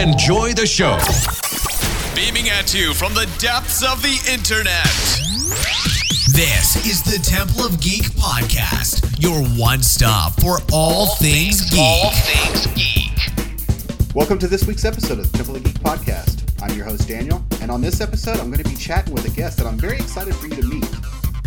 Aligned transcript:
Enjoy 0.00 0.54
the 0.54 0.66
show. 0.66 0.96
Beaming 2.16 2.48
at 2.48 2.72
you 2.72 2.94
from 2.94 3.12
the 3.12 3.28
depths 3.38 3.84
of 3.84 4.00
the 4.00 4.16
internet. 4.32 4.86
This 6.32 6.86
is 6.86 7.02
the 7.02 7.20
Temple 7.22 7.66
of 7.66 7.78
Geek 7.82 8.04
podcast, 8.16 9.20
your 9.20 9.44
one 9.60 9.82
stop 9.82 10.40
for 10.40 10.56
all, 10.72 11.14
things, 11.16 11.68
geek. 11.68 11.78
All 11.78 12.12
things 12.12 12.66
geek. 12.68 14.14
Welcome 14.14 14.38
to 14.38 14.48
this 14.48 14.66
week's 14.66 14.86
episode 14.86 15.18
of 15.18 15.30
the 15.30 15.36
Temple 15.36 15.56
of 15.56 15.64
Geek 15.64 15.78
podcast. 15.80 16.50
I'm 16.62 16.74
your 16.74 16.86
host, 16.86 17.06
Daniel, 17.06 17.44
and 17.60 17.70
on 17.70 17.82
this 17.82 18.00
episode, 18.00 18.40
I'm 18.40 18.50
going 18.50 18.64
to 18.64 18.70
be 18.70 18.76
chatting 18.76 19.12
with 19.12 19.26
a 19.26 19.36
guest 19.36 19.58
that 19.58 19.66
I'm 19.66 19.76
very 19.76 19.96
excited 19.96 20.34
for 20.34 20.46
you 20.46 20.56
to 20.62 20.66
meet. 20.66 20.88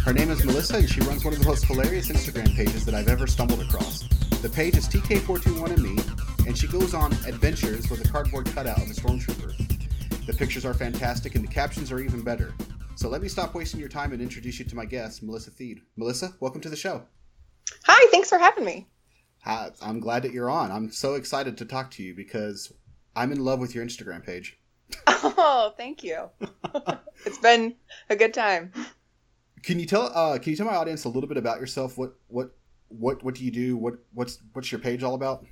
Her 0.03 0.13
name 0.13 0.29
is 0.29 0.45
Melissa, 0.45 0.75
and 0.75 0.87
she 0.87 1.01
runs 1.01 1.25
one 1.25 1.33
of 1.33 1.39
the 1.39 1.47
most 1.47 1.65
hilarious 1.65 2.09
Instagram 2.09 2.55
pages 2.55 2.85
that 2.85 2.93
I've 2.93 3.07
ever 3.07 3.25
stumbled 3.25 3.61
across. 3.61 4.03
The 4.43 4.49
page 4.49 4.77
is 4.77 4.87
TK421ME, 4.89 5.97
and 6.32 6.32
she 6.57 6.67
goes 6.67 6.93
on 6.93 7.11
adventures 7.25 7.89
with 7.89 8.05
a 8.05 8.09
cardboard 8.09 8.45
cutout 8.47 8.77
of 8.77 8.89
a 8.89 8.93
stormtrooper. 8.93 10.25
The 10.25 10.33
pictures 10.33 10.65
are 10.65 10.73
fantastic, 10.73 11.35
and 11.35 11.43
the 11.43 11.51
captions 11.51 11.91
are 11.91 11.99
even 11.99 12.21
better. 12.21 12.53
So 12.95 13.09
let 13.09 13.21
me 13.21 13.27
stop 13.27 13.53
wasting 13.53 13.79
your 13.79 13.89
time 13.89 14.13
and 14.13 14.21
introduce 14.21 14.59
you 14.59 14.65
to 14.65 14.75
my 14.75 14.85
guest, 14.85 15.23
Melissa 15.23 15.51
Theed. 15.51 15.79
Melissa, 15.97 16.33
welcome 16.39 16.61
to 16.61 16.69
the 16.69 16.75
show. 16.75 17.03
Hi, 17.85 18.07
thanks 18.11 18.29
for 18.29 18.37
having 18.37 18.65
me. 18.65 18.87
Hi, 19.43 19.71
I'm 19.81 19.99
glad 19.99 20.23
that 20.23 20.31
you're 20.31 20.49
on. 20.49 20.71
I'm 20.71 20.91
so 20.91 21.15
excited 21.15 21.57
to 21.57 21.65
talk 21.65 21.91
to 21.91 22.03
you 22.03 22.13
because 22.13 22.71
I'm 23.15 23.31
in 23.31 23.43
love 23.43 23.59
with 23.59 23.73
your 23.75 23.85
Instagram 23.85 24.25
page. 24.25 24.57
Oh, 25.25 25.73
thank 25.77 26.03
you. 26.03 26.29
it's 27.25 27.37
been 27.37 27.75
a 28.09 28.15
good 28.15 28.33
time. 28.33 28.73
Can 29.63 29.79
you 29.79 29.85
tell 29.85 30.11
uh, 30.13 30.37
Can 30.37 30.51
you 30.51 30.57
tell 30.57 30.65
my 30.65 30.75
audience 30.75 31.05
a 31.05 31.09
little 31.09 31.29
bit 31.29 31.37
about 31.37 31.61
yourself? 31.61 31.97
What 31.97 32.15
what 32.27 32.51
what 32.89 33.23
what 33.23 33.35
do 33.35 33.45
you 33.45 33.51
do? 33.51 33.77
What 33.77 33.95
what's 34.13 34.39
what's 34.51 34.71
your 34.71 34.79
page 34.79 35.01
all 35.01 35.15
about? 35.15 35.45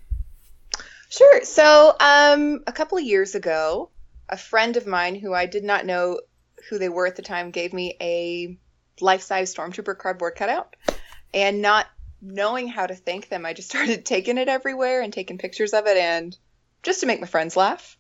Sure. 1.12 1.44
So, 1.44 1.94
um, 2.00 2.64
a 2.66 2.72
couple 2.72 2.98
of 2.98 3.04
years 3.04 3.36
ago, 3.36 3.90
a 4.30 4.38
friend 4.38 4.78
of 4.78 4.88
mine 4.88 5.16
who 5.16 5.34
I 5.34 5.46
did 5.46 5.66
not 5.66 5.86
know 5.86 6.22
who 6.70 6.78
they 6.78 6.88
were 6.88 7.06
at 7.06 7.18
the 7.18 7.22
time 7.22 7.52
gave 7.52 7.74
me 7.74 7.98
a 8.00 8.58
life-size 9.02 9.54
stormtrooper 9.54 9.98
cardboard 9.98 10.36
cutout, 10.36 10.78
and 11.34 11.62
not 11.62 11.88
knowing 12.22 12.70
how 12.70 12.88
to 12.88 12.96
thank 12.96 13.28
them, 13.28 13.46
I 13.46 13.52
just 13.54 13.70
started 13.72 14.06
taking 14.06 14.38
it 14.38 14.48
everywhere 14.48 15.02
and 15.02 15.12
taking 15.12 15.38
pictures 15.38 15.74
of 15.74 15.86
it, 15.86 15.98
and 15.98 16.38
just 16.82 17.02
to 17.02 17.08
make 17.08 17.20
my 17.20 17.28
friends 17.28 17.58
laugh. 17.58 17.98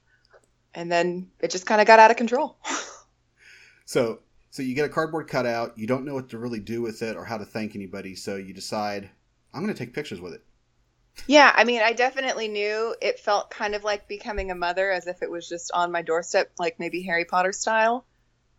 And 0.73 0.89
then 0.89 1.29
it 1.41 1.51
just 1.51 1.65
kind 1.65 1.81
of 1.81 1.87
got 1.87 1.99
out 1.99 2.11
of 2.11 2.17
control. 2.17 2.57
So 3.91 4.19
so 4.51 4.63
you 4.63 4.73
get 4.73 4.85
a 4.85 4.89
cardboard 4.89 5.27
cutout. 5.27 5.77
You 5.77 5.85
don't 5.85 6.05
know 6.05 6.13
what 6.13 6.29
to 6.29 6.37
really 6.37 6.61
do 6.61 6.81
with 6.81 7.01
it 7.01 7.17
or 7.17 7.25
how 7.25 7.37
to 7.37 7.43
thank 7.43 7.75
anybody. 7.75 8.15
So 8.15 8.37
you 8.37 8.53
decide 8.53 9.09
I'm 9.53 9.61
going 9.63 9.73
to 9.73 9.77
take 9.77 9.93
pictures 9.93 10.21
with 10.21 10.33
it. 10.33 10.45
Yeah, 11.27 11.51
I 11.55 11.63
mean, 11.63 11.81
I 11.81 11.93
definitely 11.93 12.47
knew 12.47 12.95
it 13.01 13.19
felt 13.19 13.51
kind 13.51 13.75
of 13.75 13.83
like 13.83 14.07
becoming 14.07 14.51
a 14.51 14.55
mother, 14.55 14.91
as 14.91 15.07
if 15.07 15.21
it 15.21 15.29
was 15.31 15.47
just 15.47 15.71
on 15.73 15.91
my 15.91 16.01
doorstep, 16.01 16.51
like 16.59 16.79
maybe 16.79 17.01
Harry 17.03 17.25
Potter 17.25 17.51
style. 17.51 18.05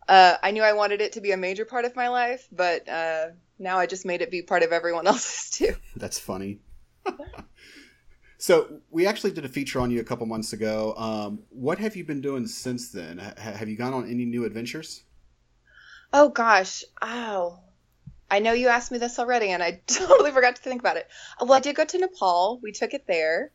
Uh, 0.07 0.37
I 0.43 0.51
knew 0.51 0.63
I 0.63 0.73
wanted 0.73 1.01
it 1.01 1.13
to 1.13 1.21
be 1.21 1.31
a 1.31 1.37
major 1.37 1.65
part 1.65 1.85
of 1.85 1.95
my 1.95 2.09
life, 2.09 2.47
but 2.51 2.87
uh, 2.89 3.27
now 3.59 3.79
I 3.79 3.85
just 3.85 4.05
made 4.05 4.21
it 4.21 4.31
be 4.31 4.41
part 4.41 4.63
of 4.63 4.71
everyone 4.71 5.07
else's 5.13 5.49
too. 5.51 5.75
That's 5.95 6.19
funny. 6.19 6.59
so 8.37 8.81
we 8.89 9.05
actually 9.07 9.31
did 9.31 9.45
a 9.45 9.49
feature 9.49 9.79
on 9.79 9.91
you 9.91 9.99
a 10.01 10.03
couple 10.03 10.25
months 10.25 10.53
ago. 10.53 10.93
Um, 10.97 11.43
what 11.49 11.79
have 11.79 11.95
you 11.95 12.03
been 12.03 12.21
doing 12.21 12.47
since 12.47 12.89
then? 12.91 13.19
H- 13.19 13.37
have 13.37 13.69
you 13.69 13.77
gone 13.77 13.93
on 13.93 14.09
any 14.09 14.25
new 14.25 14.45
adventures? 14.45 15.03
Oh 16.13 16.29
gosh, 16.29 16.83
oh, 17.01 17.59
I 18.33 18.39
know 18.39 18.53
you 18.53 18.69
asked 18.69 18.91
me 18.91 18.97
this 18.97 19.19
already, 19.19 19.49
and 19.49 19.61
I 19.61 19.81
totally 19.87 20.31
forgot 20.31 20.55
to 20.55 20.61
think 20.63 20.81
about 20.81 20.97
it. 20.97 21.07
Well, 21.39 21.53
I 21.53 21.59
did 21.59 21.75
go 21.75 21.85
to 21.85 21.99
Nepal. 21.99 22.59
We 22.63 22.71
took 22.71 22.95
it 22.95 23.05
there. 23.05 23.51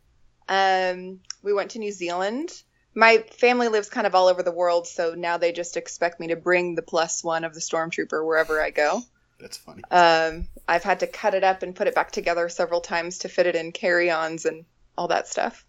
Um, 0.49 1.19
we 1.43 1.53
went 1.53 1.73
to 1.73 1.81
New 1.81 1.91
Zealand. 1.91 2.53
My 2.95 3.25
family 3.33 3.67
lives 3.67 3.89
kind 3.89 4.07
of 4.07 4.15
all 4.15 4.29
over 4.29 4.45
the 4.45 4.53
world, 4.53 4.87
so 4.87 5.15
now 5.17 5.37
they 5.37 5.51
just 5.51 5.77
expect 5.77 6.21
me 6.21 6.29
to 6.29 6.37
bring 6.37 6.77
the 6.77 6.83
plus 6.83 7.25
one 7.25 7.43
of 7.43 7.55
the 7.55 7.61
stormtrooper 7.61 8.25
wherever 8.25 8.63
I 8.63 8.71
go. 8.71 9.03
That's 9.41 9.57
funny. 9.57 9.83
Um, 9.91 10.47
I've 10.69 10.85
had 10.85 11.01
to 11.01 11.09
cut 11.09 11.35
it 11.35 11.43
up 11.43 11.65
and 11.65 11.75
put 11.75 11.89
it 11.89 11.97
back 11.97 12.13
together 12.13 12.49
several 12.49 12.81
times 12.81 13.19
to 13.19 13.29
fit 13.29 13.47
it 13.47 13.57
in 13.57 13.73
carry-ons 13.73 14.45
and 14.45 14.65
all 14.97 15.09
that 15.09 15.27
stuff. 15.27 15.67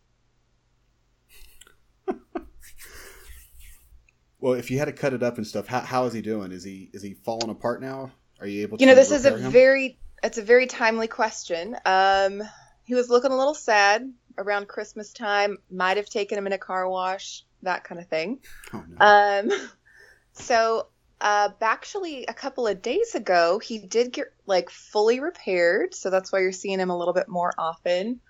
Well, 4.41 4.53
if 4.53 4.71
you 4.71 4.79
had 4.79 4.85
to 4.85 4.93
cut 4.93 5.11
it 5.11 5.21
up 5.21 5.35
and 5.35 5.45
stuff, 5.45 5.67
how, 5.67 5.81
how 5.81 6.05
is 6.05 6.13
he 6.13 6.21
doing? 6.21 6.53
Is 6.53 6.63
he 6.63 6.89
is 6.93 7.03
he 7.03 7.13
falling 7.13 7.49
apart 7.49 7.81
now? 7.81 8.13
Are 8.39 8.47
you 8.47 8.63
able? 8.63 8.77
to 8.77 8.83
You 8.83 8.89
know, 8.89 8.95
this 8.95 9.11
is 9.11 9.25
a 9.25 9.37
him? 9.37 9.51
very 9.51 9.97
it's 10.23 10.37
a 10.37 10.43
very 10.43 10.67
timely 10.67 11.07
question. 11.07 11.75
Um, 11.85 12.43
he 12.83 12.95
was 12.95 13.09
looking 13.09 13.31
a 13.31 13.37
little 13.37 13.53
sad 13.53 14.11
around 14.37 14.67
Christmas 14.67 15.13
time. 15.13 15.57
Might 15.71 15.97
have 15.97 16.09
taken 16.09 16.37
him 16.37 16.47
in 16.47 16.53
a 16.53 16.57
car 16.57 16.89
wash, 16.89 17.43
that 17.63 17.83
kind 17.83 18.01
of 18.01 18.07
thing. 18.07 18.39
Oh, 18.73 18.83
no. 18.87 19.05
Um, 19.05 19.69
so 20.33 20.87
uh, 21.21 21.49
actually, 21.61 22.25
a 22.25 22.33
couple 22.33 22.67
of 22.67 22.81
days 22.81 23.15
ago, 23.15 23.59
he 23.59 23.79
did 23.79 24.13
get 24.13 24.27
like 24.45 24.69
fully 24.69 25.19
repaired. 25.19 25.93
So 25.93 26.09
that's 26.09 26.31
why 26.31 26.39
you're 26.39 26.51
seeing 26.51 26.79
him 26.79 26.89
a 26.89 26.97
little 26.97 27.13
bit 27.13 27.27
more 27.27 27.53
often. 27.57 28.21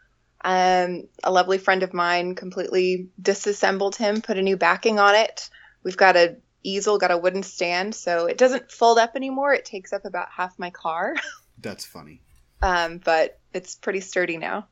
Um, 0.44 1.08
a 1.24 1.31
lovely 1.31 1.58
friend 1.58 1.84
of 1.84 1.94
mine 1.94 2.36
completely 2.36 3.09
disassembled 3.22 3.98
him, 3.98 4.22
put 4.22 4.38
a 4.38 4.42
new 4.42 4.58
backing 4.58 4.98
on 4.98 5.16
it. 5.16 5.50
We've 5.84 5.98
got 5.98 6.16
a 6.16 6.38
easel, 6.64 6.97
got 6.97 7.12
a 7.12 7.18
wooden 7.18 7.44
stand, 7.44 7.96
so 7.96 8.25
it 8.25 8.38
doesn't 8.38 8.72
fold 8.72 8.97
up 8.97 9.16
anymore. 9.16 9.53
It 9.53 9.66
takes 9.66 9.94
up 9.94 10.06
about 10.06 10.30
half 10.31 10.58
my 10.59 10.70
car, 10.70 11.16
That's 11.59 11.86
funny. 11.86 12.22
um, 12.62 13.00
but 13.03 13.40
it's 13.53 13.75
pretty 13.75 14.00
sturdy 14.02 14.38
now. 14.38 14.68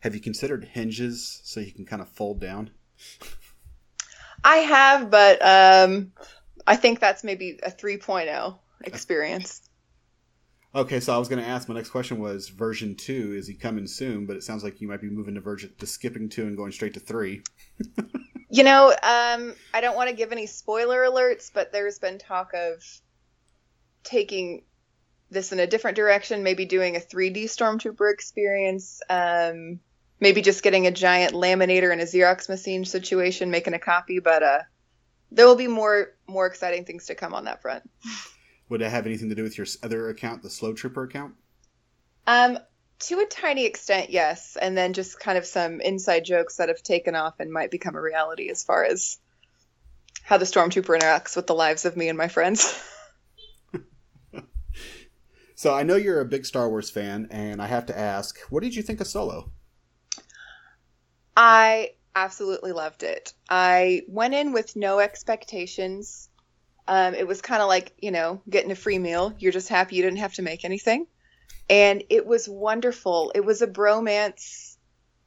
Have 0.00 0.14
you 0.14 0.20
considered 0.20 0.64
hinges 0.64 1.40
so 1.44 1.60
you 1.60 1.72
can 1.72 1.84
kind 1.84 2.00
of 2.02 2.08
fold 2.08 2.40
down? 2.40 2.70
I 4.44 4.56
have, 4.58 5.10
but 5.10 5.38
um, 5.44 6.12
I 6.66 6.76
think 6.76 7.00
that's 7.00 7.24
maybe 7.24 7.58
a 7.62 7.70
3.0 7.70 8.58
experience. 8.84 9.62
Okay, 10.74 11.00
so 11.00 11.14
I 11.14 11.18
was 11.18 11.28
going 11.28 11.42
to 11.42 11.48
ask. 11.48 11.68
My 11.68 11.74
next 11.74 11.90
question 11.90 12.20
was 12.20 12.48
version 12.48 12.94
two. 12.94 13.34
Is 13.34 13.48
he 13.48 13.54
coming 13.54 13.86
soon? 13.86 14.26
But 14.26 14.36
it 14.36 14.44
sounds 14.44 14.62
like 14.62 14.80
you 14.80 14.86
might 14.86 15.00
be 15.00 15.08
moving 15.10 15.34
to 15.34 15.40
version 15.40 15.72
to 15.78 15.86
skipping 15.86 16.28
two 16.28 16.46
and 16.46 16.56
going 16.56 16.70
straight 16.72 16.94
to 16.94 17.00
three. 17.00 17.42
You 18.50 18.64
know, 18.64 18.88
um, 18.88 19.54
I 19.74 19.80
don't 19.80 19.96
want 19.96 20.08
to 20.08 20.16
give 20.16 20.32
any 20.32 20.46
spoiler 20.46 21.00
alerts, 21.00 21.50
but 21.52 21.72
there's 21.72 21.98
been 21.98 22.18
talk 22.18 22.52
of 22.54 22.82
taking 24.04 24.62
this 25.30 25.52
in 25.52 25.58
a 25.58 25.66
different 25.66 25.96
direction, 25.96 26.42
maybe 26.42 26.64
doing 26.64 26.96
a 26.96 27.00
3D 27.00 27.44
Stormtrooper 27.44 28.10
experience, 28.12 29.02
um, 29.10 29.80
maybe 30.20 30.40
just 30.40 30.62
getting 30.62 30.86
a 30.86 30.90
giant 30.90 31.34
laminator 31.34 31.92
and 31.92 32.00
a 32.00 32.04
Xerox 32.04 32.48
machine 32.48 32.86
situation, 32.86 33.50
making 33.50 33.74
a 33.74 33.78
copy. 33.78 34.18
But 34.18 34.42
uh, 34.42 34.60
there 35.30 35.46
will 35.46 35.56
be 35.56 35.68
more 35.68 36.14
more 36.26 36.46
exciting 36.46 36.84
things 36.84 37.06
to 37.06 37.14
come 37.14 37.34
on 37.34 37.44
that 37.44 37.60
front. 37.60 37.88
Would 38.70 38.82
it 38.82 38.90
have 38.90 39.06
anything 39.06 39.28
to 39.28 39.34
do 39.34 39.42
with 39.42 39.58
your 39.58 39.66
other 39.82 40.08
account, 40.08 40.42
the 40.42 40.50
Slow 40.50 40.72
Trooper 40.72 41.02
account? 41.02 41.34
Um, 42.26 42.58
to 43.00 43.20
a 43.20 43.26
tiny 43.26 43.64
extent, 43.64 44.10
yes, 44.10 44.56
and 44.60 44.76
then 44.76 44.92
just 44.92 45.20
kind 45.20 45.38
of 45.38 45.46
some 45.46 45.80
inside 45.80 46.24
jokes 46.24 46.56
that 46.56 46.68
have 46.68 46.82
taken 46.82 47.14
off 47.14 47.40
and 47.40 47.52
might 47.52 47.70
become 47.70 47.94
a 47.94 48.00
reality 48.00 48.50
as 48.50 48.64
far 48.64 48.84
as 48.84 49.18
how 50.22 50.36
the 50.36 50.44
stormtrooper 50.44 50.98
interacts 50.98 51.36
with 51.36 51.46
the 51.46 51.54
lives 51.54 51.84
of 51.84 51.96
me 51.96 52.08
and 52.08 52.18
my 52.18 52.28
friends. 52.28 52.80
So 55.58 55.74
I 55.74 55.82
know 55.82 55.96
you're 55.96 56.20
a 56.20 56.24
big 56.24 56.46
Star 56.46 56.68
Wars 56.68 56.88
fan, 56.88 57.26
and 57.32 57.60
I 57.60 57.66
have 57.66 57.86
to 57.86 57.98
ask, 57.98 58.38
what 58.48 58.62
did 58.62 58.76
you 58.76 58.82
think 58.84 59.00
of 59.00 59.08
Solo? 59.08 59.50
I 61.36 61.94
absolutely 62.14 62.70
loved 62.70 63.02
it. 63.02 63.32
I 63.50 64.02
went 64.06 64.34
in 64.34 64.52
with 64.52 64.76
no 64.76 65.00
expectations. 65.00 66.28
Um, 66.86 67.12
it 67.12 67.26
was 67.26 67.42
kind 67.42 67.60
of 67.60 67.66
like, 67.66 67.92
you 67.98 68.12
know, 68.12 68.40
getting 68.48 68.70
a 68.70 68.76
free 68.76 69.00
meal. 69.00 69.34
You're 69.40 69.50
just 69.50 69.68
happy 69.68 69.96
you 69.96 70.02
didn't 70.04 70.20
have 70.20 70.34
to 70.34 70.42
make 70.42 70.64
anything. 70.64 71.08
And 71.70 72.02
it 72.08 72.26
was 72.26 72.48
wonderful. 72.48 73.32
It 73.34 73.44
was 73.44 73.62
a 73.62 73.66
bromance 73.66 74.76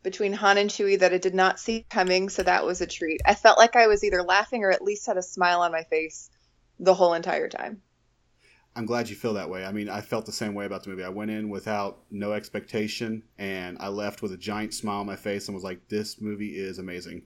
between 0.03 0.33
Han 0.33 0.57
and 0.57 0.69
Chewie 0.69 0.99
that 0.99 1.13
I 1.13 1.17
did 1.17 1.35
not 1.35 1.59
see 1.59 1.85
coming, 1.89 2.29
so 2.29 2.41
that 2.43 2.65
was 2.65 2.81
a 2.81 2.87
treat. 2.87 3.21
I 3.25 3.35
felt 3.35 3.59
like 3.59 3.75
I 3.75 3.87
was 3.87 4.03
either 4.03 4.23
laughing 4.23 4.63
or 4.63 4.71
at 4.71 4.81
least 4.81 5.05
had 5.05 5.17
a 5.17 5.23
smile 5.23 5.61
on 5.61 5.71
my 5.71 5.83
face 5.83 6.29
the 6.79 6.95
whole 6.95 7.13
entire 7.13 7.47
time. 7.47 7.81
I'm 8.75 8.85
glad 8.85 9.09
you 9.09 9.15
feel 9.15 9.33
that 9.33 9.49
way. 9.49 9.65
I 9.65 9.71
mean, 9.71 9.89
I 9.89 10.01
felt 10.01 10.25
the 10.25 10.31
same 10.31 10.53
way 10.53 10.65
about 10.65 10.83
the 10.83 10.89
movie. 10.89 11.03
I 11.03 11.09
went 11.09 11.29
in 11.29 11.49
without 11.49 12.03
no 12.09 12.31
expectation, 12.31 13.23
and 13.37 13.77
I 13.79 13.89
left 13.89 14.21
with 14.21 14.31
a 14.31 14.37
giant 14.37 14.73
smile 14.73 15.01
on 15.01 15.05
my 15.05 15.17
face 15.17 15.47
and 15.47 15.55
was 15.55 15.63
like, 15.63 15.89
"This 15.89 16.21
movie 16.21 16.57
is 16.57 16.79
amazing." 16.79 17.23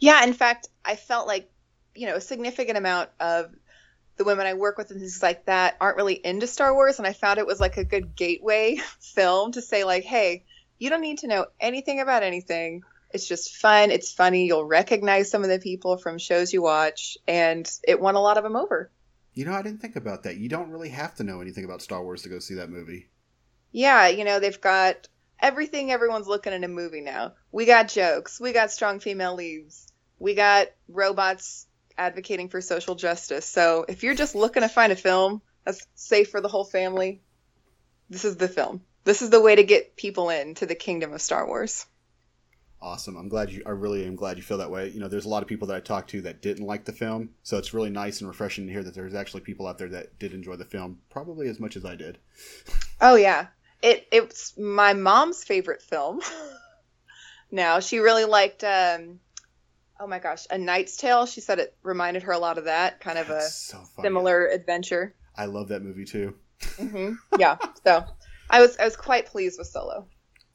Yeah, 0.00 0.24
in 0.24 0.32
fact, 0.32 0.68
I 0.84 0.96
felt 0.96 1.26
like, 1.26 1.50
you 1.94 2.06
know, 2.06 2.16
a 2.16 2.20
significant 2.20 2.78
amount 2.78 3.10
of 3.20 3.54
the 4.18 4.24
women 4.24 4.46
I 4.46 4.54
work 4.54 4.76
with 4.76 4.90
and 4.90 5.00
things 5.00 5.22
like 5.22 5.46
that 5.46 5.76
aren't 5.80 5.96
really 5.96 6.14
into 6.14 6.46
Star 6.46 6.74
Wars, 6.74 6.98
and 6.98 7.06
I 7.06 7.12
found 7.12 7.38
it 7.38 7.46
was 7.46 7.60
like 7.60 7.76
a 7.76 7.84
good 7.84 8.14
gateway 8.14 8.80
film 9.00 9.52
to 9.52 9.62
say, 9.62 9.84
like, 9.84 10.04
hey, 10.04 10.44
you 10.78 10.90
don't 10.90 11.00
need 11.00 11.18
to 11.18 11.28
know 11.28 11.46
anything 11.60 12.00
about 12.00 12.22
anything. 12.22 12.82
It's 13.10 13.26
just 13.26 13.56
fun. 13.56 13.90
It's 13.90 14.12
funny. 14.12 14.46
You'll 14.46 14.64
recognize 14.64 15.30
some 15.30 15.42
of 15.42 15.48
the 15.48 15.58
people 15.58 15.96
from 15.96 16.18
shows 16.18 16.52
you 16.52 16.60
watch, 16.60 17.16
and 17.26 17.70
it 17.86 18.00
won 18.00 18.16
a 18.16 18.20
lot 18.20 18.36
of 18.36 18.44
them 18.44 18.56
over. 18.56 18.90
You 19.34 19.44
know, 19.44 19.52
I 19.52 19.62
didn't 19.62 19.80
think 19.80 19.96
about 19.96 20.24
that. 20.24 20.36
You 20.36 20.48
don't 20.48 20.70
really 20.70 20.90
have 20.90 21.14
to 21.16 21.24
know 21.24 21.40
anything 21.40 21.64
about 21.64 21.80
Star 21.80 22.02
Wars 22.02 22.22
to 22.22 22.28
go 22.28 22.40
see 22.40 22.56
that 22.56 22.70
movie. 22.70 23.08
Yeah, 23.70 24.08
you 24.08 24.24
know, 24.24 24.40
they've 24.40 24.60
got 24.60 25.08
everything 25.40 25.92
everyone's 25.92 26.26
looking 26.26 26.52
in 26.52 26.64
a 26.64 26.68
movie 26.68 27.00
now. 27.00 27.34
We 27.52 27.64
got 27.64 27.88
jokes, 27.88 28.40
we 28.40 28.52
got 28.52 28.72
strong 28.72 28.98
female 28.98 29.34
leads, 29.34 29.92
we 30.18 30.34
got 30.34 30.68
robots 30.88 31.67
advocating 31.98 32.48
for 32.48 32.60
social 32.60 32.94
justice. 32.94 33.44
So 33.44 33.84
if 33.88 34.02
you're 34.02 34.14
just 34.14 34.34
looking 34.34 34.62
to 34.62 34.68
find 34.68 34.92
a 34.92 34.96
film 34.96 35.42
that's 35.64 35.86
safe 35.94 36.30
for 36.30 36.40
the 36.40 36.48
whole 36.48 36.64
family, 36.64 37.20
this 38.08 38.24
is 38.24 38.36
the 38.36 38.48
film. 38.48 38.82
This 39.04 39.20
is 39.22 39.30
the 39.30 39.40
way 39.40 39.56
to 39.56 39.64
get 39.64 39.96
people 39.96 40.30
into 40.30 40.66
the 40.66 40.74
kingdom 40.74 41.12
of 41.12 41.20
Star 41.20 41.46
Wars. 41.46 41.86
Awesome. 42.80 43.16
I'm 43.16 43.28
glad 43.28 43.50
you. 43.50 43.62
I 43.66 43.70
really 43.70 44.04
am 44.04 44.14
glad 44.14 44.36
you 44.36 44.42
feel 44.42 44.58
that 44.58 44.70
way. 44.70 44.88
You 44.88 45.00
know, 45.00 45.08
there's 45.08 45.24
a 45.24 45.28
lot 45.28 45.42
of 45.42 45.48
people 45.48 45.66
that 45.68 45.76
I 45.76 45.80
talked 45.80 46.10
to 46.10 46.22
that 46.22 46.40
didn't 46.40 46.64
like 46.64 46.84
the 46.84 46.92
film, 46.92 47.30
so 47.42 47.58
it's 47.58 47.74
really 47.74 47.90
nice 47.90 48.20
and 48.20 48.28
refreshing 48.28 48.66
to 48.66 48.72
hear 48.72 48.84
that 48.84 48.94
there's 48.94 49.14
actually 49.14 49.40
people 49.40 49.66
out 49.66 49.78
there 49.78 49.88
that 49.88 50.18
did 50.20 50.32
enjoy 50.32 50.54
the 50.54 50.64
film, 50.64 51.00
probably 51.10 51.48
as 51.48 51.58
much 51.58 51.76
as 51.76 51.84
I 51.84 51.96
did. 51.96 52.18
Oh 53.00 53.14
yeah, 53.14 53.46
it 53.80 54.08
it's 54.10 54.58
my 54.58 54.92
mom's 54.92 55.44
favorite 55.44 55.82
film. 55.82 56.20
now 57.52 57.78
she 57.78 58.00
really 58.00 58.24
liked. 58.24 58.64
Um, 58.64 59.20
oh 60.00 60.06
my 60.06 60.18
gosh, 60.18 60.46
A 60.50 60.58
Knight's 60.58 60.96
Tale. 60.96 61.26
She 61.26 61.40
said 61.40 61.58
it 61.58 61.76
reminded 61.82 62.22
her 62.24 62.32
a 62.32 62.38
lot 62.38 62.58
of 62.58 62.64
that 62.64 63.00
kind 63.00 63.18
of 63.18 63.28
a 63.30 63.40
so 63.40 63.84
similar 64.00 64.46
adventure. 64.46 65.14
I 65.36 65.46
love 65.46 65.68
that 65.68 65.82
movie 65.82 66.04
too. 66.04 66.34
hmm 66.78 67.14
Yeah, 67.38 67.56
so 67.84 68.04
I 68.50 68.60
was 68.60 68.76
I 68.78 68.84
was 68.84 68.96
quite 68.96 69.26
pleased 69.26 69.58
with 69.58 69.68
Solo. 69.68 70.06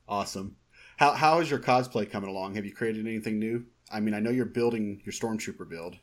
Awesome. 0.07 0.57
How 0.97 1.13
how 1.13 1.39
is 1.39 1.49
your 1.49 1.59
cosplay 1.59 2.09
coming 2.09 2.29
along? 2.29 2.55
Have 2.55 2.65
you 2.65 2.73
created 2.73 3.05
anything 3.05 3.39
new? 3.39 3.65
I 3.91 3.99
mean, 3.99 4.13
I 4.13 4.19
know 4.19 4.31
you're 4.31 4.45
building 4.45 5.01
your 5.05 5.13
stormtrooper 5.13 5.69
build. 5.69 5.97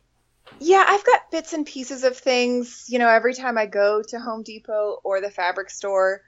Yeah, 0.60 0.84
I've 0.86 1.04
got 1.04 1.31
bits 1.31 1.52
and 1.52 1.64
pieces 1.66 2.04
of 2.04 2.16
things. 2.16 2.86
You 2.88 2.98
know, 2.98 3.08
every 3.08 3.34
time 3.34 3.56
I 3.56 3.66
go 3.66 4.02
to 4.08 4.19
Home 4.19 4.43
Depot 4.43 4.98
or 5.02 5.20
the 5.20 5.31
fabric 5.31 5.70
store, 5.70 6.22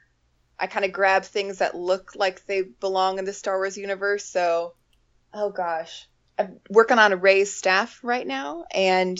I 0.58 0.66
kind 0.66 0.84
of 0.84 0.92
grab 0.92 1.24
things 1.24 1.58
that 1.58 1.74
look 1.74 2.12
like 2.14 2.46
they 2.46 2.62
belong 2.62 3.18
in 3.18 3.24
the 3.24 3.32
Star 3.32 3.58
Wars 3.58 3.76
universe. 3.76 4.24
So, 4.24 4.74
oh 5.34 5.50
gosh, 5.50 6.08
I'm 6.42 6.60
working 6.68 6.98
on 6.98 7.12
a 7.12 7.16
Rey's 7.16 7.54
staff 7.54 8.00
right 8.02 8.26
now, 8.26 8.64
and 8.72 9.18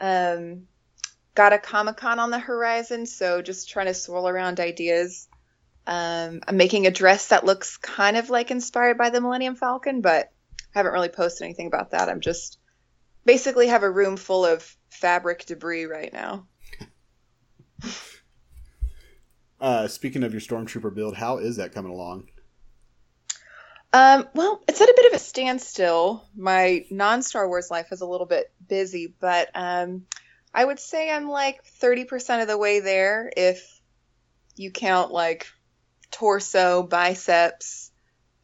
um, 0.00 0.66
got 1.34 1.52
a 1.52 1.58
Comic 1.58 1.96
Con 1.96 2.18
on 2.18 2.30
the 2.30 2.38
horizon. 2.38 3.06
So 3.06 3.42
just 3.42 3.68
trying 3.68 3.86
to 3.86 3.94
swirl 3.94 4.28
around 4.28 4.60
ideas. 4.60 5.28
Um, 5.86 6.40
I'm 6.46 6.56
making 6.56 6.86
a 6.86 6.90
dress 6.90 7.28
that 7.28 7.46
looks 7.46 7.76
kind 7.76 8.16
of 8.16 8.28
like 8.28 8.50
inspired 8.50 8.98
by 8.98 9.10
the 9.10 9.20
Millennium 9.20 9.56
Falcon, 9.56 10.00
but 10.00 10.32
I 10.74 10.78
haven't 10.78 10.92
really 10.92 11.08
posted 11.08 11.44
anything 11.44 11.66
about 11.66 11.92
that. 11.92 12.08
I'm 12.08 12.20
just 12.20 12.58
basically 13.24 13.68
have 13.68 13.82
a 13.82 13.90
room 13.90 14.16
full 14.16 14.44
of 14.44 14.76
fabric 14.90 15.46
debris 15.46 15.84
right 15.84 16.12
now. 16.12 16.46
Uh, 19.60 19.88
speaking 19.88 20.22
of 20.22 20.32
your 20.32 20.40
stormtrooper 20.40 20.94
build, 20.94 21.16
how 21.16 21.38
is 21.38 21.56
that 21.56 21.72
coming 21.72 21.90
along? 21.90 22.28
Um, 23.98 24.28
well, 24.32 24.62
it's 24.68 24.80
at 24.80 24.88
a 24.88 24.94
bit 24.96 25.06
of 25.06 25.16
a 25.16 25.18
standstill. 25.18 26.24
My 26.36 26.86
non 26.88 27.20
Star 27.22 27.48
Wars 27.48 27.68
life 27.68 27.90
is 27.90 28.00
a 28.00 28.06
little 28.06 28.28
bit 28.28 28.52
busy, 28.64 29.12
but 29.18 29.48
um, 29.56 30.04
I 30.54 30.64
would 30.64 30.78
say 30.78 31.10
I'm 31.10 31.28
like 31.28 31.64
30% 31.80 32.42
of 32.42 32.46
the 32.46 32.56
way 32.56 32.78
there 32.78 33.28
if 33.36 33.80
you 34.54 34.70
count 34.70 35.10
like 35.10 35.48
torso, 36.12 36.84
biceps, 36.84 37.90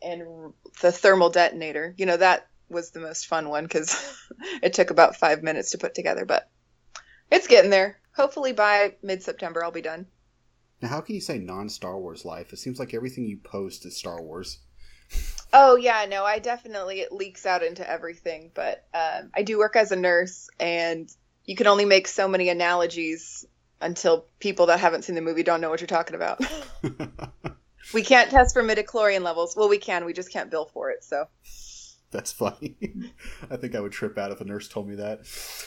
and 0.03 0.53
the 0.83 0.91
thermal 0.91 1.31
detonator. 1.31 1.95
You 1.97 2.07
know, 2.07 2.17
that 2.17 2.49
was 2.69 2.91
the 2.91 2.99
most 2.99 3.29
fun 3.29 3.49
one 3.49 3.63
because 3.63 4.19
it 4.61 4.73
took 4.73 4.91
about 4.91 5.15
five 5.15 5.45
minutes 5.45 5.71
to 5.71 5.79
put 5.79 5.95
together, 5.95 6.25
but 6.25 6.51
it's 7.31 7.47
getting 7.47 7.71
there. 7.71 8.01
Hopefully 8.17 8.55
by 8.55 8.97
mid 9.05 9.23
September, 9.23 9.63
I'll 9.63 9.71
be 9.71 9.83
done. 9.83 10.07
Now, 10.83 10.89
how 10.89 11.01
can 11.01 11.15
you 11.15 11.21
say 11.21 11.39
non 11.39 11.69
Star 11.69 11.97
Wars 11.97 12.25
life? 12.25 12.53
It 12.53 12.59
seems 12.59 12.81
like 12.81 12.93
everything 12.93 13.29
you 13.29 13.37
post 13.37 13.87
is 13.87 13.97
Star 13.97 14.21
Wars. 14.21 14.59
Oh 15.57 15.77
yeah, 15.77 16.05
no, 16.09 16.25
I 16.25 16.41
definitely 16.41 17.01
it 17.01 17.13
leaks 17.13 17.47
out 17.47 17.63
into 17.63 17.89
everything. 17.89 18.51
But 18.53 18.85
um, 18.93 19.31
I 19.33 19.43
do 19.43 19.57
work 19.57 19.77
as 19.77 19.93
a 19.93 19.97
nurse, 19.97 20.51
and 20.59 21.09
you 21.45 21.55
can 21.55 21.69
only 21.69 21.85
make 21.85 22.09
so 22.09 22.27
many 22.27 22.49
analogies 22.49 23.47
until 23.81 24.27
people 24.41 24.67
that 24.67 24.81
haven't 24.81 25.03
seen 25.03 25.15
the 25.15 25.21
movie 25.21 25.45
don't 25.45 25.61
know 25.61 25.71
what 25.71 25.81
you're 25.81 25.87
talking 25.87 26.17
about. 26.17 26.41
we 27.95 28.03
can't 28.03 28.31
test 28.31 28.53
for 28.53 28.65
midichlorian 28.65 29.23
levels. 29.23 29.55
Well, 29.57 29.69
we 29.69 29.79
can. 29.79 30.05
We 30.05 30.13
just 30.13 30.33
can't 30.33 30.51
bill 30.51 30.67
for 30.67 30.91
it. 30.91 31.05
So 31.05 31.29
That's 32.11 32.33
funny. 32.33 32.75
I 33.51 33.57
think 33.57 33.77
I 33.77 33.81
would 33.81 33.93
trip 33.93 34.19
out 34.19 34.33
if 34.33 34.41
a 34.41 34.45
nurse 34.45 34.69
told 34.69 34.89
me 34.89 34.97
that. 34.97 35.21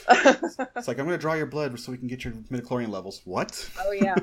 It's 0.75 0.87
like 0.87 0.99
I'm 0.99 1.05
going 1.05 1.17
to 1.17 1.21
draw 1.21 1.33
your 1.33 1.45
blood 1.45 1.79
so 1.79 1.93
we 1.93 1.97
can 1.97 2.07
get 2.07 2.25
your 2.25 2.33
midichlorian 2.33 2.89
levels. 2.89 3.21
What? 3.23 3.69
oh 3.79 3.91
yeah, 3.91 4.15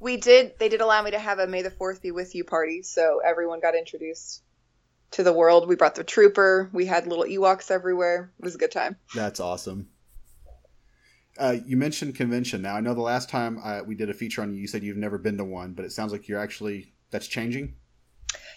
we 0.00 0.16
did. 0.16 0.58
They 0.58 0.70
did 0.70 0.80
allow 0.80 1.02
me 1.02 1.10
to 1.10 1.18
have 1.18 1.38
a 1.38 1.46
May 1.46 1.60
the 1.60 1.70
Fourth 1.70 2.00
be 2.00 2.12
with 2.12 2.34
you 2.34 2.44
party, 2.44 2.82
so 2.82 3.20
everyone 3.24 3.60
got 3.60 3.74
introduced 3.74 4.42
to 5.12 5.22
the 5.22 5.32
world. 5.32 5.68
We 5.68 5.76
brought 5.76 5.94
the 5.94 6.04
trooper. 6.04 6.70
We 6.72 6.86
had 6.86 7.06
little 7.06 7.24
Ewoks 7.24 7.70
everywhere. 7.70 8.32
It 8.38 8.44
was 8.44 8.54
a 8.54 8.58
good 8.58 8.72
time. 8.72 8.96
That's 9.14 9.40
awesome. 9.40 9.88
Uh, 11.38 11.56
you 11.64 11.76
mentioned 11.76 12.14
convention. 12.14 12.60
Now 12.60 12.76
I 12.76 12.80
know 12.80 12.94
the 12.94 13.00
last 13.00 13.30
time 13.30 13.58
I, 13.62 13.82
we 13.82 13.94
did 13.94 14.10
a 14.10 14.14
feature 14.14 14.42
on 14.42 14.52
you, 14.52 14.60
you 14.60 14.66
said 14.66 14.82
you've 14.82 14.96
never 14.96 15.18
been 15.18 15.38
to 15.38 15.44
one, 15.44 15.72
but 15.72 15.84
it 15.84 15.92
sounds 15.92 16.12
like 16.12 16.28
you're 16.28 16.40
actually 16.40 16.92
that's 17.10 17.26
changing. 17.26 17.74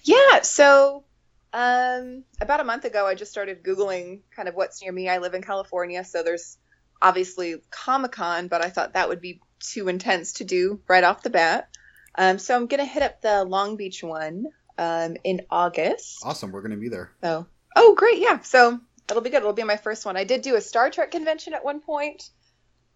Yeah, 0.03 0.41
so 0.41 1.05
um, 1.53 2.23
about 2.41 2.59
a 2.59 2.65
month 2.65 2.85
ago, 2.85 3.07
I 3.07 3.15
just 3.15 3.31
started 3.31 3.63
Googling 3.63 4.21
kind 4.35 4.49
of 4.49 4.55
what's 4.55 4.81
near 4.81 4.91
me. 4.91 5.07
I 5.07 5.19
live 5.19 5.33
in 5.33 5.41
California, 5.41 6.03
so 6.03 6.21
there's 6.21 6.57
obviously 7.01 7.61
Comic 7.69 8.11
Con, 8.11 8.47
but 8.47 8.63
I 8.63 8.69
thought 8.69 8.93
that 8.93 9.09
would 9.09 9.21
be 9.21 9.41
too 9.59 9.87
intense 9.87 10.33
to 10.33 10.43
do 10.43 10.81
right 10.87 11.03
off 11.03 11.23
the 11.23 11.29
bat. 11.29 11.69
Um, 12.17 12.39
so 12.39 12.55
I'm 12.55 12.67
going 12.67 12.79
to 12.79 12.85
hit 12.85 13.03
up 13.03 13.21
the 13.21 13.43
Long 13.45 13.77
Beach 13.77 14.03
one 14.03 14.45
um, 14.77 15.17
in 15.23 15.41
August. 15.49 16.19
Awesome. 16.23 16.51
We're 16.51 16.61
going 16.61 16.71
to 16.71 16.77
be 16.77 16.89
there. 16.89 17.11
So, 17.23 17.47
oh, 17.75 17.95
great. 17.95 18.19
Yeah. 18.19 18.39
So 18.41 18.79
it'll 19.09 19.21
be 19.21 19.29
good. 19.29 19.37
It'll 19.37 19.53
be 19.53 19.63
my 19.63 19.77
first 19.77 20.05
one. 20.05 20.17
I 20.17 20.23
did 20.23 20.41
do 20.41 20.55
a 20.55 20.61
Star 20.61 20.89
Trek 20.89 21.11
convention 21.11 21.53
at 21.53 21.63
one 21.63 21.81
point. 21.81 22.29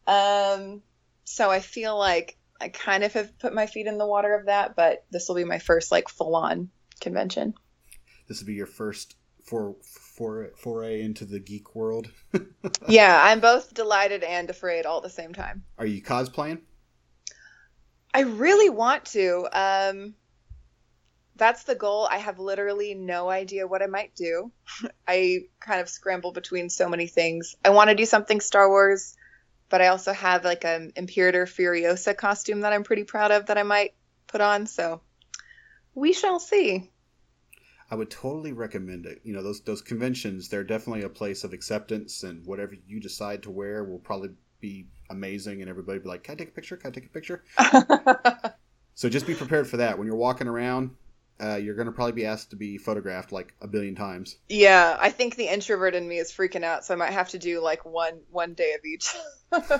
Um, 0.08 0.82
so 1.24 1.50
I 1.50 1.60
feel 1.60 1.98
like 1.98 2.38
I 2.60 2.70
kind 2.70 3.04
of 3.04 3.14
have 3.14 3.38
put 3.40 3.54
my 3.54 3.68
feet 3.68 3.88
in 3.88 3.98
the 3.98 4.06
water 4.06 4.34
of 4.34 4.48
that, 4.48 4.76
but 4.76 5.06
this 5.12 5.28
will 5.28 5.36
be 5.36 5.44
my 5.44 5.60
first 5.60 5.92
like 5.92 6.10
full 6.10 6.36
on 6.36 6.70
convention. 7.00 7.54
This 8.28 8.40
will 8.40 8.48
be 8.48 8.56
your 8.56 8.66
first 8.66 9.16
for 9.46 9.76
for 9.84 10.52
foray 10.58 11.02
into 11.02 11.26
the 11.26 11.40
geek 11.40 11.76
world. 11.76 12.12
yeah, 12.88 13.22
I'm 13.24 13.40
both 13.40 13.74
delighted 13.74 14.24
and 14.24 14.50
afraid 14.50 14.86
all 14.86 14.98
at 14.98 15.04
the 15.04 15.10
same 15.10 15.34
time. 15.34 15.64
Are 15.78 15.86
you 15.86 16.02
cosplaying? 16.02 16.62
I 18.14 18.22
really 18.22 18.70
want 18.70 19.06
to. 19.06 19.48
Um, 19.54 20.16
that's 21.40 21.64
the 21.64 21.76
goal. 21.76 22.08
I 22.10 22.18
have 22.18 22.38
literally 22.38 22.94
no 22.94 23.30
idea 23.30 23.66
what 23.66 23.82
I 23.82 23.88
might 23.88 24.14
do. 24.16 24.52
I 25.08 25.40
kind 25.60 25.82
of 25.82 25.90
scramble 25.90 26.32
between 26.32 26.70
so 26.70 26.88
many 26.88 27.08
things. 27.08 27.56
I 27.66 27.70
want 27.70 27.90
to 27.90 27.96
do 27.96 28.06
something 28.06 28.42
Star 28.42 28.70
Wars, 28.70 29.16
but 29.70 29.82
I 29.82 29.88
also 29.88 30.14
have 30.14 30.44
like 30.44 30.66
an 30.66 30.92
Imperator 30.96 31.46
Furiosa 31.46 32.16
costume 32.16 32.62
that 32.62 32.74
I'm 32.74 32.84
pretty 32.84 33.06
proud 33.06 33.32
of 33.32 33.48
that 33.48 33.58
I 33.58 33.64
might 33.64 33.96
put 34.28 34.42
on. 34.42 34.68
So 34.68 35.02
we 35.96 36.14
shall 36.14 36.40
see. 36.40 36.92
I 37.92 37.96
would 37.96 38.12
totally 38.12 38.54
recommend 38.54 39.06
it. 39.06 39.22
You 39.24 39.34
know, 39.34 39.42
those 39.42 39.62
those 39.62 39.82
conventions, 39.82 40.50
they're 40.50 40.64
definitely 40.64 41.04
a 41.04 41.10
place 41.10 41.44
of 41.44 41.54
acceptance, 41.54 42.24
and 42.24 42.46
whatever 42.46 42.76
you 42.86 43.00
decide 43.00 43.44
to 43.44 43.52
wear 43.52 43.84
will 43.84 43.98
probably 43.98 44.30
be 44.60 44.88
amazing, 45.10 45.62
and 45.62 45.70
everybody 45.70 45.98
will 45.98 46.04
be 46.04 46.10
like, 46.10 46.24
"Can 46.24 46.34
I 46.34 46.36
take 46.36 46.50
a 46.50 46.52
picture? 46.52 46.78
Can 46.78 46.92
I 46.92 46.94
take 46.94 47.08
a 47.08 47.10
picture?" 47.10 47.44
so 48.94 49.10
just 49.10 49.26
be 49.26 49.34
prepared 49.34 49.68
for 49.68 49.78
that. 49.78 49.98
When 49.98 50.06
you're 50.06 50.16
walking 50.16 50.48
around, 50.48 50.92
uh, 51.42 51.56
you're 51.56 51.76
going 51.76 51.88
to 51.88 51.92
probably 51.92 52.14
be 52.14 52.26
asked 52.26 52.50
to 52.52 52.56
be 52.56 52.78
photographed 52.78 53.32
like 53.32 53.54
a 53.62 53.68
billion 53.68 53.96
times. 53.96 54.38
yeah, 54.50 54.98
I 55.00 55.10
think 55.12 55.36
the 55.36 55.48
introvert 55.48 55.96
in 55.96 56.08
me 56.08 56.18
is 56.18 56.32
freaking 56.32 56.64
out, 56.64 56.86
so 56.86 56.94
I 56.94 56.98
might 56.98 57.12
have 57.14 57.30
to 57.30 57.40
do 57.40 57.62
like 57.62 57.86
one 57.86 58.22
one 58.30 58.54
day 58.54 58.74
of 58.74 58.86
each. 58.86 59.16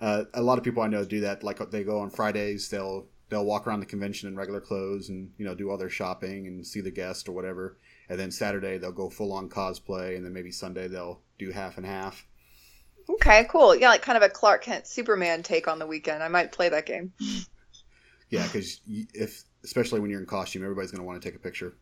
Uh, 0.00 0.24
a 0.34 0.42
lot 0.42 0.58
of 0.58 0.64
people 0.64 0.82
I 0.82 0.86
know 0.88 1.04
do 1.04 1.20
that. 1.20 1.42
Like 1.42 1.58
they 1.70 1.82
go 1.84 2.00
on 2.00 2.10
Fridays, 2.10 2.68
they'll 2.68 3.08
they'll 3.30 3.44
walk 3.44 3.66
around 3.66 3.80
the 3.80 3.86
convention 3.86 4.28
in 4.28 4.36
regular 4.36 4.60
clothes 4.60 5.08
and 5.08 5.32
you 5.36 5.44
know 5.44 5.54
do 5.54 5.70
all 5.70 5.76
their 5.78 5.90
shopping 5.90 6.46
and 6.46 6.66
see 6.66 6.80
the 6.80 6.90
guest 6.90 7.28
or 7.28 7.32
whatever. 7.32 7.78
And 8.08 8.18
then 8.18 8.30
Saturday 8.30 8.78
they'll 8.78 8.92
go 8.92 9.10
full 9.10 9.32
on 9.32 9.48
cosplay, 9.48 10.16
and 10.16 10.24
then 10.24 10.32
maybe 10.32 10.52
Sunday 10.52 10.88
they'll 10.88 11.20
do 11.38 11.50
half 11.50 11.76
and 11.78 11.86
half. 11.86 12.24
okay, 13.08 13.46
cool. 13.50 13.74
Yeah, 13.74 13.88
like 13.88 14.02
kind 14.02 14.16
of 14.16 14.22
a 14.22 14.28
Clark 14.28 14.62
Kent 14.62 14.86
Superman 14.86 15.42
take 15.42 15.66
on 15.68 15.78
the 15.78 15.86
weekend. 15.86 16.22
I 16.22 16.28
might 16.28 16.52
play 16.52 16.68
that 16.68 16.86
game. 16.86 17.12
Yeah, 18.30 18.44
because 18.44 18.80
if 18.86 19.44
especially 19.64 20.00
when 20.00 20.10
you're 20.10 20.20
in 20.20 20.26
costume, 20.26 20.62
everybody's 20.62 20.90
going 20.90 21.00
to 21.00 21.06
want 21.06 21.20
to 21.20 21.28
take 21.28 21.36
a 21.36 21.40
picture. 21.40 21.74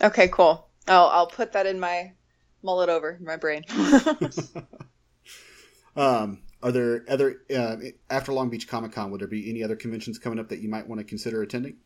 Okay, 0.00 0.28
cool. 0.28 0.68
I'll 0.88 1.06
I'll 1.06 1.26
put 1.26 1.52
that 1.52 1.66
in 1.66 1.80
my 1.80 2.12
mull 2.62 2.82
it 2.82 2.88
over 2.88 3.18
my 3.22 3.36
brain. 3.36 3.64
Um, 5.96 6.42
are 6.62 6.72
there 6.72 7.04
other 7.08 7.40
uh, 7.54 7.76
after 8.10 8.32
Long 8.32 8.50
Beach 8.50 8.68
Comic 8.68 8.92
Con? 8.92 9.10
Would 9.10 9.20
there 9.20 9.28
be 9.28 9.48
any 9.48 9.62
other 9.62 9.76
conventions 9.76 10.18
coming 10.18 10.38
up 10.38 10.50
that 10.50 10.60
you 10.60 10.68
might 10.68 10.86
want 10.86 11.00
to 11.00 11.04
consider 11.04 11.42
attending? 11.42 11.76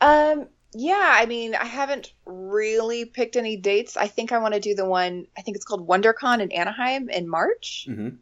Um, 0.00 0.48
yeah, 0.74 1.14
I 1.14 1.26
mean, 1.26 1.54
I 1.54 1.64
haven't 1.64 2.12
really 2.26 3.06
picked 3.06 3.36
any 3.36 3.56
dates. 3.56 3.96
I 3.96 4.08
think 4.08 4.32
I 4.32 4.38
want 4.38 4.54
to 4.54 4.60
do 4.60 4.74
the 4.74 4.84
one, 4.84 5.26
I 5.36 5.42
think 5.42 5.56
it's 5.56 5.64
called 5.64 5.88
WonderCon 5.88 6.40
in 6.40 6.52
Anaheim 6.52 7.08
in 7.08 7.28
March. 7.28 7.86
Mm-hmm. 7.88 8.16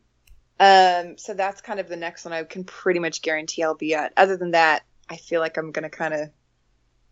Um, 0.60 1.18
so 1.18 1.34
that's 1.34 1.60
kind 1.60 1.80
of 1.80 1.88
the 1.88 1.96
next 1.96 2.24
one 2.24 2.32
I 2.32 2.44
can 2.44 2.62
pretty 2.62 3.00
much 3.00 3.22
guarantee 3.22 3.64
I'll 3.64 3.74
be 3.74 3.94
at. 3.94 4.12
Other 4.16 4.36
than 4.36 4.52
that, 4.52 4.84
I 5.08 5.16
feel 5.16 5.40
like 5.40 5.56
I'm 5.56 5.72
going 5.72 5.88
to 5.88 5.96
kind 5.96 6.14
of 6.14 6.30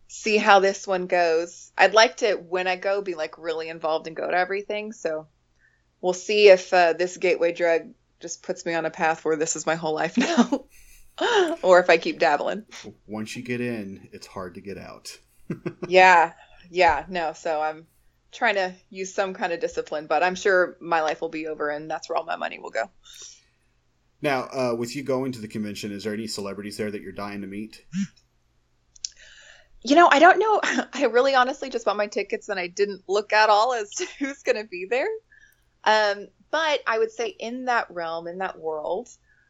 see 0.07 0.37
how 0.37 0.59
this 0.59 0.87
one 0.87 1.07
goes. 1.07 1.71
I'd 1.77 1.93
like 1.93 2.17
to, 2.17 2.33
when 2.33 2.67
I 2.67 2.75
go, 2.75 3.01
be 3.01 3.15
like 3.15 3.37
really 3.37 3.69
involved 3.69 4.07
and 4.07 4.15
go 4.15 4.29
to 4.29 4.37
everything. 4.37 4.91
So 4.93 5.27
we'll 6.01 6.13
see 6.13 6.49
if 6.49 6.73
uh, 6.73 6.93
this 6.93 7.17
gateway 7.17 7.53
drug 7.53 7.93
just 8.19 8.43
puts 8.43 8.65
me 8.65 8.73
on 8.73 8.85
a 8.85 8.91
path 8.91 9.25
where 9.25 9.35
this 9.35 9.55
is 9.55 9.65
my 9.65 9.75
whole 9.75 9.93
life 9.93 10.17
now, 10.17 10.65
or 11.61 11.79
if 11.79 11.89
I 11.89 11.97
keep 11.97 12.19
dabbling. 12.19 12.65
Once 13.07 13.35
you 13.35 13.41
get 13.41 13.61
in, 13.61 14.07
it's 14.11 14.27
hard 14.27 14.55
to 14.55 14.61
get 14.61 14.77
out. 14.77 15.17
yeah, 15.87 16.33
yeah, 16.69 17.05
no. 17.09 17.33
So 17.33 17.61
I'm 17.61 17.87
trying 18.31 18.55
to 18.55 18.73
use 18.89 19.13
some 19.13 19.33
kind 19.33 19.53
of 19.53 19.59
discipline, 19.59 20.07
but 20.07 20.23
I'm 20.23 20.35
sure 20.35 20.77
my 20.79 21.01
life 21.01 21.21
will 21.21 21.29
be 21.29 21.47
over, 21.47 21.69
and 21.69 21.89
that's 21.89 22.09
where 22.09 22.17
all 22.17 22.25
my 22.25 22.37
money 22.37 22.59
will 22.59 22.71
go. 22.71 22.89
Now, 24.23 24.47
uh, 24.53 24.75
with 24.75 24.95
you 24.95 25.03
going 25.03 25.33
to 25.33 25.41
the 25.41 25.49
convention, 25.49 25.91
is 25.91 26.05
there 26.05 26.13
any 26.13 26.27
celebrities 26.27 26.77
there 26.77 26.89
that 26.89 27.01
you're 27.01 27.11
dying 27.11 27.41
to 27.41 27.47
meet? 27.47 27.85
You 29.83 29.97
know, 29.97 30.07
I 30.09 30.19
don't 30.19 30.39
know. 30.39 30.61
I 30.93 31.07
really 31.11 31.35
honestly 31.35 31.69
just 31.69 31.83
bought 31.83 31.97
my 31.97 32.07
tickets 32.07 32.47
and 32.47 32.57
I 32.57 32.67
didn't 32.67 33.03
look 33.09 33.33
at 33.33 33.49
all 33.49 33.73
as 33.73 33.89
to 33.95 34.07
who's 34.17 34.41
going 34.41 34.55
to 34.55 34.63
be 34.63 34.87
there. 34.89 35.09
Um, 35.83 36.29
but 36.51 36.79
I 36.87 36.99
would 36.99 37.11
say 37.11 37.35
in 37.37 37.65
that 37.65 37.91
realm, 37.91 38.27
in 38.27 38.37
that 38.37 38.57
world, 38.57 39.09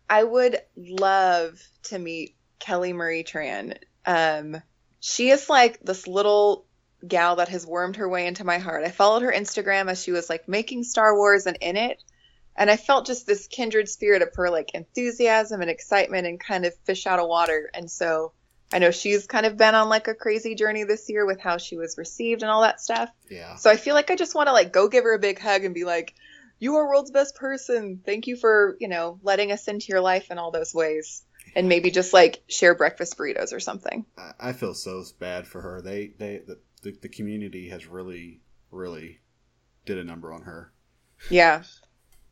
I 0.09 0.23
would 0.23 0.57
love 0.75 1.61
to 1.83 1.99
meet 1.99 2.35
Kelly 2.57 2.93
Marie 2.93 3.23
Tran. 3.23 3.77
Um, 4.07 4.59
she 4.99 5.29
is 5.29 5.49
like 5.49 5.81
this 5.81 6.07
little 6.07 6.65
gal 7.07 7.35
that 7.35 7.49
has 7.49 7.67
wormed 7.67 7.97
her 7.97 8.09
way 8.09 8.25
into 8.25 8.43
my 8.43 8.57
heart. 8.57 8.83
I 8.83 8.89
followed 8.89 9.21
her 9.21 9.31
Instagram 9.31 9.87
as 9.87 10.01
she 10.01 10.11
was 10.11 10.31
like 10.31 10.47
making 10.47 10.83
Star 10.83 11.15
Wars 11.15 11.45
and 11.45 11.59
in 11.61 11.77
it. 11.77 12.03
And 12.55 12.69
I 12.69 12.77
felt 12.77 13.05
just 13.05 13.25
this 13.25 13.47
kindred 13.47 13.89
spirit 13.89 14.21
of 14.21 14.29
her 14.35 14.49
like 14.49 14.71
enthusiasm 14.73 15.61
and 15.61 15.69
excitement 15.69 16.27
and 16.27 16.39
kind 16.39 16.65
of 16.65 16.75
fish 16.85 17.07
out 17.07 17.19
of 17.19 17.27
water. 17.27 17.69
And 17.73 17.89
so 17.89 18.33
I 18.73 18.79
know 18.79 18.91
she's 18.91 19.27
kind 19.27 19.45
of 19.45 19.55
been 19.55 19.75
on 19.75 19.87
like 19.87 20.07
a 20.07 20.15
crazy 20.15 20.55
journey 20.55 20.83
this 20.83 21.07
year 21.07 21.25
with 21.25 21.39
how 21.39 21.57
she 21.57 21.77
was 21.77 21.97
received 21.97 22.41
and 22.41 22.49
all 22.49 22.61
that 22.61 22.81
stuff. 22.81 23.09
Yeah. 23.29 23.55
So 23.55 23.69
I 23.69 23.77
feel 23.77 23.93
like 23.93 24.09
I 24.09 24.15
just 24.15 24.33
want 24.33 24.47
to 24.47 24.53
like 24.53 24.73
go 24.73 24.87
give 24.87 25.03
her 25.03 25.13
a 25.13 25.19
big 25.19 25.39
hug 25.39 25.63
and 25.63 25.75
be 25.75 25.83
like, 25.83 26.15
"You 26.59 26.75
are 26.75 26.87
world's 26.87 27.11
best 27.11 27.35
person. 27.35 28.01
Thank 28.03 28.25
you 28.25 28.35
for 28.35 28.75
you 28.79 28.87
know 28.87 29.19
letting 29.21 29.51
us 29.51 29.67
into 29.67 29.87
your 29.89 30.01
life 30.01 30.31
in 30.31 30.39
all 30.39 30.49
those 30.49 30.73
ways." 30.73 31.23
And 31.55 31.69
maybe 31.69 31.91
just 31.91 32.13
like 32.13 32.41
share 32.47 32.73
breakfast 32.73 33.15
burritos 33.15 33.53
or 33.53 33.59
something. 33.59 34.05
I 34.39 34.53
feel 34.53 34.73
so 34.73 35.03
bad 35.19 35.45
for 35.45 35.61
her. 35.61 35.81
They 35.81 36.13
they 36.17 36.37
the, 36.39 36.59
the, 36.81 36.97
the 37.03 37.09
community 37.09 37.69
has 37.69 37.85
really 37.85 38.41
really 38.71 39.19
did 39.85 39.99
a 39.99 40.03
number 40.03 40.33
on 40.33 40.43
her. 40.43 40.73
Yeah, 41.29 41.61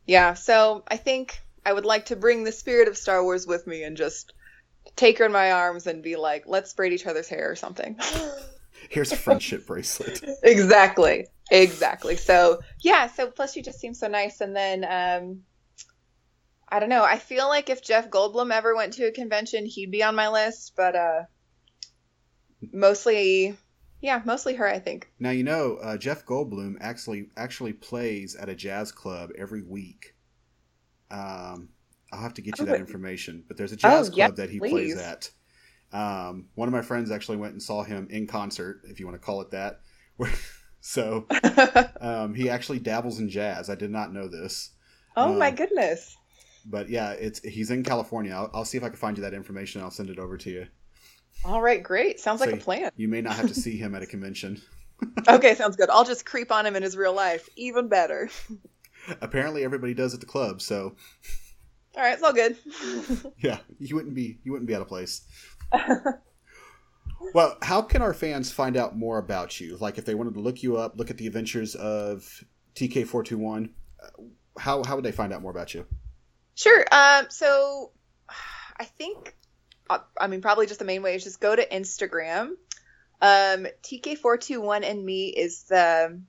yeah. 0.06 0.34
So 0.34 0.82
I 0.88 0.96
think 0.96 1.40
I 1.64 1.72
would 1.72 1.84
like 1.84 2.06
to 2.06 2.16
bring 2.16 2.44
the 2.44 2.52
spirit 2.52 2.88
of 2.88 2.96
Star 2.96 3.22
Wars 3.22 3.46
with 3.46 3.66
me 3.66 3.84
and 3.84 3.96
just 3.96 4.32
take 4.96 5.18
her 5.18 5.26
in 5.26 5.32
my 5.32 5.52
arms 5.52 5.86
and 5.86 6.02
be 6.02 6.16
like, 6.16 6.44
let's 6.46 6.72
braid 6.72 6.92
each 6.92 7.06
other's 7.06 7.28
hair 7.28 7.50
or 7.50 7.56
something. 7.56 7.98
Here's 8.88 9.12
a 9.12 9.16
friendship 9.16 9.66
bracelet. 9.66 10.22
exactly. 10.42 11.26
Exactly. 11.50 12.16
So 12.16 12.60
yeah, 12.80 13.06
so 13.06 13.28
plus 13.28 13.52
she 13.52 13.62
just 13.62 13.78
seems 13.78 14.00
so 14.00 14.08
nice. 14.08 14.40
And 14.40 14.54
then 14.56 14.84
um 14.84 15.42
I 16.68 16.80
don't 16.80 16.88
know, 16.88 17.04
I 17.04 17.18
feel 17.18 17.48
like 17.48 17.68
if 17.68 17.82
Jeff 17.82 18.10
Goldblum 18.10 18.50
ever 18.50 18.74
went 18.74 18.94
to 18.94 19.04
a 19.04 19.12
convention, 19.12 19.66
he'd 19.66 19.90
be 19.90 20.02
on 20.02 20.14
my 20.14 20.28
list, 20.28 20.72
but 20.76 20.96
uh 20.96 21.22
mostly 22.72 23.56
yeah, 24.02 24.20
mostly 24.26 24.56
her, 24.56 24.68
I 24.68 24.78
think. 24.78 25.10
Now 25.18 25.30
you 25.30 25.42
know 25.44 25.76
uh, 25.76 25.96
Jeff 25.96 26.26
Goldblum 26.26 26.76
actually 26.80 27.30
actually 27.36 27.72
plays 27.72 28.34
at 28.34 28.48
a 28.48 28.54
jazz 28.54 28.92
club 28.92 29.30
every 29.38 29.62
week. 29.62 30.14
Um, 31.10 31.70
I'll 32.12 32.20
have 32.22 32.34
to 32.34 32.42
get 32.42 32.60
you 32.60 32.66
that 32.66 32.78
information. 32.78 33.44
But 33.48 33.56
there's 33.56 33.72
a 33.72 33.76
jazz 33.76 34.08
Oh, 34.08 34.10
club 34.10 34.36
that 34.36 34.50
he 34.50 34.60
please. 34.60 34.94
plays 34.94 34.96
at. 34.96 35.30
Um, 35.92 36.48
one 36.54 36.68
of 36.68 36.72
my 36.72 36.82
friends 36.82 37.10
actually 37.10 37.38
went 37.38 37.54
and 37.54 37.62
saw 37.62 37.84
him 37.84 38.08
in 38.10 38.26
concert, 38.26 38.82
if 38.84 39.00
you 39.00 39.06
want 39.06 39.20
to 39.20 39.24
call 39.26 39.40
it 39.42 39.50
that. 39.52 39.80
So 40.80 41.28
um, 42.00 42.34
he 42.34 42.50
actually 42.50 42.80
dabbles 42.80 43.20
in 43.20 43.28
jazz. 43.30 43.70
I 43.70 43.76
did 43.76 43.90
not 43.90 44.12
know 44.12 44.28
this, 44.28 44.70
oh 45.16 45.32
my 45.32 45.50
Um, 45.50 45.52
goodness. 45.52 46.18
but 46.64 46.88
yeah, 46.88 47.12
it's 47.12 47.40
he's 47.40 47.70
in 47.70 47.82
California. 47.84 48.32
I'll, 48.32 48.50
I'll 48.54 48.64
see 48.64 48.78
if 48.78 48.84
I 48.84 48.88
can 48.88 48.96
find 48.96 49.16
you 49.16 49.22
that 49.22 49.34
information. 49.34 49.82
I'll 49.82 49.90
send 49.90 50.10
it 50.10 50.18
over 50.18 50.36
to 50.38 50.50
you. 50.50 50.66
All 51.44 51.60
right, 51.60 51.82
great. 51.82 52.20
Sounds 52.20 52.40
like 52.40 52.52
a 52.52 52.56
plan. 52.56 52.90
You 52.96 53.08
may 53.08 53.20
not 53.20 53.34
have 53.34 53.48
to 53.48 53.54
see 53.54 53.76
him 53.76 53.94
at 53.94 54.02
a 54.02 54.06
convention. 54.14 54.60
Okay, 55.28 55.54
sounds 55.56 55.76
good. 55.76 55.90
I'll 55.90 56.04
just 56.04 56.24
creep 56.24 56.52
on 56.52 56.66
him 56.66 56.76
in 56.76 56.82
his 56.82 56.96
real 56.96 57.12
life. 57.14 57.48
Even 57.56 57.88
better. 57.88 58.30
Apparently, 59.20 59.64
everybody 59.64 59.94
does 59.94 60.14
at 60.14 60.20
the 60.20 60.26
club. 60.26 60.60
So 60.62 60.94
All 61.96 62.02
right, 62.02 62.14
it's 62.14 62.22
all 62.22 62.32
good. 62.32 62.56
yeah, 63.38 63.58
you 63.78 63.94
wouldn't 63.96 64.14
be 64.14 64.38
you 64.44 64.52
wouldn't 64.52 64.68
be 64.68 64.74
out 64.74 64.82
of 64.82 64.88
place. 64.88 65.22
well, 67.34 67.56
how 67.62 67.82
can 67.82 68.02
our 68.02 68.14
fans 68.14 68.50
find 68.52 68.76
out 68.76 68.96
more 68.96 69.18
about 69.18 69.60
you? 69.60 69.76
Like, 69.76 69.98
if 69.98 70.04
they 70.04 70.14
wanted 70.14 70.34
to 70.34 70.40
look 70.40 70.62
you 70.62 70.76
up, 70.76 70.96
look 70.96 71.10
at 71.10 71.18
the 71.18 71.26
adventures 71.26 71.74
of 71.74 72.44
TK 72.74 73.06
four 73.06 73.22
two 73.22 73.38
one, 73.38 73.74
how 74.58 74.82
how 74.84 74.96
would 74.96 75.04
they 75.04 75.12
find 75.12 75.32
out 75.32 75.42
more 75.42 75.50
about 75.50 75.74
you? 75.74 75.86
Sure. 76.54 76.84
Um, 76.92 77.26
so 77.30 77.92
I 78.78 78.84
think, 78.84 79.28
uh, 79.28 79.41
I 79.90 80.26
mean, 80.26 80.40
probably 80.40 80.66
just 80.66 80.78
the 80.78 80.84
main 80.84 81.02
way 81.02 81.14
is 81.14 81.24
just 81.24 81.40
go 81.40 81.54
to 81.54 81.66
Instagram. 81.66 82.50
Um, 83.20 83.66
TK421 83.82 84.84
and 84.84 85.04
me 85.04 85.28
is 85.28 85.64
the, 85.64 86.20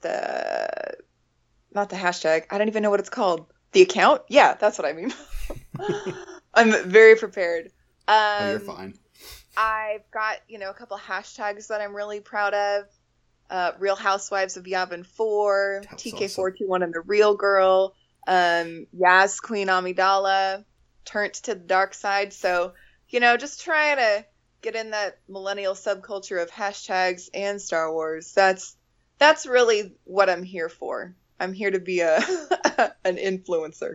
the, 0.00 0.94
not 1.74 1.90
the 1.90 1.96
hashtag. 1.96 2.44
I 2.50 2.58
don't 2.58 2.68
even 2.68 2.82
know 2.82 2.90
what 2.90 3.00
it's 3.00 3.10
called. 3.10 3.46
The 3.72 3.82
account? 3.82 4.22
Yeah, 4.28 4.54
that's 4.54 4.78
what 4.78 4.86
I 4.86 4.92
mean. 4.92 5.12
I'm 6.54 6.90
very 6.90 7.16
prepared. 7.16 7.66
Um, 8.06 8.16
oh, 8.16 8.50
you're 8.50 8.60
fine. 8.60 8.94
I've 9.56 10.10
got, 10.10 10.38
you 10.48 10.58
know, 10.58 10.70
a 10.70 10.74
couple 10.74 10.98
hashtags 10.98 11.68
that 11.68 11.80
I'm 11.80 11.94
really 11.94 12.20
proud 12.20 12.54
of. 12.54 12.84
Uh, 13.50 13.72
Real 13.78 13.96
Housewives 13.96 14.56
of 14.56 14.64
Yavin 14.64 15.04
4, 15.04 15.82
TK421 15.92 16.84
and 16.84 16.94
the 16.94 17.00
Real 17.00 17.34
Girl, 17.34 17.94
um, 18.26 18.86
Yaz 18.98 19.42
Queen 19.42 19.68
Amidala, 19.68 20.64
Turned 21.04 21.34
to 21.34 21.54
the 21.54 21.60
Dark 21.60 21.94
Side. 21.94 22.32
So, 22.32 22.74
you 23.08 23.20
know, 23.20 23.36
just 23.36 23.62
trying 23.62 23.96
to 23.96 24.24
get 24.62 24.76
in 24.76 24.90
that 24.90 25.18
millennial 25.28 25.74
subculture 25.74 26.40
of 26.42 26.50
hashtags 26.50 27.28
and 27.34 27.60
Star 27.60 27.92
Wars. 27.92 28.32
That's 28.32 28.76
that's 29.18 29.46
really 29.46 29.94
what 30.04 30.30
I'm 30.30 30.42
here 30.42 30.68
for. 30.68 31.14
I'm 31.38 31.52
here 31.52 31.70
to 31.70 31.80
be 31.80 32.00
a 32.00 32.16
an 33.04 33.16
influencer 33.16 33.94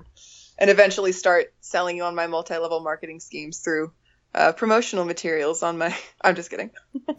and 0.57 0.69
eventually 0.69 1.11
start 1.11 1.53
selling 1.61 1.97
you 1.97 2.03
on 2.03 2.15
my 2.15 2.27
multi-level 2.27 2.81
marketing 2.81 3.19
schemes 3.19 3.59
through 3.59 3.91
uh, 4.35 4.51
promotional 4.51 5.05
materials 5.05 5.63
on 5.63 5.77
my. 5.77 5.97
I'm 6.21 6.35
just 6.35 6.49
kidding. 6.49 6.71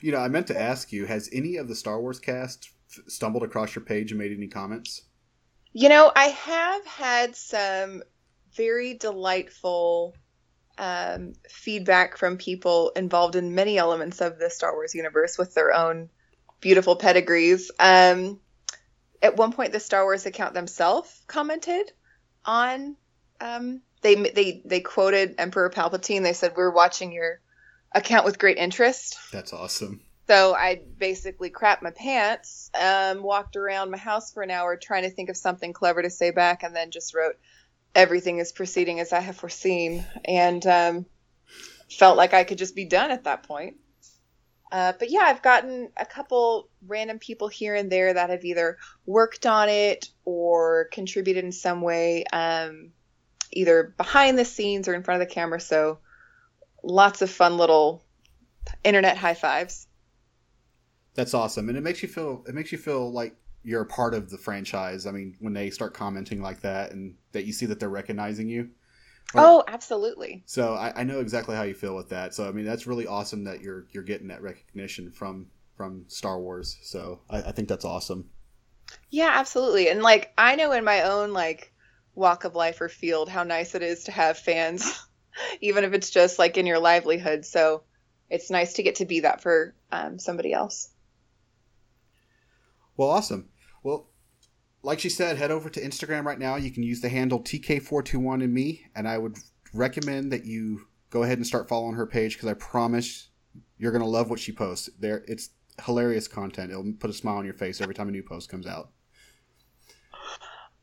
You 0.00 0.12
know, 0.12 0.18
I 0.18 0.28
meant 0.28 0.46
to 0.48 0.60
ask 0.60 0.92
you: 0.92 1.06
Has 1.06 1.28
any 1.32 1.56
of 1.56 1.68
the 1.68 1.74
Star 1.74 2.00
Wars 2.00 2.20
cast 2.20 2.70
stumbled 3.06 3.42
across 3.42 3.74
your 3.74 3.84
page 3.84 4.12
and 4.12 4.18
made 4.18 4.32
any 4.32 4.46
comments? 4.46 5.02
You 5.72 5.88
know, 5.88 6.12
I 6.14 6.26
have 6.26 6.86
had 6.86 7.36
some 7.36 8.02
very 8.58 8.94
delightful 8.94 10.14
um, 10.76 11.32
feedback 11.48 12.18
from 12.18 12.36
people 12.36 12.90
involved 12.90 13.36
in 13.36 13.54
many 13.54 13.78
elements 13.78 14.20
of 14.20 14.38
the 14.38 14.50
Star 14.50 14.74
Wars 14.74 14.94
universe 14.94 15.38
with 15.38 15.54
their 15.54 15.72
own 15.72 16.10
beautiful 16.60 16.96
pedigrees. 16.96 17.70
Um, 17.78 18.40
at 19.22 19.36
one 19.36 19.52
point, 19.52 19.72
the 19.72 19.80
Star 19.80 20.04
Wars 20.04 20.26
account 20.26 20.52
themselves 20.52 21.22
commented 21.26 21.90
on. 22.44 22.96
Um, 23.40 23.80
they 24.02 24.14
they 24.14 24.62
they 24.64 24.80
quoted 24.80 25.36
Emperor 25.38 25.70
Palpatine. 25.70 26.22
They 26.22 26.32
said, 26.32 26.54
"We're 26.56 26.70
watching 26.70 27.12
your 27.12 27.40
account 27.92 28.24
with 28.24 28.38
great 28.38 28.58
interest." 28.58 29.16
That's 29.32 29.52
awesome. 29.52 30.02
So 30.28 30.54
I 30.54 30.82
basically 30.98 31.50
crapped 31.50 31.80
my 31.80 31.90
pants, 31.90 32.70
um, 32.78 33.22
walked 33.22 33.56
around 33.56 33.90
my 33.90 33.96
house 33.96 34.30
for 34.30 34.42
an 34.42 34.50
hour 34.50 34.76
trying 34.76 35.04
to 35.04 35.10
think 35.10 35.30
of 35.30 35.38
something 35.38 35.72
clever 35.72 36.02
to 36.02 36.10
say 36.10 36.32
back, 36.32 36.62
and 36.62 36.76
then 36.76 36.90
just 36.90 37.14
wrote, 37.14 37.36
Everything 37.94 38.38
is 38.38 38.52
proceeding 38.52 39.00
as 39.00 39.12
I 39.12 39.20
have 39.20 39.36
foreseen, 39.36 40.04
and 40.24 40.64
um, 40.66 41.06
felt 41.90 42.16
like 42.16 42.34
I 42.34 42.44
could 42.44 42.58
just 42.58 42.76
be 42.76 42.84
done 42.84 43.10
at 43.10 43.24
that 43.24 43.42
point. 43.42 43.76
Uh, 44.70 44.92
but 44.98 45.10
yeah, 45.10 45.22
I've 45.22 45.42
gotten 45.42 45.88
a 45.96 46.04
couple 46.04 46.68
random 46.86 47.18
people 47.18 47.48
here 47.48 47.74
and 47.74 47.90
there 47.90 48.12
that 48.12 48.30
have 48.30 48.44
either 48.44 48.76
worked 49.06 49.46
on 49.46 49.68
it 49.68 50.10
or 50.24 50.88
contributed 50.92 51.44
in 51.44 51.52
some 51.52 51.80
way, 51.80 52.24
um, 52.24 52.90
either 53.50 53.94
behind 53.96 54.38
the 54.38 54.44
scenes 54.44 54.86
or 54.86 54.94
in 54.94 55.02
front 55.02 55.22
of 55.22 55.28
the 55.28 55.34
camera. 55.34 55.58
So 55.58 56.00
lots 56.82 57.22
of 57.22 57.30
fun 57.30 57.56
little 57.56 58.04
internet 58.84 59.16
high 59.16 59.34
fives. 59.34 59.86
That's 61.14 61.34
awesome, 61.34 61.68
and 61.68 61.76
it 61.76 61.82
makes 61.82 62.02
you 62.02 62.08
feel 62.08 62.44
it 62.46 62.54
makes 62.54 62.70
you 62.70 62.78
feel 62.78 63.10
like 63.10 63.34
you're 63.68 63.82
a 63.82 63.86
part 63.86 64.14
of 64.14 64.30
the 64.30 64.38
franchise. 64.38 65.04
I 65.04 65.10
mean, 65.10 65.36
when 65.40 65.52
they 65.52 65.68
start 65.68 65.92
commenting 65.92 66.40
like 66.40 66.62
that, 66.62 66.92
and 66.92 67.14
that 67.32 67.44
you 67.44 67.52
see 67.52 67.66
that 67.66 67.78
they're 67.78 67.90
recognizing 67.90 68.48
you. 68.48 68.70
Oh, 69.34 69.62
absolutely. 69.68 70.42
So 70.46 70.72
I, 70.72 71.00
I 71.00 71.04
know 71.04 71.20
exactly 71.20 71.54
how 71.54 71.64
you 71.64 71.74
feel 71.74 71.94
with 71.94 72.08
that. 72.08 72.32
So 72.32 72.48
I 72.48 72.52
mean, 72.52 72.64
that's 72.64 72.86
really 72.86 73.06
awesome 73.06 73.44
that 73.44 73.60
you're 73.60 73.86
you're 73.92 74.04
getting 74.04 74.28
that 74.28 74.40
recognition 74.40 75.10
from 75.10 75.48
from 75.76 76.06
Star 76.08 76.40
Wars. 76.40 76.78
So 76.82 77.20
I, 77.28 77.42
I 77.42 77.52
think 77.52 77.68
that's 77.68 77.84
awesome. 77.84 78.30
Yeah, 79.10 79.32
absolutely. 79.34 79.90
And 79.90 80.02
like 80.02 80.32
I 80.38 80.56
know 80.56 80.72
in 80.72 80.82
my 80.82 81.02
own 81.02 81.34
like 81.34 81.74
walk 82.14 82.44
of 82.44 82.54
life 82.54 82.80
or 82.80 82.88
field 82.88 83.28
how 83.28 83.42
nice 83.42 83.74
it 83.74 83.82
is 83.82 84.04
to 84.04 84.12
have 84.12 84.38
fans, 84.38 84.98
even 85.60 85.84
if 85.84 85.92
it's 85.92 86.08
just 86.08 86.38
like 86.38 86.56
in 86.56 86.64
your 86.64 86.78
livelihood. 86.78 87.44
So 87.44 87.82
it's 88.30 88.50
nice 88.50 88.72
to 88.74 88.82
get 88.82 88.96
to 88.96 89.04
be 89.04 89.20
that 89.20 89.42
for 89.42 89.74
um, 89.92 90.18
somebody 90.18 90.54
else. 90.54 90.88
Well, 92.96 93.10
awesome. 93.10 93.50
Well, 93.82 94.08
like 94.82 95.00
she 95.00 95.08
said, 95.08 95.36
head 95.38 95.50
over 95.50 95.68
to 95.70 95.80
Instagram 95.80 96.24
right 96.24 96.38
now. 96.38 96.56
You 96.56 96.70
can 96.70 96.82
use 96.82 97.00
the 97.00 97.08
handle 97.08 97.40
TK421 97.40 98.42
and 98.44 98.52
me, 98.52 98.86
and 98.94 99.08
I 99.08 99.18
would 99.18 99.36
recommend 99.74 100.32
that 100.32 100.44
you 100.44 100.86
go 101.10 101.22
ahead 101.22 101.38
and 101.38 101.46
start 101.46 101.68
following 101.68 101.94
her 101.94 102.06
page 102.06 102.34
because 102.34 102.48
I 102.48 102.54
promise 102.54 103.28
you're 103.76 103.92
gonna 103.92 104.06
love 104.06 104.30
what 104.30 104.40
she 104.40 104.52
posts. 104.52 104.88
There, 104.98 105.24
it's 105.26 105.50
hilarious 105.84 106.28
content. 106.28 106.70
It'll 106.70 106.92
put 106.98 107.10
a 107.10 107.14
smile 107.14 107.36
on 107.36 107.44
your 107.44 107.54
face 107.54 107.80
every 107.80 107.94
time 107.94 108.08
a 108.08 108.12
new 108.12 108.22
post 108.22 108.48
comes 108.48 108.66
out. 108.66 108.90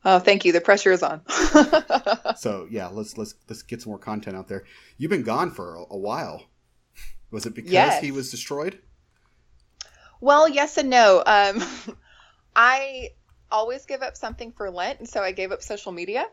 Oh, 0.04 0.18
thank 0.20 0.44
you. 0.44 0.52
The 0.52 0.60
pressure 0.60 0.92
is 0.92 1.02
on. 1.02 1.20
so 2.36 2.68
yeah, 2.70 2.86
let's 2.88 3.18
let's 3.18 3.34
let's 3.48 3.62
get 3.62 3.82
some 3.82 3.90
more 3.90 3.98
content 3.98 4.36
out 4.36 4.46
there. 4.46 4.64
You've 4.98 5.10
been 5.10 5.24
gone 5.24 5.50
for 5.50 5.74
a, 5.74 5.84
a 5.90 5.98
while. 5.98 6.44
Was 7.32 7.44
it 7.44 7.54
because 7.54 7.72
Yes. 7.72 8.00
he 8.00 8.12
was 8.12 8.30
destroyed? 8.30 8.78
Well, 10.20 10.48
yes 10.48 10.76
and 10.78 10.88
no. 10.90 11.22
Um, 11.26 11.60
I 12.56 13.10
always 13.50 13.84
give 13.84 14.02
up 14.02 14.16
something 14.16 14.50
for 14.50 14.70
Lent, 14.70 14.98
and 14.98 15.08
so 15.08 15.22
I 15.22 15.32
gave 15.32 15.52
up 15.52 15.62
social 15.62 15.92
media, 15.92 16.26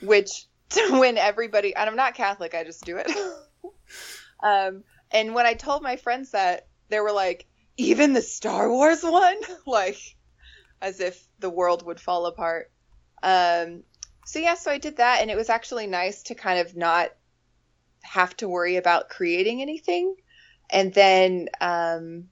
which 0.00 0.46
when 0.90 1.18
everybody, 1.18 1.76
and 1.76 1.88
I'm 1.88 1.94
not 1.94 2.14
Catholic, 2.14 2.54
I 2.54 2.64
just 2.64 2.84
do 2.84 2.96
it. 2.96 3.10
um, 4.42 4.82
and 5.10 5.34
when 5.34 5.44
I 5.44 5.52
told 5.52 5.82
my 5.82 5.96
friends 5.96 6.30
that, 6.30 6.66
they 6.88 7.00
were 7.00 7.12
like, 7.12 7.46
even 7.76 8.14
the 8.14 8.22
Star 8.22 8.70
Wars 8.70 9.02
one? 9.02 9.36
like, 9.66 9.98
as 10.80 11.00
if 11.00 11.22
the 11.38 11.50
world 11.50 11.84
would 11.84 12.00
fall 12.00 12.24
apart. 12.26 12.72
Um, 13.22 13.82
so, 14.24 14.38
yeah, 14.38 14.54
so 14.54 14.70
I 14.70 14.78
did 14.78 14.96
that, 14.96 15.20
and 15.20 15.30
it 15.30 15.36
was 15.36 15.50
actually 15.50 15.86
nice 15.86 16.22
to 16.24 16.34
kind 16.34 16.60
of 16.60 16.74
not 16.74 17.10
have 18.02 18.34
to 18.38 18.48
worry 18.48 18.76
about 18.76 19.10
creating 19.10 19.60
anything. 19.60 20.16
And 20.70 20.94
then, 20.94 21.48
um, 21.60 22.28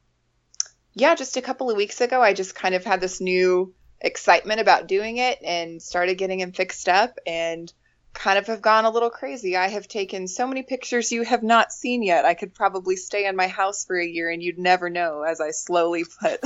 yeah, 0.94 1.14
just 1.14 1.36
a 1.36 1.42
couple 1.42 1.70
of 1.70 1.76
weeks 1.76 2.00
ago, 2.00 2.20
I 2.20 2.32
just 2.32 2.54
kind 2.54 2.74
of 2.74 2.84
had 2.84 3.00
this 3.00 3.20
new 3.20 3.74
excitement 4.00 4.60
about 4.60 4.88
doing 4.88 5.18
it 5.18 5.38
and 5.44 5.80
started 5.80 6.16
getting 6.16 6.40
him 6.40 6.52
fixed 6.52 6.88
up 6.88 7.18
and 7.26 7.72
kind 8.12 8.38
of 8.38 8.46
have 8.46 8.62
gone 8.62 8.84
a 8.84 8.90
little 8.90 9.10
crazy. 9.10 9.56
I 9.56 9.68
have 9.68 9.86
taken 9.86 10.26
so 10.26 10.46
many 10.46 10.62
pictures 10.62 11.12
you 11.12 11.22
have 11.22 11.42
not 11.42 11.72
seen 11.72 12.02
yet. 12.02 12.24
I 12.24 12.34
could 12.34 12.54
probably 12.54 12.96
stay 12.96 13.26
in 13.26 13.36
my 13.36 13.46
house 13.46 13.84
for 13.84 13.96
a 13.96 14.06
year 14.06 14.30
and 14.30 14.42
you'd 14.42 14.58
never 14.58 14.90
know 14.90 15.22
as 15.22 15.40
I 15.40 15.50
slowly 15.52 16.04
put 16.20 16.40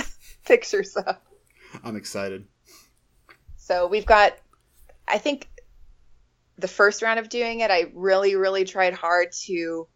pictures 0.44 0.96
up. 0.96 1.24
I'm 1.82 1.96
excited. 1.96 2.46
So 3.56 3.86
we've 3.86 4.06
got, 4.06 4.34
I 5.08 5.18
think 5.18 5.48
the 6.58 6.68
first 6.68 7.02
round 7.02 7.18
of 7.18 7.28
doing 7.28 7.60
it, 7.60 7.70
I 7.70 7.90
really, 7.94 8.36
really 8.36 8.64
tried 8.64 8.92
hard 8.92 9.32
to 9.46 9.88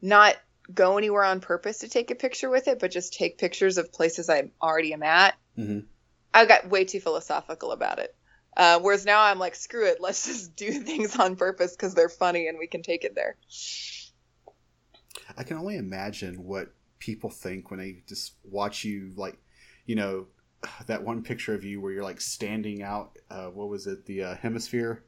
not 0.00 0.36
go 0.72 0.98
anywhere 0.98 1.24
on 1.24 1.40
purpose 1.40 1.78
to 1.78 1.88
take 1.88 2.10
a 2.10 2.14
picture 2.14 2.50
with 2.50 2.68
it, 2.68 2.78
but 2.78 2.90
just 2.90 3.14
take 3.14 3.38
pictures 3.38 3.78
of 3.78 3.92
places 3.92 4.30
I 4.30 4.50
already 4.62 4.92
am 4.92 5.02
at. 5.02 5.34
hmm 5.56 5.86
I 6.34 6.46
got 6.46 6.68
way 6.68 6.84
too 6.84 7.00
philosophical 7.00 7.72
about 7.72 7.98
it. 7.98 8.14
Uh, 8.56 8.78
whereas 8.80 9.04
now 9.04 9.22
I'm 9.22 9.38
like, 9.38 9.54
screw 9.54 9.86
it, 9.86 10.00
let's 10.00 10.26
just 10.28 10.56
do 10.56 10.72
things 10.72 11.16
on 11.18 11.36
purpose 11.36 11.72
because 11.76 11.94
they're 11.94 12.08
funny 12.08 12.48
and 12.48 12.58
we 12.58 12.66
can 12.66 12.82
take 12.82 13.04
it 13.04 13.14
there. 13.14 13.36
I 15.36 15.44
can 15.44 15.56
only 15.56 15.76
imagine 15.76 16.44
what 16.44 16.74
people 16.98 17.30
think 17.30 17.70
when 17.70 17.80
they 17.80 18.02
just 18.08 18.34
watch 18.42 18.84
you, 18.84 19.12
like, 19.16 19.38
you 19.86 19.94
know, 19.96 20.26
that 20.86 21.02
one 21.04 21.22
picture 21.22 21.54
of 21.54 21.64
you 21.64 21.80
where 21.80 21.92
you're 21.92 22.02
like 22.04 22.20
standing 22.20 22.82
out. 22.82 23.18
Uh, 23.30 23.46
what 23.46 23.68
was 23.68 23.86
it? 23.86 24.06
The 24.06 24.22
uh, 24.22 24.36
hemisphere, 24.36 25.04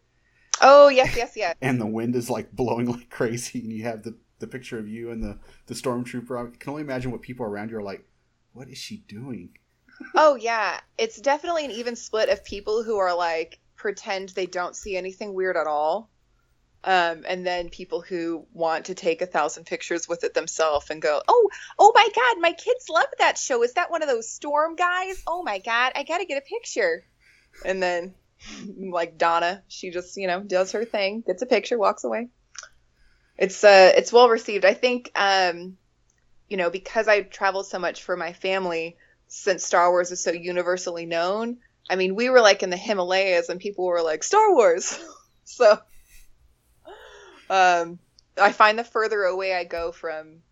Oh 0.60 0.88
yes, 0.88 1.16
yes, 1.16 1.36
yes. 1.36 1.56
and 1.62 1.80
the 1.80 1.86
wind 1.86 2.14
is 2.16 2.30
like 2.30 2.52
blowing 2.52 2.86
like 2.90 3.10
crazy, 3.10 3.60
and 3.60 3.72
you 3.72 3.84
have 3.84 4.02
the 4.02 4.16
the 4.38 4.46
picture 4.46 4.78
of 4.78 4.88
you 4.88 5.10
and 5.10 5.22
the 5.22 5.38
the 5.66 5.74
stormtrooper. 5.74 6.48
I 6.48 6.56
can 6.56 6.70
only 6.70 6.82
imagine 6.82 7.10
what 7.10 7.22
people 7.22 7.46
around 7.46 7.70
you 7.70 7.78
are 7.78 7.82
like. 7.82 8.06
What 8.52 8.68
is 8.68 8.78
she 8.78 8.98
doing? 9.08 9.50
Oh 10.14 10.34
yeah, 10.34 10.80
it's 10.98 11.20
definitely 11.20 11.64
an 11.64 11.70
even 11.70 11.96
split 11.96 12.28
of 12.28 12.44
people 12.44 12.82
who 12.82 12.98
are 12.98 13.14
like 13.14 13.60
pretend 13.76 14.30
they 14.30 14.46
don't 14.46 14.76
see 14.76 14.96
anything 14.96 15.34
weird 15.34 15.56
at 15.56 15.66
all, 15.66 16.10
um, 16.84 17.24
and 17.26 17.46
then 17.46 17.68
people 17.68 18.00
who 18.00 18.46
want 18.52 18.86
to 18.86 18.94
take 18.94 19.22
a 19.22 19.26
thousand 19.26 19.64
pictures 19.64 20.08
with 20.08 20.22
it 20.24 20.34
themselves 20.34 20.90
and 20.90 21.02
go, 21.02 21.20
oh, 21.26 21.48
oh 21.78 21.92
my 21.94 22.08
god, 22.14 22.40
my 22.40 22.52
kids 22.52 22.88
love 22.88 23.06
that 23.18 23.38
show. 23.38 23.62
Is 23.62 23.74
that 23.74 23.90
one 23.90 24.02
of 24.02 24.08
those 24.08 24.30
storm 24.30 24.76
guys? 24.76 25.22
Oh 25.26 25.42
my 25.42 25.58
god, 25.58 25.92
I 25.94 26.04
gotta 26.04 26.26
get 26.26 26.38
a 26.38 26.46
picture. 26.46 27.04
And 27.64 27.82
then, 27.82 28.14
like 28.78 29.18
Donna, 29.18 29.62
she 29.68 29.90
just 29.90 30.16
you 30.16 30.26
know 30.26 30.42
does 30.42 30.72
her 30.72 30.84
thing, 30.84 31.22
gets 31.26 31.42
a 31.42 31.46
picture, 31.46 31.78
walks 31.78 32.04
away. 32.04 32.28
It's 33.38 33.62
uh, 33.64 33.92
it's 33.96 34.12
well 34.12 34.28
received. 34.28 34.64
I 34.64 34.74
think, 34.74 35.10
um, 35.14 35.76
you 36.48 36.56
know, 36.56 36.70
because 36.70 37.08
I 37.08 37.22
traveled 37.22 37.66
so 37.66 37.78
much 37.78 38.02
for 38.02 38.16
my 38.16 38.32
family 38.32 38.96
since 39.28 39.64
Star 39.64 39.90
Wars 39.90 40.10
is 40.10 40.22
so 40.22 40.30
universally 40.30 41.06
known. 41.06 41.58
I 41.88 41.96
mean, 41.96 42.14
we 42.14 42.30
were 42.30 42.40
like 42.40 42.62
in 42.62 42.70
the 42.70 42.76
Himalayas 42.76 43.48
and 43.48 43.60
people 43.60 43.84
were 43.84 44.02
like 44.02 44.24
Star 44.24 44.52
Wars. 44.52 44.98
so 45.44 45.78
um 47.50 47.98
I 48.38 48.52
find 48.52 48.78
the 48.78 48.84
further 48.84 49.22
away 49.22 49.54
I 49.54 49.64
go 49.64 49.92
from 49.92 50.42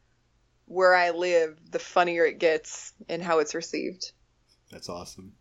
where 0.67 0.95
I 0.95 1.11
live, 1.11 1.59
the 1.71 1.79
funnier 1.79 2.25
it 2.25 2.39
gets 2.39 2.93
in 3.09 3.21
how 3.21 3.41
it's 3.41 3.55
received. 3.55 4.13
That's 4.71 4.89
awesome. 4.89 5.35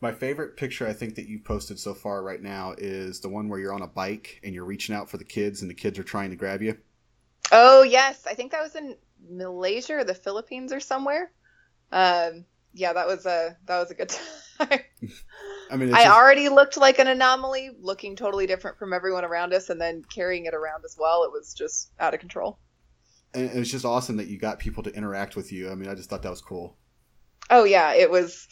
My 0.00 0.12
favorite 0.12 0.56
picture 0.56 0.86
I 0.86 0.92
think 0.92 1.16
that 1.16 1.26
you 1.28 1.40
posted 1.40 1.78
so 1.78 1.92
far 1.94 2.22
right 2.22 2.40
now 2.42 2.74
is 2.78 3.20
the 3.20 3.28
one 3.28 3.48
where 3.48 3.58
you're 3.58 3.72
on 3.74 3.82
a 3.82 3.86
bike 3.88 4.40
and 4.44 4.54
you're 4.54 4.64
reaching 4.64 4.94
out 4.94 5.10
for 5.10 5.16
the 5.16 5.24
kids 5.24 5.60
and 5.62 5.70
the 5.70 5.74
kids 5.74 5.98
are 5.98 6.04
trying 6.04 6.30
to 6.30 6.36
grab 6.36 6.62
you. 6.62 6.78
Oh, 7.50 7.82
yes. 7.82 8.26
I 8.26 8.34
think 8.34 8.52
that 8.52 8.62
was 8.62 8.76
in 8.76 8.96
Malaysia 9.28 9.94
or 9.96 10.04
the 10.04 10.14
Philippines 10.14 10.72
or 10.72 10.80
somewhere. 10.80 11.32
Um 11.90 12.44
yeah, 12.74 12.92
that 12.92 13.06
was 13.06 13.24
a 13.26 13.56
that 13.64 13.78
was 13.78 13.90
a 13.90 13.94
good 13.94 14.08
time. 14.58 14.80
I 15.70 15.76
mean, 15.76 15.92
I 15.94 16.04
just- 16.04 16.14
already 16.14 16.48
looked 16.48 16.76
like 16.76 16.98
an 16.98 17.08
anomaly, 17.08 17.70
looking 17.80 18.14
totally 18.14 18.46
different 18.46 18.78
from 18.78 18.92
everyone 18.92 19.24
around 19.24 19.52
us, 19.54 19.70
and 19.70 19.80
then 19.80 20.04
carrying 20.14 20.44
it 20.44 20.54
around 20.54 20.84
as 20.84 20.96
well. 20.98 21.24
It 21.24 21.32
was 21.32 21.54
just 21.54 21.90
out 21.98 22.14
of 22.14 22.20
control. 22.20 22.58
and 23.34 23.52
was 23.54 23.70
just 23.70 23.84
awesome 23.86 24.16
that 24.18 24.28
you 24.28 24.38
got 24.38 24.58
people 24.58 24.82
to 24.82 24.94
interact 24.94 25.34
with 25.34 25.50
you. 25.50 25.70
I 25.70 25.74
mean, 25.74 25.88
I 25.88 25.94
just 25.94 26.10
thought 26.10 26.22
that 26.22 26.30
was 26.30 26.42
cool. 26.42 26.76
Oh 27.50 27.64
yeah, 27.64 27.94
it 27.94 28.10
was. 28.10 28.46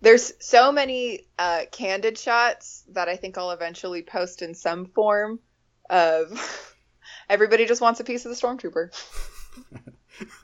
There's 0.00 0.32
so 0.40 0.72
many 0.72 1.26
uh, 1.38 1.62
candid 1.72 2.18
shots 2.18 2.84
that 2.92 3.08
I 3.08 3.16
think 3.16 3.38
I'll 3.38 3.50
eventually 3.50 4.02
post 4.02 4.42
in 4.42 4.54
some 4.54 4.86
form. 4.86 5.40
Of 5.88 6.74
everybody 7.28 7.66
just 7.66 7.80
wants 7.80 8.00
a 8.00 8.04
piece 8.04 8.24
of 8.24 8.30
the 8.30 8.36
stormtrooper. 8.36 8.90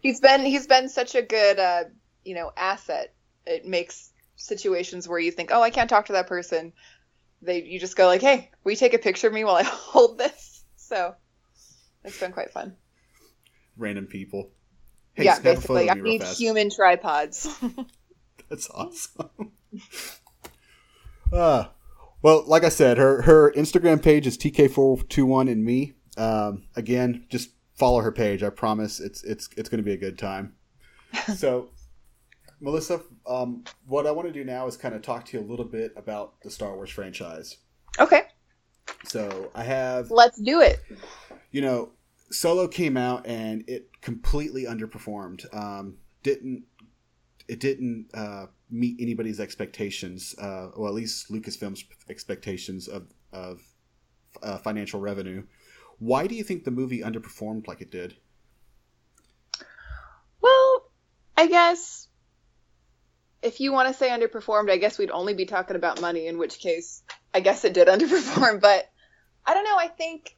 he's 0.01 0.19
been 0.19 0.45
he's 0.45 0.67
been 0.67 0.89
such 0.89 1.15
a 1.15 1.21
good 1.21 1.60
uh, 1.60 1.84
you 2.23 2.36
know 2.36 2.51
asset. 2.56 3.13
It 3.45 3.65
makes 3.65 4.12
situations 4.36 5.08
where 5.08 5.19
you 5.19 5.32
think, 5.32 5.51
oh, 5.51 5.62
I 5.62 5.69
can't 5.69 5.89
talk 5.89 6.08
to 6.08 6.13
that 6.13 6.27
person. 6.27 6.73
They 7.41 7.63
you 7.63 7.80
just 7.80 7.95
go 7.95 8.08
like, 8.08 8.21
hey, 8.21 8.51
we 8.63 8.75
take 8.75 8.93
a 8.93 8.99
picture 8.99 9.27
of 9.27 9.34
me 9.34 9.43
while 9.43 9.56
I 9.56 9.63
hold 9.65 10.17
this? 10.17 10.63
So 10.75 11.15
it's 12.03 12.19
been 12.19 12.32
quite 12.32 12.51
fun. 12.51 12.75
Random 13.77 14.08
people. 14.08 14.49
Hey, 15.13 15.25
yeah, 15.25 15.36
snap 15.36 15.58
a 15.58 15.62
photo 15.62 15.80
basically, 15.80 15.89
I 15.89 16.03
need 16.03 16.21
fast. 16.21 16.39
human 16.39 16.69
tripods. 16.69 17.47
That's 18.49 18.69
awesome. 18.71 19.51
uh, 21.31 21.65
well, 22.21 22.43
like 22.47 22.63
I 22.63 22.69
said, 22.69 22.97
her 22.97 23.23
her 23.23 23.51
Instagram 23.53 24.01
page 24.01 24.27
is 24.27 24.38
tk421 24.38 25.51
and 25.51 25.63
me. 25.63 25.93
Um, 26.17 26.63
again, 26.75 27.25
just 27.29 27.51
follow 27.75 28.01
her 28.01 28.12
page. 28.12 28.43
I 28.43 28.49
promise 28.49 28.99
it's 28.99 29.23
it's 29.23 29.49
it's 29.57 29.69
going 29.69 29.79
to 29.79 29.83
be 29.83 29.93
a 29.93 29.97
good 29.97 30.17
time. 30.17 30.55
so, 31.36 31.69
Melissa, 32.60 33.01
um, 33.27 33.63
what 33.86 34.07
I 34.07 34.12
want 34.12 34.27
to 34.27 34.33
do 34.33 34.43
now 34.43 34.67
is 34.67 34.77
kind 34.77 34.95
of 34.95 35.01
talk 35.01 35.25
to 35.25 35.38
you 35.38 35.43
a 35.43 35.47
little 35.47 35.65
bit 35.65 35.93
about 35.95 36.41
the 36.41 36.49
Star 36.49 36.75
Wars 36.75 36.89
franchise. 36.89 37.57
okay, 37.99 38.23
So, 39.05 39.51
I 39.55 39.63
have 39.63 40.10
let's 40.12 40.39
do 40.41 40.62
it. 40.62 40.79
you 41.51 41.62
know, 41.62 41.91
Solo 42.31 42.67
came 42.67 42.97
out 42.97 43.25
and 43.27 43.63
it 43.67 43.89
completely 44.01 44.63
underperformed. 44.65 45.45
Um, 45.55 45.97
didn't 46.23 46.63
it 47.47 47.60
didn't 47.60 48.10
uh, 48.13 48.47
meet 48.69 48.97
anybody's 48.99 49.39
expectations, 49.39 50.36
uh, 50.41 50.67
or 50.75 50.88
at 50.88 50.93
least 50.93 51.31
Lucasfilm's 51.31 51.83
expectations 52.10 52.88
of 52.88 53.07
of 53.31 53.62
uh, 54.41 54.57
financial 54.57 54.99
revenue. 54.99 55.43
Why 55.99 56.27
do 56.27 56.36
you 56.36 56.43
think 56.43 56.63
the 56.63 56.71
movie 56.71 57.01
underperformed 57.01 57.67
like 57.67 57.81
it 57.81 57.91
did? 57.91 58.15
Well, 60.41 60.91
I 61.36 61.47
guess 61.47 62.07
if 63.41 63.60
you 63.60 63.71
want 63.71 63.88
to 63.88 63.93
say 63.93 64.10
underperformed, 64.10 64.69
I 64.69 64.77
guess 64.77 64.97
we'd 64.97 65.12
only 65.12 65.33
be 65.33 65.45
talking 65.45 65.75
about 65.75 66.01
money, 66.01 66.27
in 66.27 66.38
which 66.38 66.60
case 66.60 67.03
I 67.33 67.39
guess 67.39 67.63
it 67.65 67.73
did 67.73 67.88
underperform. 67.88 68.62
But 68.62 68.89
I 69.45 69.53
don't 69.53 69.63
know. 69.63 69.77
I 69.77 69.88
think 69.88 70.36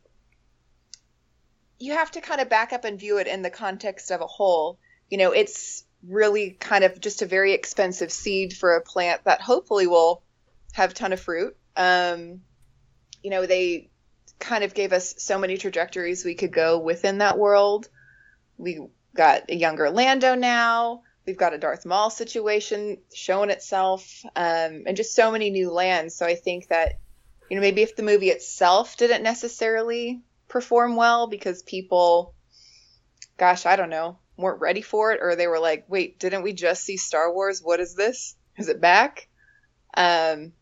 you 1.80 1.94
have 1.94 2.12
to 2.12 2.22
kind 2.22 2.42
of 2.42 2.50
back 2.50 2.74
up 2.74 2.86
and 2.86 3.00
view 3.00 3.18
it 3.18 3.28
in 3.28 3.42
the 3.42 3.50
context 3.50 4.12
of 4.12 4.22
a 4.22 4.28
whole. 4.28 4.80
You 5.10 5.18
know, 5.18 5.32
it's 5.32 5.84
really 6.08 6.52
kind 6.52 6.84
of 6.84 7.00
just 7.00 7.22
a 7.22 7.26
very 7.26 7.54
expensive 7.54 8.12
seed 8.12 8.54
for 8.54 8.76
a 8.76 8.82
plant 8.82 9.24
that 9.26 9.42
hopefully 9.42 9.88
will 9.88 10.24
have 10.74 10.92
a 10.92 10.94
ton 10.94 11.14
of 11.14 11.20
fruit. 11.20 11.56
Um, 11.76 12.42
you 13.22 13.30
know, 13.30 13.46
they 13.46 13.90
kind 14.40 14.64
of 14.64 14.74
gave 14.74 14.94
us 14.94 15.16
so 15.18 15.38
many 15.38 15.58
trajectories 15.58 16.24
we 16.24 16.36
could 16.36 16.54
go 16.54 16.80
within 16.80 17.18
that 17.18 17.38
world. 17.38 17.90
We 18.58 18.80
got 19.16 19.50
a 19.50 19.56
younger 19.56 19.90
Lando 19.90 20.36
now. 20.36 21.02
We've 21.26 21.38
got 21.38 21.54
a 21.54 21.58
Darth 21.58 21.86
Maul 21.86 22.10
situation 22.10 22.98
showing 23.14 23.50
itself, 23.50 24.24
um, 24.36 24.84
and 24.88 24.96
just 24.96 25.14
so 25.14 25.32
many 25.32 25.52
new 25.52 25.70
lands. 25.70 26.16
So 26.16 26.26
I 26.26 26.36
think 26.36 26.70
that, 26.70 27.00
you 27.50 27.56
know, 27.56 27.62
maybe 27.62 27.82
if 27.82 27.96
the 27.96 28.04
movie 28.04 28.30
itself 28.30 28.98
didn't 28.98 29.22
necessarily 29.22 30.22
perform 30.48 30.96
well 30.96 31.28
because 31.28 31.62
people, 31.62 32.34
gosh, 33.38 33.66
I 33.66 33.76
don't 33.76 33.92
know, 33.92 34.18
weren't 34.40 34.62
ready 34.62 34.82
for 34.82 35.12
it, 35.12 35.20
or 35.22 35.36
they 35.36 35.48
were 35.48 35.60
like, 35.60 35.86
wait, 35.88 36.20
didn't 36.20 36.44
we 36.44 36.54
just 36.54 36.84
see 36.84 36.98
Star 36.98 37.32
Wars? 37.34 37.62
What 37.62 37.80
is 37.80 37.96
this? 37.96 38.36
Is 38.58 38.70
it 38.70 38.82
back? 38.82 39.28
Um, 39.96 40.54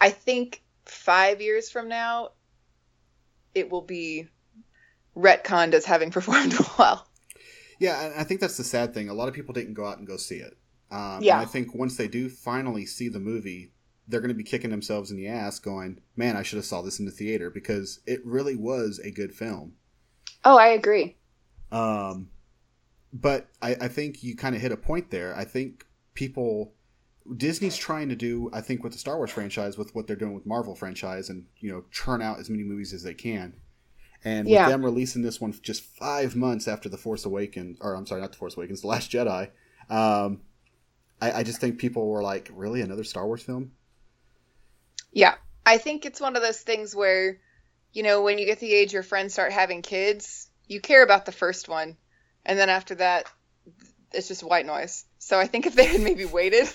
I 0.00 0.10
think 0.10 0.62
five 0.84 1.40
years 1.40 1.70
from 1.70 1.88
now, 1.88 2.30
it 3.54 3.70
will 3.70 3.82
be 3.82 4.28
retconned 5.16 5.74
as 5.74 5.84
having 5.84 6.10
performed 6.12 6.54
well. 6.78 7.06
Yeah, 7.78 8.12
I 8.16 8.24
think 8.24 8.40
that's 8.40 8.56
the 8.56 8.64
sad 8.64 8.94
thing. 8.94 9.08
A 9.08 9.14
lot 9.14 9.28
of 9.28 9.34
people 9.34 9.54
didn't 9.54 9.74
go 9.74 9.86
out 9.86 9.98
and 9.98 10.06
go 10.06 10.16
see 10.16 10.36
it. 10.36 10.56
Um, 10.90 11.22
yeah. 11.22 11.38
I 11.38 11.46
think 11.46 11.74
once 11.74 11.96
they 11.96 12.06
do 12.06 12.28
finally 12.28 12.86
see 12.86 13.08
the 13.08 13.18
movie, 13.18 13.72
they're 14.06 14.20
going 14.20 14.28
to 14.28 14.34
be 14.34 14.44
kicking 14.44 14.70
themselves 14.70 15.10
in 15.10 15.16
the 15.16 15.26
ass, 15.26 15.58
going, 15.58 16.00
"Man, 16.14 16.36
I 16.36 16.42
should 16.42 16.56
have 16.56 16.66
saw 16.66 16.82
this 16.82 16.98
in 16.98 17.06
the 17.06 17.10
theater 17.10 17.50
because 17.50 18.00
it 18.06 18.20
really 18.24 18.56
was 18.56 18.98
a 18.98 19.10
good 19.10 19.32
film." 19.34 19.74
Oh, 20.44 20.58
I 20.58 20.68
agree. 20.68 21.16
Um, 21.70 22.28
but 23.12 23.48
I, 23.60 23.76
I 23.82 23.88
think 23.88 24.22
you 24.22 24.36
kind 24.36 24.54
of 24.54 24.60
hit 24.60 24.72
a 24.72 24.76
point 24.76 25.10
there. 25.10 25.34
I 25.36 25.44
think 25.44 25.86
people 26.14 26.74
Disney's 27.36 27.76
trying 27.76 28.08
to 28.08 28.16
do, 28.16 28.50
I 28.52 28.60
think, 28.60 28.82
with 28.82 28.92
the 28.92 28.98
Star 28.98 29.16
Wars 29.16 29.30
franchise, 29.30 29.78
with 29.78 29.94
what 29.94 30.06
they're 30.06 30.16
doing 30.16 30.34
with 30.34 30.46
Marvel 30.46 30.74
franchise, 30.74 31.28
and 31.30 31.46
you 31.58 31.70
know, 31.70 31.84
churn 31.90 32.20
out 32.22 32.40
as 32.40 32.50
many 32.50 32.64
movies 32.64 32.92
as 32.92 33.02
they 33.02 33.14
can. 33.14 33.54
And 34.24 34.48
Yeah. 34.48 34.66
with 34.66 34.72
them 34.72 34.84
releasing 34.84 35.22
this 35.22 35.40
one 35.40 35.52
just 35.62 35.82
five 35.82 36.34
months 36.36 36.66
after 36.68 36.88
the 36.88 36.96
Force 36.98 37.24
Awakens, 37.24 37.78
or 37.80 37.94
I'm 37.94 38.06
sorry, 38.06 38.20
not 38.20 38.32
the 38.32 38.38
Force 38.38 38.56
Awakens, 38.56 38.80
the 38.80 38.86
Last 38.88 39.10
Jedi, 39.10 39.50
um, 39.90 40.40
I, 41.20 41.32
I 41.32 41.42
just 41.42 41.60
think 41.60 41.78
people 41.78 42.08
were 42.08 42.22
like, 42.22 42.50
"Really, 42.52 42.80
another 42.82 43.04
Star 43.04 43.26
Wars 43.26 43.42
film?" 43.42 43.72
Yeah. 45.12 45.34
I 45.64 45.78
think 45.78 46.04
it's 46.04 46.20
one 46.20 46.34
of 46.36 46.42
those 46.42 46.60
things 46.60 46.94
where, 46.94 47.38
you 47.92 48.02
know, 48.02 48.22
when 48.22 48.38
you 48.38 48.46
get 48.46 48.58
the 48.58 48.72
age 48.72 48.92
your 48.92 49.02
friends 49.04 49.32
start 49.32 49.52
having 49.52 49.82
kids, 49.82 50.48
you 50.66 50.80
care 50.80 51.02
about 51.04 51.24
the 51.24 51.32
first 51.32 51.68
one. 51.68 51.96
And 52.44 52.58
then 52.58 52.68
after 52.68 52.96
that, 52.96 53.30
it's 54.12 54.28
just 54.28 54.42
white 54.42 54.66
noise. 54.66 55.04
So 55.18 55.38
I 55.38 55.46
think 55.46 55.66
if 55.66 55.74
they 55.74 55.86
had 55.86 56.00
maybe 56.00 56.24
waited, 56.24 56.68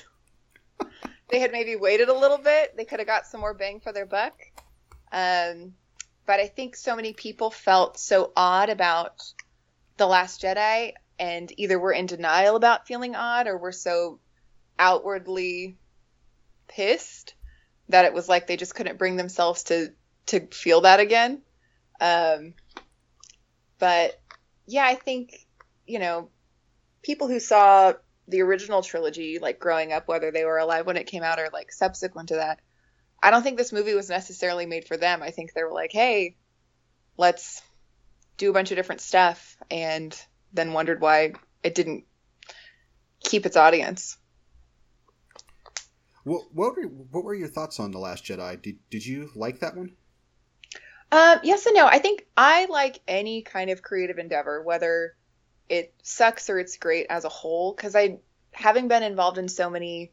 they 1.30 1.40
had 1.40 1.52
maybe 1.52 1.76
waited 1.76 2.10
a 2.10 2.18
little 2.18 2.38
bit, 2.38 2.76
they 2.78 2.86
could 2.86 3.00
have 3.00 3.08
got 3.08 3.28
some 3.28 3.42
more 3.42 3.54
bang 3.54 3.80
for 3.80 3.92
their 3.92 4.06
buck. 4.06 4.34
Um, 5.12 5.74
but 6.26 6.40
I 6.40 6.48
think 6.48 6.76
so 6.76 6.96
many 6.96 7.14
people 7.14 7.52
felt 7.52 7.98
so 7.98 8.32
odd 8.36 8.70
about 8.70 9.24
The 9.98 10.08
Last 10.08 10.42
Jedi 10.42 10.94
and 11.20 11.52
either 11.58 11.80
were 11.80 11.94
in 11.94 12.06
denial 12.06 12.56
about 12.56 12.88
feeling 12.88 13.16
odd 13.16 13.48
or 13.48 13.58
were 13.58 13.72
so 13.72 14.20
outwardly 14.78 15.78
pissed 16.68 17.34
that 17.90 18.06
it 18.06 18.14
was 18.14 18.28
like 18.28 18.48
they 18.48 18.58
just 18.58 18.76
couldn't 18.76 19.00
bring 19.00 19.16
themselves 19.16 19.64
to 19.64 19.94
to 20.28 20.46
feel 20.48 20.82
that 20.82 21.00
again. 21.00 21.42
Um, 22.02 22.54
but 23.80 24.20
yeah, 24.66 24.86
I 24.86 24.96
think 24.96 25.47
you 25.88 26.00
know 26.00 26.30
people 27.02 27.28
who 27.28 27.40
saw 27.40 27.94
the 28.28 28.42
original 28.42 28.82
trilogy 28.82 29.40
like 29.40 29.60
growing 29.60 29.94
up, 29.94 30.08
whether 30.08 30.32
they 30.32 30.46
were 30.46 30.58
alive 30.58 30.86
when 30.86 30.98
it 30.98 31.08
came 31.08 31.24
out 31.24 31.40
or 31.40 31.50
like 31.52 31.72
subsequent 31.72 32.30
to 32.30 32.36
that, 32.36 32.60
I 33.22 33.32
don't 33.32 33.44
think 33.44 33.58
this 33.58 33.74
movie 33.74 33.96
was 33.96 34.10
necessarily 34.10 34.66
made 34.66 34.88
for 34.88 34.98
them. 34.98 35.24
I 35.24 35.32
think 35.32 35.54
they 35.54 35.64
were 35.64 35.74
like, 35.74 35.92
hey, 35.92 36.36
let's 37.18 37.62
do 38.38 38.50
a 38.50 38.54
bunch 38.54 38.72
of 38.72 38.78
different 38.78 39.02
stuff, 39.02 39.58
and 39.72 40.16
then 40.54 40.74
wondered 40.74 41.02
why 41.02 41.34
it 41.64 41.74
didn't 41.74 42.06
keep 43.20 43.46
its 43.46 43.58
audience. 43.58 44.18
What 46.24 46.54
what 46.54 46.76
were, 46.76 46.84
what 46.84 47.24
were 47.24 47.34
your 47.34 47.48
thoughts 47.48 47.80
on 47.80 47.92
the 47.92 48.00
Last 48.00 48.26
Jedi? 48.26 48.62
Did 48.62 48.78
did 48.90 49.06
you 49.06 49.30
like 49.36 49.60
that 49.62 49.76
one? 49.76 49.94
Um, 51.12 51.40
yes 51.42 51.66
and 51.66 51.76
no. 51.76 51.88
I 51.88 52.00
think 52.00 52.26
I 52.36 52.66
like 52.66 53.00
any 53.08 53.42
kind 53.42 53.70
of 53.70 53.82
creative 53.82 54.18
endeavor, 54.18 54.62
whether 54.62 55.16
it 55.70 55.94
sucks 56.04 56.50
or 56.50 56.60
it's 56.60 56.78
great 56.78 57.08
as 57.10 57.26
a 57.26 57.30
whole, 57.30 57.74
because 57.74 57.96
I, 57.96 58.20
having 58.52 58.88
been 58.88 59.04
involved 59.04 59.38
in 59.38 59.48
so 59.48 59.70
many 59.70 60.12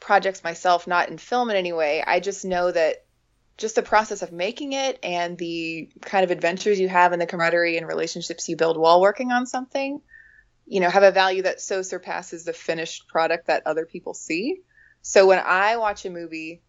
projects 0.00 0.44
myself, 0.44 0.86
not 0.86 1.08
in 1.08 1.18
film 1.18 1.50
in 1.50 1.56
any 1.56 1.72
way, 1.72 2.02
I 2.04 2.20
just 2.20 2.44
know 2.44 2.70
that 2.70 3.04
just 3.56 3.76
the 3.76 3.82
process 3.82 4.22
of 4.22 4.32
making 4.32 4.72
it 4.72 4.98
and 5.02 5.38
the 5.38 5.88
kind 6.00 6.24
of 6.24 6.32
adventures 6.32 6.80
you 6.80 6.88
have 6.88 7.12
and 7.12 7.22
the 7.22 7.26
camaraderie 7.26 7.76
and 7.76 7.86
relationships 7.86 8.48
you 8.48 8.56
build 8.56 8.76
while 8.76 9.00
working 9.00 9.30
on 9.30 9.46
something, 9.46 10.00
you 10.66 10.80
know, 10.80 10.90
have 10.90 11.04
a 11.04 11.12
value 11.12 11.42
that 11.42 11.60
so 11.60 11.82
surpasses 11.82 12.44
the 12.44 12.52
finished 12.52 13.06
product 13.06 13.46
that 13.46 13.62
other 13.66 13.86
people 13.86 14.12
see. 14.12 14.62
So 15.02 15.26
when 15.26 15.38
I 15.38 15.76
watch 15.76 16.04
a 16.04 16.10
movie, 16.10 16.62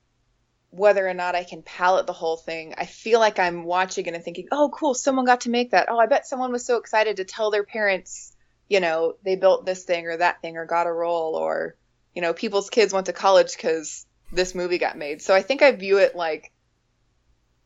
whether 0.75 1.07
or 1.07 1.13
not 1.13 1.35
I 1.35 1.43
can 1.45 1.61
palate 1.61 2.05
the 2.05 2.13
whole 2.13 2.35
thing, 2.35 2.75
I 2.77 2.85
feel 2.85 3.19
like 3.19 3.39
I'm 3.39 3.63
watching 3.63 4.05
it 4.05 4.13
and 4.13 4.23
thinking, 4.23 4.49
oh, 4.51 4.69
cool, 4.73 4.93
someone 4.93 5.25
got 5.25 5.41
to 5.41 5.49
make 5.49 5.71
that. 5.71 5.87
Oh, 5.89 5.97
I 5.97 6.05
bet 6.05 6.27
someone 6.27 6.51
was 6.51 6.65
so 6.65 6.77
excited 6.77 7.17
to 7.17 7.23
tell 7.23 7.49
their 7.49 7.63
parents, 7.63 8.35
you 8.67 8.81
know, 8.81 9.15
they 9.23 9.37
built 9.37 9.65
this 9.65 9.85
thing 9.85 10.05
or 10.05 10.17
that 10.17 10.41
thing 10.41 10.57
or 10.57 10.65
got 10.65 10.87
a 10.87 10.91
role 10.91 11.35
or, 11.35 11.75
you 12.13 12.21
know, 12.21 12.33
people's 12.33 12.69
kids 12.69 12.93
went 12.93 13.05
to 13.05 13.13
college 13.13 13.55
because 13.55 14.05
this 14.33 14.53
movie 14.53 14.77
got 14.77 14.97
made. 14.97 15.21
So 15.21 15.33
I 15.33 15.41
think 15.41 15.61
I 15.61 15.71
view 15.71 15.99
it 15.99 16.15
like 16.15 16.51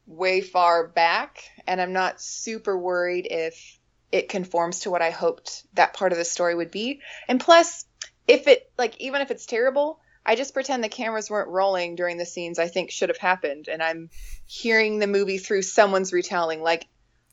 way 0.06 0.42
far 0.42 0.88
back 0.88 1.44
and 1.68 1.82
I'm 1.82 1.94
not 1.94 2.22
super 2.22 2.78
worried 2.78 3.28
if 3.30 3.80
it 4.12 4.30
conforms 4.30 4.82
to 4.82 4.92
what 4.92 5.02
I 5.02 5.10
hoped 5.10 5.66
that 5.74 5.94
part 5.94 6.12
of 6.12 6.18
the 6.18 6.26
story 6.26 6.54
would 6.54 6.72
be. 6.72 7.02
And 7.28 7.40
plus, 7.40 7.86
if 8.28 8.48
it, 8.48 8.72
like, 8.78 9.00
even 9.00 9.22
if 9.22 9.32
it's 9.32 9.48
terrible, 9.48 10.00
I 10.30 10.36
just 10.36 10.54
pretend 10.54 10.84
the 10.84 10.90
cameras 10.90 11.28
weren't 11.28 11.50
rolling 11.50 11.96
during 11.96 12.18
the 12.18 12.26
scenes 12.26 12.60
I 12.60 12.68
think 12.68 12.92
should 12.92 13.10
have 13.10 13.18
happened, 13.18 13.68
and 13.68 13.82
I'm 13.82 14.12
hearing 14.46 15.00
the 15.00 15.08
movie 15.08 15.40
through 15.40 15.64
someone's 15.64 16.14
retelling. 16.14 16.62
Like, 16.62 16.86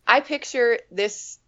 I 0.06 0.20
picture 0.20 0.78
this 0.90 1.38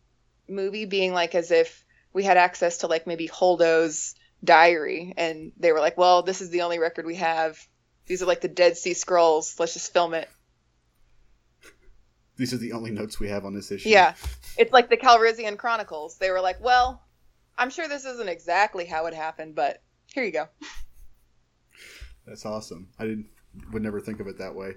movie 0.47 0.85
being 0.85 1.15
like 1.15 1.35
as 1.35 1.51
if 1.51 1.87
we 2.13 2.23
had 2.23 2.37
access 2.37 2.79
to 2.79 2.87
like 2.87 3.07
maybe 3.07 3.27
Holdo's 3.27 4.15
diary, 4.45 5.15
and 5.17 5.53
they 5.57 5.73
were 5.73 5.81
like, 5.81 5.97
"Well, 5.97 6.23
this 6.23 6.43
is 6.43 6.51
the 6.51 6.61
only 6.61 6.79
record 6.79 7.07
we 7.07 7.15
have. 7.15 7.59
These 8.05 8.23
are 8.23 8.27
like 8.27 8.43
the 8.43 8.49
Dead 8.49 8.77
Sea 8.77 8.93
Scrolls. 8.93 9.59
Let's 9.59 9.73
just 9.73 9.91
film 9.91 10.13
it." 10.13 10.29
These 12.37 12.53
are 12.53 12.59
the 12.59 12.73
only 12.73 12.91
notes 12.91 13.19
we 13.19 13.29
have 13.29 13.47
on 13.47 13.55
this 13.55 13.71
issue. 13.71 13.89
Yeah, 13.89 14.17
it's 14.59 14.75
like 14.75 14.91
the 14.91 14.99
Calrissian 14.99 15.57
Chronicles. 15.57 16.19
They 16.19 16.31
were 16.31 16.43
like, 16.43 16.61
"Well, 16.61 17.03
I'm 17.57 17.71
sure 17.71 17.89
this 17.89 18.05
isn't 18.05 18.29
exactly 18.29 18.85
how 18.85 19.07
it 19.07 19.15
happened, 19.15 19.55
but 19.55 19.83
here 20.13 20.25
you 20.25 20.33
go." 20.33 20.49
That's 22.29 22.47
awesome. 22.47 22.89
I 22.99 23.05
didn't 23.05 23.27
would 23.73 23.83
never 23.83 24.01
think 24.01 24.21
of 24.21 24.27
it 24.27 24.39
that 24.39 24.55
way. 24.55 24.75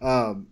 Um, 0.00 0.48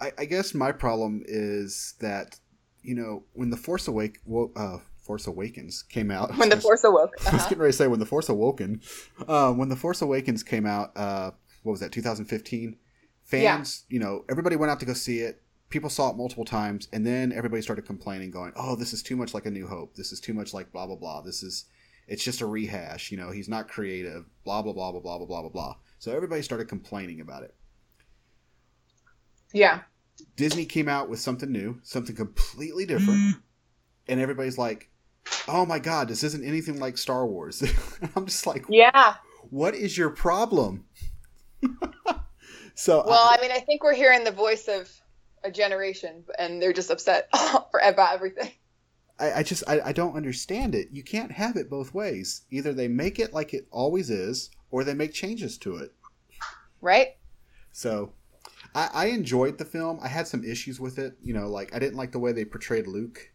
I, 0.00 0.12
I, 0.18 0.24
guess 0.24 0.54
my 0.54 0.72
problem 0.72 1.22
is 1.26 1.94
that 2.00 2.38
you 2.82 2.94
know 2.94 3.24
when 3.32 3.50
the 3.50 3.56
Force 3.56 3.88
Awake 3.88 4.20
well, 4.24 4.50
uh, 4.56 4.78
Force 4.98 5.26
Awakens 5.26 5.82
came 5.82 6.10
out. 6.10 6.36
When 6.36 6.48
the 6.48 6.56
Force 6.60 6.84
Awoke. 6.84 7.14
Uh-huh. 7.20 7.30
I 7.30 7.32
was 7.32 7.40
uh-huh. 7.40 7.48
getting 7.48 7.62
ready 7.62 7.72
to 7.72 7.78
say 7.78 7.86
when 7.86 8.00
the 8.00 8.06
Force 8.06 8.28
Awoken. 8.28 8.80
Uh, 9.26 9.52
when 9.52 9.68
the 9.68 9.76
Force 9.76 10.02
Awakens 10.02 10.42
came 10.42 10.66
out, 10.66 10.96
uh, 10.96 11.30
what 11.62 11.72
was 11.72 11.80
that? 11.80 11.92
2015. 11.92 12.76
Fans, 13.22 13.84
yeah. 13.88 13.94
you 13.94 14.00
know, 14.00 14.24
everybody 14.30 14.54
went 14.54 14.70
out 14.70 14.78
to 14.78 14.86
go 14.86 14.92
see 14.92 15.18
it. 15.18 15.42
People 15.68 15.90
saw 15.90 16.10
it 16.10 16.16
multiple 16.16 16.44
times, 16.44 16.86
and 16.92 17.04
then 17.04 17.32
everybody 17.32 17.60
started 17.60 17.84
complaining, 17.84 18.30
going, 18.30 18.52
"Oh, 18.54 18.76
this 18.76 18.92
is 18.92 19.02
too 19.02 19.16
much 19.16 19.34
like 19.34 19.46
A 19.46 19.50
New 19.50 19.66
Hope. 19.66 19.96
This 19.96 20.12
is 20.12 20.20
too 20.20 20.32
much 20.32 20.54
like 20.54 20.70
blah 20.70 20.86
blah 20.86 20.94
blah. 20.94 21.22
This 21.22 21.42
is, 21.42 21.64
it's 22.06 22.22
just 22.22 22.40
a 22.40 22.46
rehash. 22.46 23.10
You 23.10 23.16
know, 23.16 23.32
he's 23.32 23.48
not 23.48 23.68
creative. 23.68 24.26
Blah 24.44 24.62
blah 24.62 24.72
blah 24.72 24.92
blah 24.92 25.00
blah 25.00 25.18
blah 25.26 25.40
blah 25.42 25.48
blah." 25.48 25.74
So 26.06 26.14
everybody 26.14 26.40
started 26.40 26.68
complaining 26.68 27.20
about 27.20 27.42
it. 27.42 27.52
Yeah. 29.52 29.80
Disney 30.36 30.64
came 30.64 30.88
out 30.88 31.08
with 31.08 31.18
something 31.18 31.50
new, 31.50 31.80
something 31.82 32.14
completely 32.14 32.86
different, 32.86 33.18
mm. 33.18 33.42
and 34.06 34.20
everybody's 34.20 34.56
like, 34.56 34.88
"Oh 35.48 35.66
my 35.66 35.80
god, 35.80 36.06
this 36.06 36.22
isn't 36.22 36.44
anything 36.44 36.78
like 36.78 36.96
Star 36.96 37.26
Wars." 37.26 37.60
I'm 38.14 38.26
just 38.26 38.46
like, 38.46 38.66
Yeah. 38.68 39.14
what 39.50 39.74
is 39.74 39.98
your 39.98 40.10
problem? 40.10 40.84
so 42.76 43.00
uh, 43.00 43.06
Well, 43.08 43.28
I 43.28 43.38
mean, 43.42 43.50
I 43.50 43.58
think 43.58 43.82
we're 43.82 43.92
hearing 43.92 44.22
the 44.22 44.30
voice 44.30 44.68
of 44.68 44.88
a 45.42 45.50
generation, 45.50 46.22
and 46.38 46.62
they're 46.62 46.72
just 46.72 46.90
upset 46.92 47.28
for 47.72 47.80
about 47.82 48.14
everything. 48.14 48.52
I, 49.18 49.32
I 49.34 49.42
just 49.42 49.64
I, 49.66 49.80
I 49.86 49.92
don't 49.92 50.16
understand 50.16 50.74
it. 50.74 50.88
You 50.92 51.02
can't 51.02 51.32
have 51.32 51.56
it 51.56 51.70
both 51.70 51.94
ways. 51.94 52.42
Either 52.50 52.72
they 52.72 52.88
make 52.88 53.18
it 53.18 53.32
like 53.32 53.54
it 53.54 53.66
always 53.70 54.10
is, 54.10 54.50
or 54.70 54.84
they 54.84 54.94
make 54.94 55.12
changes 55.12 55.56
to 55.58 55.76
it. 55.76 55.92
Right? 56.80 57.16
So 57.72 58.12
I, 58.74 58.90
I 58.92 59.06
enjoyed 59.06 59.58
the 59.58 59.64
film. 59.64 59.98
I 60.02 60.08
had 60.08 60.28
some 60.28 60.44
issues 60.44 60.78
with 60.80 60.98
it. 60.98 61.16
You 61.22 61.34
know, 61.34 61.48
like 61.48 61.74
I 61.74 61.78
didn't 61.78 61.96
like 61.96 62.12
the 62.12 62.18
way 62.18 62.32
they 62.32 62.44
portrayed 62.44 62.86
Luke. 62.86 63.30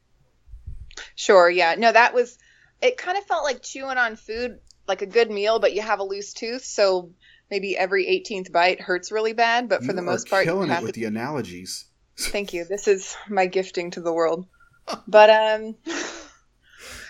Sure. 1.15 1.49
Yeah. 1.49 1.75
No, 1.77 1.91
that 1.91 2.13
was. 2.13 2.37
It 2.81 2.97
kind 2.97 3.17
of 3.17 3.23
felt 3.25 3.43
like 3.43 3.61
chewing 3.61 3.97
on 3.97 4.15
food, 4.15 4.59
like 4.87 5.01
a 5.03 5.05
good 5.05 5.29
meal, 5.29 5.59
but 5.59 5.73
you 5.73 5.81
have 5.83 5.99
a 5.99 6.03
loose 6.03 6.33
tooth, 6.33 6.63
so 6.65 7.11
maybe 7.51 7.77
every 7.77 8.05
18th 8.05 8.51
bite 8.51 8.81
hurts 8.81 9.11
really 9.11 9.33
bad. 9.33 9.69
But 9.69 9.81
for 9.81 9.91
You 9.91 9.97
the 9.97 10.01
most 10.01 10.27
part, 10.29 10.45
you 10.45 10.51
killing 10.51 10.71
it 10.71 10.81
with 10.81 10.93
to. 10.95 10.99
the 10.99 11.05
analogies. 11.05 11.85
Thank 12.17 12.53
you. 12.53 12.65
This 12.65 12.87
is 12.87 13.15
my 13.29 13.45
gifting 13.45 13.91
to 13.91 14.01
the 14.01 14.11
world. 14.13 14.47
But 15.07 15.29
um 15.29 15.75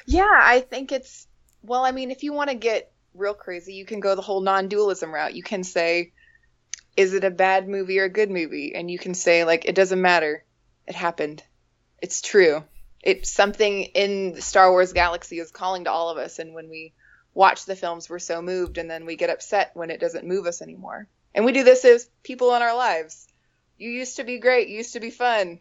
yeah, 0.05 0.29
I 0.29 0.61
think 0.61 0.91
it's 0.91 1.27
well, 1.63 1.85
I 1.85 1.91
mean, 1.91 2.11
if 2.11 2.23
you 2.23 2.33
want 2.33 2.49
to 2.49 2.55
get 2.55 2.91
real 3.13 3.33
crazy, 3.33 3.73
you 3.73 3.85
can 3.85 3.99
go 3.99 4.15
the 4.15 4.21
whole 4.21 4.41
non-dualism 4.41 5.13
route. 5.13 5.35
You 5.35 5.43
can 5.43 5.63
say 5.63 6.13
is 6.97 7.13
it 7.13 7.23
a 7.23 7.31
bad 7.31 7.67
movie 7.67 7.99
or 7.99 8.05
a 8.05 8.09
good 8.09 8.29
movie? 8.29 8.75
And 8.75 8.91
you 8.91 8.99
can 8.99 9.13
say 9.13 9.43
like 9.43 9.65
it 9.65 9.75
doesn't 9.75 10.01
matter. 10.01 10.43
It 10.87 10.95
happened. 10.95 11.43
It's 12.01 12.21
true. 12.21 12.63
It's 13.01 13.29
something 13.29 13.83
in 13.83 14.33
the 14.33 14.41
Star 14.41 14.69
Wars 14.71 14.93
galaxy 14.93 15.39
is 15.39 15.51
calling 15.51 15.85
to 15.85 15.91
all 15.91 16.09
of 16.09 16.17
us 16.17 16.39
and 16.39 16.53
when 16.53 16.69
we 16.69 16.93
watch 17.33 17.65
the 17.65 17.75
films 17.75 18.09
we're 18.09 18.19
so 18.19 18.41
moved 18.41 18.77
and 18.77 18.91
then 18.91 19.05
we 19.05 19.15
get 19.15 19.29
upset 19.29 19.71
when 19.73 19.89
it 19.89 19.99
doesn't 19.99 20.27
move 20.27 20.45
us 20.45 20.61
anymore. 20.61 21.07
And 21.33 21.45
we 21.45 21.53
do 21.53 21.63
this 21.63 21.85
as 21.85 22.09
people 22.23 22.53
in 22.55 22.61
our 22.61 22.75
lives. 22.75 23.27
You 23.77 23.89
used 23.89 24.17
to 24.17 24.23
be 24.23 24.39
great, 24.39 24.67
you 24.67 24.77
used 24.77 24.93
to 24.93 24.99
be 24.99 25.11
fun. 25.11 25.59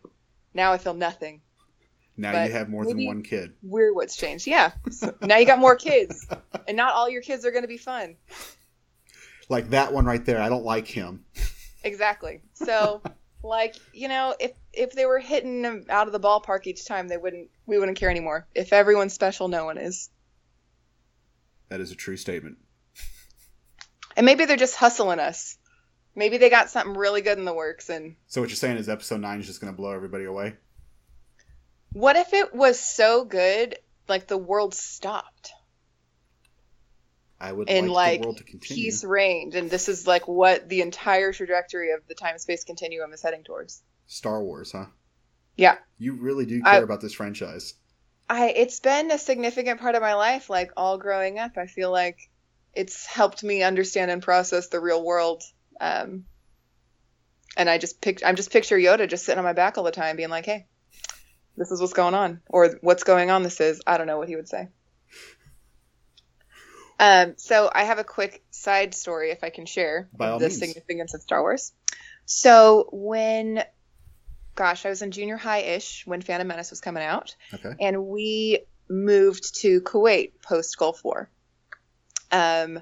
Now 0.53 0.73
I 0.73 0.79
feel 0.79 0.95
nothing. 0.95 1.43
Now 2.21 2.33
But 2.33 2.49
you 2.49 2.53
have 2.53 2.69
more 2.69 2.85
than 2.85 3.07
one 3.07 3.23
kid. 3.23 3.55
We're 3.63 3.95
what's 3.95 4.15
changed. 4.15 4.47
Yeah. 4.47 4.73
So 4.91 5.15
now 5.23 5.39
you 5.39 5.47
got 5.47 5.59
more 5.59 5.77
kids. 5.77 6.27
And 6.69 6.77
not 6.77 6.95
all 6.95 7.09
your 7.09 7.23
kids 7.23 7.45
are 7.45 7.51
going 7.51 7.65
to 7.65 7.69
be 7.69 7.79
fun. 7.79 8.17
Like 9.49 9.71
that 9.71 9.93
one 9.93 10.05
right 10.05 10.25
there. 10.25 10.41
I 10.41 10.49
don't 10.49 10.65
like 10.65 10.87
him. 10.87 11.25
Exactly. 11.83 12.43
So, 12.53 13.03
like, 13.43 13.75
you 13.93 14.07
know, 14.07 14.37
if 14.39 14.53
if 14.73 14.93
they 14.93 15.07
were 15.07 15.19
hitting 15.19 15.63
them 15.63 15.87
out 15.89 16.07
of 16.07 16.13
the 16.13 16.21
ballpark 16.21 16.67
each 16.67 16.85
time, 16.85 17.09
they 17.09 17.17
wouldn't 17.17 17.49
we 17.67 17.79
wouldn't 17.79 17.99
care 17.99 18.11
anymore. 18.11 18.47
If 18.55 18.73
everyone's 18.73 19.15
special, 19.15 19.49
no 19.49 19.65
one 19.65 19.79
is. 19.79 20.11
That 21.71 21.81
is 21.81 21.91
a 21.91 21.97
true 21.97 22.17
statement. 22.17 22.59
And 24.17 24.27
maybe 24.27 24.45
they're 24.45 24.57
just 24.57 24.77
hustling 24.77 25.19
us. 25.19 25.57
Maybe 26.15 26.37
they 26.37 26.51
got 26.51 26.71
something 26.71 26.95
really 26.95 27.23
good 27.23 27.39
in 27.39 27.45
the 27.45 27.55
works 27.55 27.89
and 27.89 28.15
So 28.27 28.41
what 28.41 28.51
you're 28.51 28.57
saying 28.57 28.77
is 28.77 28.89
episode 28.89 29.21
nine 29.21 29.41
is 29.41 29.47
just 29.47 29.61
going 29.61 29.73
to 29.73 29.77
blow 29.77 29.93
everybody 29.93 30.25
away? 30.25 30.57
What 31.93 32.17
if 32.17 32.33
it 32.33 32.55
was 32.55 32.79
so 32.79 33.25
good 33.25 33.77
like 34.09 34.27
the 34.27 34.39
world 34.39 34.75
stopped 34.75 35.53
I 37.41 37.53
would 37.53 37.71
and 37.71 37.89
like, 37.89 37.95
like 37.95 38.21
the 38.21 38.27
world 38.27 38.37
to 38.39 38.45
continue. 38.45 38.85
peace 38.85 39.03
reigned 39.03 39.55
and 39.55 39.71
this 39.71 39.89
is 39.89 40.07
like 40.07 40.29
what 40.29 40.69
the 40.69 40.83
entire 40.83 41.33
trajectory 41.33 41.93
of 41.93 42.07
the 42.07 42.15
time 42.15 42.39
space 42.39 42.65
continuum 42.65 43.13
is 43.15 43.23
heading 43.23 43.45
towards. 43.45 43.83
Star 44.07 44.43
Wars, 44.43 44.73
huh? 44.73 44.87
Yeah. 45.57 45.79
You 45.97 46.15
really 46.15 46.45
do 46.45 46.63
care 46.63 46.73
I- 46.73 46.77
about 46.79 47.01
this 47.01 47.15
franchise. 47.15 47.75
I 48.29 48.51
it's 48.51 48.79
been 48.79 49.11
a 49.11 49.19
significant 49.19 49.81
part 49.81 49.95
of 49.97 50.03
my 50.03 50.15
life 50.15 50.51
like 50.51 50.71
all 50.77 50.99
growing 50.99 51.39
up. 51.39 51.57
I 51.57 51.67
feel 51.67 51.91
like 51.91 52.19
it's 52.75 53.07
helped 53.07 53.43
me 53.43 53.63
understand 53.63 54.11
and 54.11 54.23
process 54.23 54.69
the 54.69 54.79
real 54.79 55.03
world. 55.03 55.43
Um 55.81 56.27
and 57.57 57.71
I 57.71 57.79
just 57.79 58.01
picked 58.03 58.23
I'm 58.25 58.37
just 58.37 58.53
picture 58.53 58.77
Yoda 58.77 59.09
just 59.09 59.25
sitting 59.25 59.39
on 59.39 59.45
my 59.45 59.55
back 59.55 59.79
all 59.79 59.85
the 59.85 59.91
time 59.91 60.17
being 60.17 60.29
like, 60.29 60.45
"Hey, 60.47 60.67
this 61.61 61.71
is 61.71 61.81
what's 61.81 61.93
going 61.93 62.15
on." 62.15 62.41
Or 62.49 62.75
what's 62.81 63.05
going 63.05 63.31
on 63.31 63.45
this 63.45 63.61
is. 63.61 63.81
I 63.87 63.99
don't 63.99 64.09
know 64.09 64.19
what 64.19 64.29
he 64.29 64.35
would 64.35 64.49
say. 64.49 64.69
Um 66.99 67.35
so 67.37 67.71
I 67.73 67.85
have 67.85 67.99
a 67.99 68.05
quick 68.05 68.43
side 68.51 68.95
story 68.95 69.31
if 69.31 69.43
I 69.45 69.51
can 69.51 69.67
share 69.67 70.09
the 70.19 70.49
means. 70.49 70.59
significance 70.59 71.15
of 71.15 71.23
Star 71.23 71.41
Wars. 71.41 71.73
So 72.27 72.89
when 72.93 73.63
gosh, 74.55 74.85
I 74.85 74.91
was 74.91 75.01
in 75.03 75.11
junior 75.11 75.37
high 75.37 75.61
ish 75.61 76.07
when 76.07 76.21
Phantom 76.21 76.47
Menace 76.47 76.71
was 76.71 76.81
coming 76.81 77.03
out 77.03 77.35
Okay. 77.55 77.75
and 77.81 78.07
we 78.07 78.61
moved 78.89 79.61
to 79.61 79.81
Kuwait 79.81 80.33
post 80.43 80.77
Gulf 80.77 81.03
War. 81.05 81.31
Um, 82.33 82.81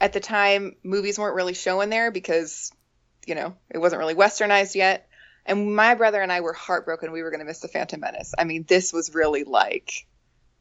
at 0.00 0.12
the 0.12 0.20
time, 0.20 0.76
movies 0.82 1.18
weren't 1.18 1.34
really 1.34 1.54
showing 1.54 1.90
there 1.90 2.10
because, 2.10 2.72
you 3.26 3.34
know, 3.34 3.56
it 3.70 3.78
wasn't 3.78 3.98
really 4.00 4.14
westernized 4.14 4.74
yet. 4.74 5.08
And 5.46 5.74
my 5.74 5.94
brother 5.94 6.20
and 6.20 6.32
I 6.32 6.40
were 6.40 6.52
heartbroken 6.52 7.12
we 7.12 7.22
were 7.22 7.30
going 7.30 7.40
to 7.40 7.46
miss 7.46 7.60
the 7.60 7.68
Phantom 7.68 8.00
Menace. 8.00 8.34
I 8.36 8.44
mean, 8.44 8.64
this 8.66 8.92
was 8.92 9.14
really 9.14 9.44
like 9.44 10.06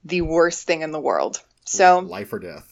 the 0.03 0.21
worst 0.21 0.67
thing 0.67 0.81
in 0.83 0.91
the 0.91 0.99
world. 0.99 1.41
So, 1.65 1.99
life 1.99 2.31
or 2.31 2.39
death. 2.39 2.71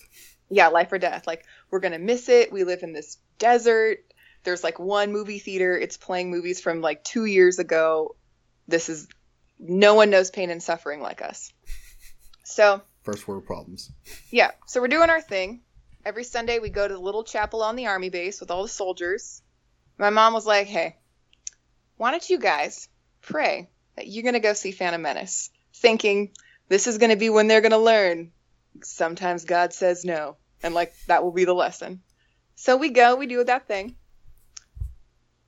yeah, 0.49 0.67
life 0.67 0.91
or 0.91 0.99
death. 0.99 1.25
Like, 1.25 1.43
we're 1.71 1.79
going 1.79 1.93
to 1.93 1.97
miss 1.99 2.29
it. 2.29 2.51
We 2.53 2.63
live 2.63 2.83
in 2.83 2.93
this 2.93 3.17
desert. 3.39 3.99
There's 4.43 4.63
like 4.63 4.77
one 4.77 5.11
movie 5.11 5.39
theater. 5.39 5.75
It's 5.77 5.97
playing 5.97 6.29
movies 6.29 6.61
from 6.61 6.81
like 6.81 7.03
two 7.03 7.25
years 7.25 7.57
ago. 7.57 8.15
This 8.67 8.89
is, 8.89 9.07
no 9.57 9.95
one 9.95 10.09
knows 10.11 10.29
pain 10.29 10.51
and 10.51 10.61
suffering 10.61 11.01
like 11.01 11.21
us. 11.23 11.51
So, 12.43 12.81
First 13.01 13.27
world 13.27 13.45
problems. 13.45 13.91
yeah, 14.31 14.51
so 14.67 14.79
we're 14.79 14.87
doing 14.87 15.09
our 15.09 15.21
thing. 15.21 15.61
Every 16.05 16.23
Sunday 16.23 16.59
we 16.59 16.69
go 16.69 16.87
to 16.87 16.93
the 16.93 16.99
little 16.99 17.23
chapel 17.23 17.63
on 17.63 17.75
the 17.75 17.87
army 17.87 18.09
base 18.09 18.39
with 18.39 18.51
all 18.51 18.61
the 18.63 18.69
soldiers. 18.69 19.41
My 19.97 20.09
mom 20.09 20.33
was 20.33 20.45
like, 20.45 20.67
hey, 20.67 20.97
why 21.97 22.11
don't 22.11 22.29
you 22.29 22.39
guys 22.39 22.87
pray 23.21 23.69
that 23.95 24.07
you're 24.07 24.23
going 24.23 24.33
to 24.33 24.39
go 24.39 24.53
see 24.53 24.71
Phantom 24.71 25.01
Menace? 25.01 25.49
Thinking 25.75 26.31
this 26.69 26.87
is 26.87 26.97
going 26.97 27.11
to 27.11 27.15
be 27.15 27.29
when 27.29 27.47
they're 27.47 27.61
going 27.61 27.71
to 27.71 27.77
learn. 27.77 28.31
Sometimes 28.83 29.45
God 29.45 29.73
says 29.73 30.05
no. 30.05 30.37
And 30.61 30.73
like, 30.73 30.93
that 31.07 31.23
will 31.23 31.31
be 31.31 31.45
the 31.45 31.53
lesson. 31.53 32.01
So 32.55 32.77
we 32.77 32.89
go, 32.89 33.15
we 33.15 33.27
do 33.27 33.43
that 33.43 33.67
thing. 33.67 33.95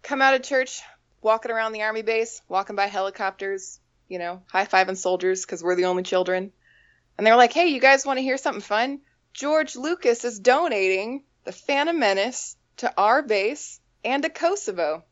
Come 0.04 0.22
out 0.22 0.36
of 0.36 0.44
church, 0.44 0.82
walking 1.22 1.52
around 1.52 1.72
the 1.72 1.84
army 1.84 2.02
base, 2.02 2.42
walking 2.48 2.76
by 2.76 2.88
helicopters, 2.88 3.80
you 4.08 4.20
know, 4.20 4.44
high 4.48 4.66
fiving 4.66 4.98
soldiers 4.98 5.46
because 5.46 5.64
we're 5.64 5.76
the 5.76 5.86
only 5.86 6.04
children. 6.04 6.52
And 7.18 7.26
they 7.26 7.32
were 7.32 7.38
like, 7.38 7.54
hey, 7.54 7.68
you 7.68 7.80
guys 7.80 8.06
want 8.06 8.18
to 8.18 8.24
hear 8.24 8.38
something 8.38 8.62
fun? 8.62 9.00
George 9.34 9.76
Lucas 9.76 10.26
is 10.26 10.40
donating 10.40 11.24
the 11.44 11.52
Phantom 11.52 11.98
Menace 11.98 12.56
to 12.78 12.94
our 12.98 13.22
base 13.22 13.80
and 14.04 14.24
to 14.24 14.30
Kosovo 14.30 15.04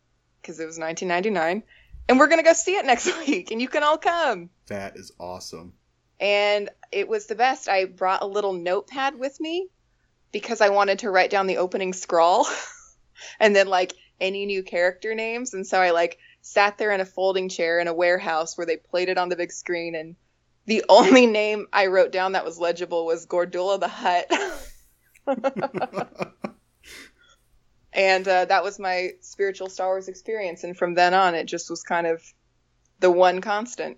because 0.43 0.60
it 0.60 0.65
was 0.65 0.77
1999. 0.77 1.63
And 2.10 2.19
we're 2.19 2.27
going 2.27 2.39
to 2.39 2.43
go 2.43 2.53
see 2.53 2.75
it 2.75 2.86
next 2.86 3.06
week, 3.27 3.49
and 3.51 3.62
you 3.62 3.67
can 3.67 3.84
all 3.84 3.97
come. 3.97 4.49
That 4.67 4.97
is 4.97 5.12
awesome. 5.19 5.73
And 6.19 6.69
it 6.91 7.08
was 7.08 7.25
the 7.25 7.36
best. 7.36 7.67
I 7.67 7.86
brought 7.86 8.21
a 8.21 8.27
little 8.27 8.53
notepad 8.53 9.17
with 9.17 9.39
me 9.39 9.69
because 10.32 10.62
I 10.62 10.69
wanted 10.69 10.99
to 10.99 11.10
write 11.10 11.32
down 11.32 11.47
the 11.47 11.58
opening 11.58 11.93
scrawl 11.93 12.45
and 13.39 13.56
then, 13.56 13.67
like, 13.67 13.93
any 14.19 14.45
new 14.45 14.63
character 14.63 15.15
names. 15.15 15.53
And 15.53 15.65
so 15.65 15.82
I, 15.82 15.91
like, 15.91 16.19
sat 16.41 16.77
there 16.77 16.91
in 16.91 17.01
a 17.01 17.06
folding 17.06 17.49
chair 17.49 17.79
in 17.79 17.88
a 17.88 17.93
warehouse 17.93 18.58
where 18.58 18.67
they 18.67 18.77
played 18.77 19.10
it 19.10 19.17
on 19.17 19.29
the 19.29 19.36
big 19.36 19.51
screen 19.51 19.95
and 19.95 20.15
the 20.65 20.84
only 20.89 21.25
name 21.25 21.67
I 21.73 21.88
wrote 21.88 22.12
down 22.12 22.34
that 22.34 22.45
was 22.45 22.60
legible 22.60 23.06
was 23.06 23.25
Gardulla 23.25 23.79
the 23.79 23.88
Hutt. 23.88 24.29
And 27.93 28.27
uh, 28.27 28.45
that 28.45 28.63
was 28.63 28.79
my 28.79 29.12
spiritual 29.21 29.69
Star 29.69 29.88
Wars 29.88 30.08
experience. 30.08 30.63
And 30.63 30.75
from 30.75 30.95
then 30.95 31.13
on, 31.13 31.36
it 31.36 31.45
just 31.45 31.69
was 31.69 31.84
kind 31.84 32.08
of 32.08 32.21
the 32.99 33.12
one 33.12 33.41
constant. 33.41 33.97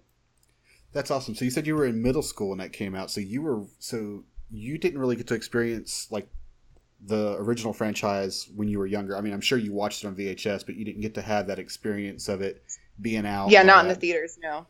That's 0.92 1.12
awesome. 1.12 1.36
So 1.36 1.46
you 1.46 1.52
said 1.52 1.68
you 1.68 1.76
were 1.76 1.86
in 1.86 2.02
middle 2.02 2.22
school 2.22 2.50
when 2.50 2.60
that 2.60 2.74
came 2.74 2.96
out. 2.96 3.12
So 3.12 3.22
you 3.22 3.42
were 3.42 3.64
so 3.80 4.24
you 4.52 4.78
didn't 4.78 5.00
really 5.00 5.16
get 5.16 5.28
to 5.28 5.34
experience 5.34 6.08
like 6.10 6.28
the 7.06 7.36
original 7.38 7.74
franchise 7.74 8.50
when 8.56 8.68
you 8.68 8.80
were 8.80 8.88
younger. 8.88 9.18
I 9.18 9.22
mean, 9.22 9.34
I'm 9.34 9.42
sure 9.42 9.58
you 9.58 9.74
watched 9.74 10.04
it 10.04 10.08
on 10.08 10.16
VHS, 10.16 10.66
but 10.66 10.76
you 10.76 10.86
didn't 10.86 11.02
get 11.02 11.16
to 11.16 11.22
have 11.22 11.48
that 11.48 11.60
experience 11.60 12.28
of 12.30 12.42
it 12.42 12.64
being 13.00 13.26
out. 13.26 13.52
yeah, 13.52 13.64
not 13.64 13.84
in 13.84 13.90
the 13.90 13.96
theaters, 13.96 14.38
no. 14.42 14.66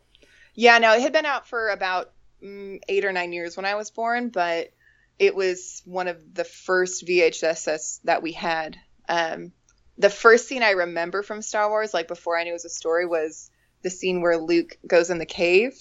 Yeah, 0.54 0.78
no, 0.78 0.94
it 0.94 1.00
had 1.00 1.12
been 1.12 1.26
out 1.26 1.46
for 1.46 1.68
about 1.68 2.12
mm, 2.42 2.80
eight 2.88 3.04
or 3.04 3.12
nine 3.12 3.32
years 3.32 3.56
when 3.56 3.66
I 3.66 3.74
was 3.76 3.90
born, 3.90 4.30
but 4.30 4.72
it 5.18 5.34
was 5.34 5.82
one 5.84 6.08
of 6.08 6.34
the 6.34 6.44
first 6.44 7.06
VHSs 7.06 8.00
that 8.04 8.22
we 8.22 8.32
had. 8.32 8.76
Um, 9.08 9.52
the 9.98 10.10
first 10.10 10.48
scene 10.48 10.62
I 10.62 10.70
remember 10.70 11.22
from 11.22 11.42
Star 11.42 11.68
Wars, 11.68 11.94
like 11.94 12.08
before 12.08 12.38
I 12.38 12.44
knew 12.44 12.50
it 12.50 12.54
was 12.54 12.64
a 12.64 12.70
story, 12.70 13.06
was 13.06 13.50
the 13.82 13.90
scene 13.90 14.20
where 14.20 14.36
Luke 14.36 14.78
goes 14.86 15.10
in 15.10 15.18
the 15.18 15.26
cave. 15.26 15.74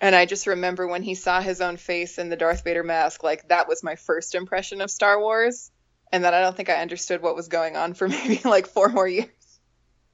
And 0.00 0.14
I 0.14 0.26
just 0.26 0.46
remember 0.46 0.86
when 0.86 1.02
he 1.02 1.14
saw 1.14 1.40
his 1.40 1.60
own 1.60 1.76
face 1.76 2.18
in 2.18 2.30
the 2.30 2.36
Darth 2.36 2.64
Vader 2.64 2.82
mask, 2.82 3.22
like 3.22 3.48
that 3.48 3.68
was 3.68 3.82
my 3.82 3.96
first 3.96 4.34
impression 4.34 4.80
of 4.80 4.90
Star 4.90 5.20
Wars. 5.20 5.70
And 6.12 6.24
then 6.24 6.34
I 6.34 6.40
don't 6.40 6.56
think 6.56 6.70
I 6.70 6.80
understood 6.80 7.22
what 7.22 7.36
was 7.36 7.48
going 7.48 7.76
on 7.76 7.94
for 7.94 8.08
maybe 8.08 8.40
like 8.44 8.66
four 8.66 8.88
more 8.88 9.08
years. 9.08 9.28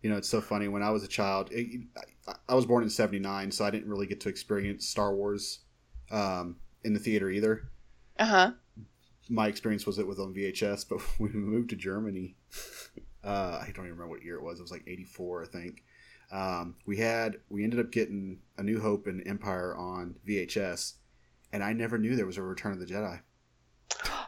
You 0.02 0.10
know, 0.10 0.18
it's 0.18 0.28
so 0.28 0.40
funny. 0.40 0.68
When 0.68 0.82
I 0.82 0.90
was 0.90 1.02
a 1.02 1.08
child, 1.08 1.48
it, 1.50 1.86
I, 2.26 2.34
I 2.48 2.54
was 2.54 2.66
born 2.66 2.84
in 2.84 2.90
'79, 2.90 3.50
so 3.50 3.64
I 3.64 3.70
didn't 3.70 3.88
really 3.88 4.06
get 4.06 4.20
to 4.20 4.28
experience 4.28 4.86
Star 4.86 5.14
Wars 5.14 5.60
um, 6.10 6.56
in 6.84 6.92
the 6.92 7.00
theater 7.00 7.30
either. 7.30 7.68
Uh 8.18 8.24
huh. 8.26 8.50
My 9.28 9.48
experience 9.48 9.86
was 9.86 9.98
it 9.98 10.06
was 10.06 10.18
on 10.18 10.34
VHS, 10.34 10.88
but 10.88 11.00
when 11.18 11.32
we 11.34 11.38
moved 11.40 11.70
to 11.70 11.76
Germany, 11.76 12.36
uh, 13.24 13.58
I 13.60 13.70
don't 13.74 13.86
even 13.86 13.92
remember 13.92 14.08
what 14.08 14.22
year 14.22 14.36
it 14.36 14.42
was. 14.42 14.58
It 14.58 14.62
was 14.62 14.70
like 14.70 14.84
'84, 14.86 15.42
I 15.42 15.46
think. 15.46 15.84
Um, 16.32 16.74
we 16.86 16.96
had 16.96 17.36
we 17.48 17.64
ended 17.64 17.80
up 17.80 17.92
getting 17.92 18.38
A 18.58 18.62
New 18.62 18.80
Hope 18.80 19.06
and 19.06 19.26
Empire 19.26 19.76
on 19.76 20.16
VHS, 20.26 20.94
and 21.52 21.62
I 21.62 21.72
never 21.72 21.98
knew 21.98 22.16
there 22.16 22.26
was 22.26 22.36
a 22.36 22.42
Return 22.42 22.72
of 22.72 22.80
the 22.80 22.86
Jedi. 22.86 23.20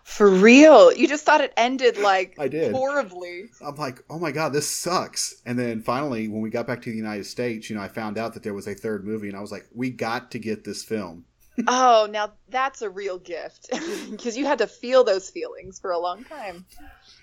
For 0.05 0.29
real? 0.29 0.93
You 0.93 1.07
just 1.07 1.25
thought 1.25 1.43
it 1.43 1.53
ended 1.57 1.99
like 1.99 2.35
I 2.41 2.49
did. 2.49 2.73
horribly. 2.73 3.51
I'm 3.65 3.77
like, 3.77 4.03
oh 4.11 4.19
my 4.19 4.33
god, 4.33 4.53
this 4.53 4.69
sucks. 4.69 5.43
And 5.45 5.59
then 5.59 5.83
finally, 5.83 6.29
when 6.29 6.41
we 6.41 6.51
got 6.51 6.67
back 6.67 6.83
to 6.83 6.91
the 6.91 6.97
United 6.97 7.25
States, 7.27 7.69
you 7.69 7.77
know, 7.77 7.83
I 7.83 7.89
found 7.89 8.19
out 8.19 8.35
that 8.35 8.43
there 8.43 8.55
was 8.55 8.67
a 8.67 8.75
third 8.75 9.05
movie, 9.05 9.29
and 9.29 9.37
I 9.37 9.41
was 9.41 9.53
like, 9.53 9.67
we 9.73 9.91
got 9.91 10.31
to 10.33 10.39
get 10.39 10.65
this 10.65 10.83
film. 10.83 11.25
Oh, 11.67 12.09
now 12.11 12.33
that's 12.49 12.83
a 12.83 12.91
real 12.91 13.19
gift 13.19 13.69
because 14.11 14.37
you 14.37 14.47
had 14.47 14.59
to 14.59 14.67
feel 14.67 15.05
those 15.05 15.29
feelings 15.31 15.79
for 15.79 15.91
a 15.91 15.99
long 15.99 16.25
time. 16.25 16.65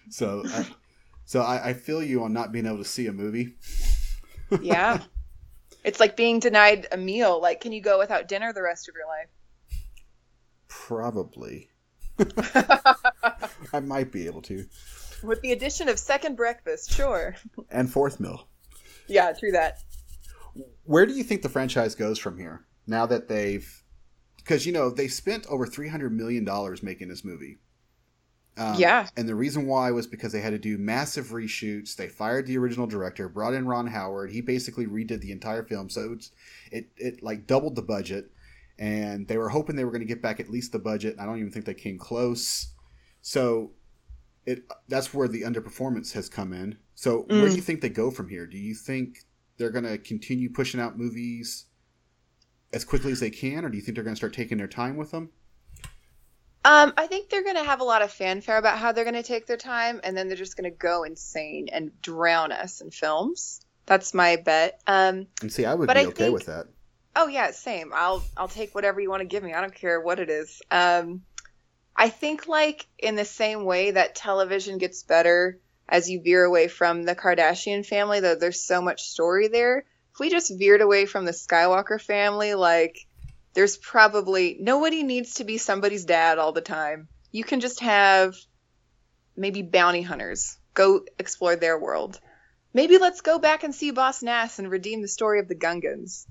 So, 0.10 0.44
I, 0.46 0.68
so 1.26 1.42
I, 1.42 1.70
I 1.70 1.74
feel 1.74 2.04
you 2.04 2.24
on 2.24 2.34
not 2.34 2.52
being 2.52 2.66
able 2.66 2.78
to 2.78 2.86
see 2.86 3.08
a 3.08 3.14
movie. 3.14 3.56
Yeah. 4.62 5.00
it's 5.84 6.00
like 6.00 6.16
being 6.16 6.40
denied 6.40 6.88
a 6.92 6.98
meal. 6.98 7.42
Like, 7.42 7.62
can 7.62 7.72
you 7.72 7.82
go 7.82 7.98
without 7.98 8.28
dinner 8.28 8.54
the 8.54 8.62
rest 8.62 8.90
of 8.90 8.96
your 8.96 9.08
life? 9.08 9.30
Probably. 10.68 11.70
I 13.74 13.80
might 13.80 14.12
be 14.12 14.26
able 14.28 14.42
to. 14.44 14.66
With 15.24 15.42
the 15.42 15.52
addition 15.52 15.90
of 15.90 15.98
second 15.98 16.36
breakfast, 16.36 16.92
sure. 16.92 17.36
And 17.70 17.92
fourth 17.92 18.20
meal. 18.20 18.48
Yeah, 19.08 19.34
true 19.34 19.52
that. 19.52 19.80
Where 20.84 21.06
do 21.06 21.14
you 21.14 21.24
think 21.24 21.42
the 21.42 21.50
franchise 21.50 21.96
goes 21.96 22.20
from 22.20 22.38
here? 22.38 22.66
Now 22.88 23.06
that 23.08 23.28
they've, 23.28 23.84
because 24.46 24.66
you 24.66 24.72
know 24.72 24.90
they 24.92 25.10
spent 25.10 25.46
over 25.48 25.66
three 25.68 25.90
hundred 25.90 26.14
million 26.14 26.46
dollars 26.46 26.84
making 26.84 27.10
this 27.10 27.26
movie. 27.26 27.58
Um, 28.58 28.76
Yeah. 28.80 29.10
And 29.18 29.28
the 29.28 29.36
reason 29.36 29.68
why 29.68 29.92
was 29.92 30.08
because 30.08 30.32
they 30.32 30.40
had 30.42 30.52
to 30.52 30.58
do 30.60 30.78
massive 30.78 31.28
reshoots. 31.28 31.96
They 31.96 32.08
fired 32.08 32.48
the 32.48 32.58
original 32.58 32.88
director, 32.88 33.28
brought 33.28 33.54
in 33.54 33.68
Ron 33.68 33.88
Howard. 33.88 34.32
He 34.32 34.40
basically 34.42 34.86
redid 34.88 35.20
the 35.22 35.34
entire 35.34 35.64
film, 35.64 35.90
so 35.90 36.14
it's 36.14 36.32
it 36.72 36.90
it 36.98 37.24
like 37.24 37.48
doubled 37.48 37.76
the 37.76 37.82
budget. 37.82 38.32
And 38.80 39.28
they 39.28 39.38
were 39.38 39.50
hoping 39.50 39.76
they 39.76 39.86
were 39.86 39.92
going 39.92 40.02
to 40.02 40.08
get 40.08 40.22
back 40.22 40.40
at 40.40 40.50
least 40.50 40.72
the 40.74 40.80
budget. 40.80 41.16
I 41.20 41.26
don't 41.26 41.40
even 41.40 41.52
think 41.52 41.66
they 41.66 41.74
came 41.74 41.98
close. 41.98 42.74
So 43.22 43.72
it 44.46 44.64
that's 44.88 45.14
where 45.14 45.28
the 45.28 45.42
underperformance 45.44 46.14
has 46.14 46.30
come 46.30 46.54
in. 46.54 46.78
So 46.96 47.28
where 47.34 47.50
Mm. 47.50 47.52
do 47.52 47.56
you 47.58 47.62
think 47.62 47.82
they 47.82 47.90
go 47.90 48.12
from 48.12 48.30
here? 48.30 48.46
Do 48.46 48.58
you 48.58 48.76
think 48.76 49.26
they're 49.58 49.72
going 49.72 49.86
to 49.86 49.98
continue 49.98 50.50
pushing 50.50 50.80
out 50.80 50.98
movies 50.98 51.66
as 52.76 52.84
quickly 52.86 53.12
as 53.12 53.20
they 53.22 53.30
can, 53.32 53.66
or 53.66 53.70
do 53.70 53.78
you 53.78 53.82
think 53.82 53.96
they're 53.96 54.04
going 54.04 54.14
to 54.16 54.20
start 54.20 54.34
taking 54.34 54.58
their 54.60 54.68
time 54.68 54.98
with 54.98 55.10
them? 55.10 55.30
Um, 56.66 56.94
I 56.98 57.08
think 57.08 57.30
they're 57.30 57.44
going 57.44 57.56
to 57.56 57.64
have 57.64 57.80
a 57.80 57.84
lot 57.84 58.02
of 58.02 58.12
fanfare 58.12 58.58
about 58.58 58.78
how 58.80 58.92
they're 58.92 59.04
going 59.06 59.16
to 59.16 59.24
take 59.24 59.46
their 59.48 59.58
time, 59.58 60.02
and 60.04 60.18
then 60.18 60.28
they're 60.28 60.38
just 60.38 60.58
going 60.58 60.70
to 60.70 60.76
go 60.76 61.04
insane 61.04 61.70
and 61.72 62.00
drown 62.02 62.52
us 62.52 62.82
in 62.82 62.92
films. 62.92 63.62
That's 63.86 64.14
my 64.14 64.36
bet. 64.38 64.82
Um, 64.88 65.28
And 65.42 65.52
see, 65.52 65.64
I 65.66 65.74
would 65.76 65.88
be 65.88 65.94
I 65.96 66.06
okay 66.06 66.12
think- 66.26 66.34
with 66.34 66.48
that. 66.48 66.66
oh 67.16 67.28
yeah, 67.28 67.52
same. 67.52 67.92
I'll 67.94 68.24
I'll 68.36 68.48
take 68.48 68.74
whatever 68.76 69.00
you 69.00 69.10
want 69.10 69.22
to 69.22 69.28
give 69.28 69.44
me. 69.44 69.54
I 69.54 69.62
don't 69.62 69.76
care 69.76 70.02
what 70.02 70.20
it 70.20 70.30
is. 70.30 70.62
Um, 70.72 71.22
I 71.96 72.10
think 72.10 72.48
like 72.48 72.88
in 72.98 73.16
the 73.16 73.26
same 73.26 73.64
way 73.64 73.92
that 73.92 74.16
television 74.16 74.80
gets 74.80 75.04
better 75.04 75.60
as 75.88 76.10
you 76.10 76.20
veer 76.22 76.44
away 76.44 76.68
from 76.68 77.04
the 77.04 77.16
Kardashian 77.16 77.86
family, 77.86 78.20
though 78.20 78.36
there's 78.36 78.60
so 78.60 78.82
much 78.82 79.04
story 79.04 79.48
there. 79.50 79.86
If 80.16 80.20
we 80.22 80.30
just 80.30 80.58
veered 80.58 80.80
away 80.80 81.06
from 81.06 81.26
the 81.26 81.34
Skywalker 81.34 82.02
family, 82.02 82.54
like 82.54 83.06
there's 83.54 83.76
probably 83.76 84.56
nobody 84.62 85.04
needs 85.04 85.36
to 85.36 85.44
be 85.44 85.58
somebody's 85.58 86.06
dad 86.06 86.38
all 86.38 86.54
the 86.54 86.62
time. 86.62 87.10
You 87.34 87.44
can 87.44 87.60
just 87.60 87.82
have 87.82 88.34
maybe 89.36 89.62
bounty 89.62 90.04
hunters 90.04 90.58
go 90.74 91.02
explore 91.20 91.58
their 91.58 91.78
world. 91.78 92.18
Maybe 92.74 92.98
let's 92.98 93.20
go 93.20 93.40
back 93.40 93.66
and 93.66 93.76
see 93.76 93.92
Boss 93.92 94.24
Nass 94.24 94.58
and 94.58 94.72
redeem 94.72 95.02
the 95.02 95.10
story 95.10 95.42
of 95.42 95.50
the 95.50 95.56
Gungans. 95.56 96.26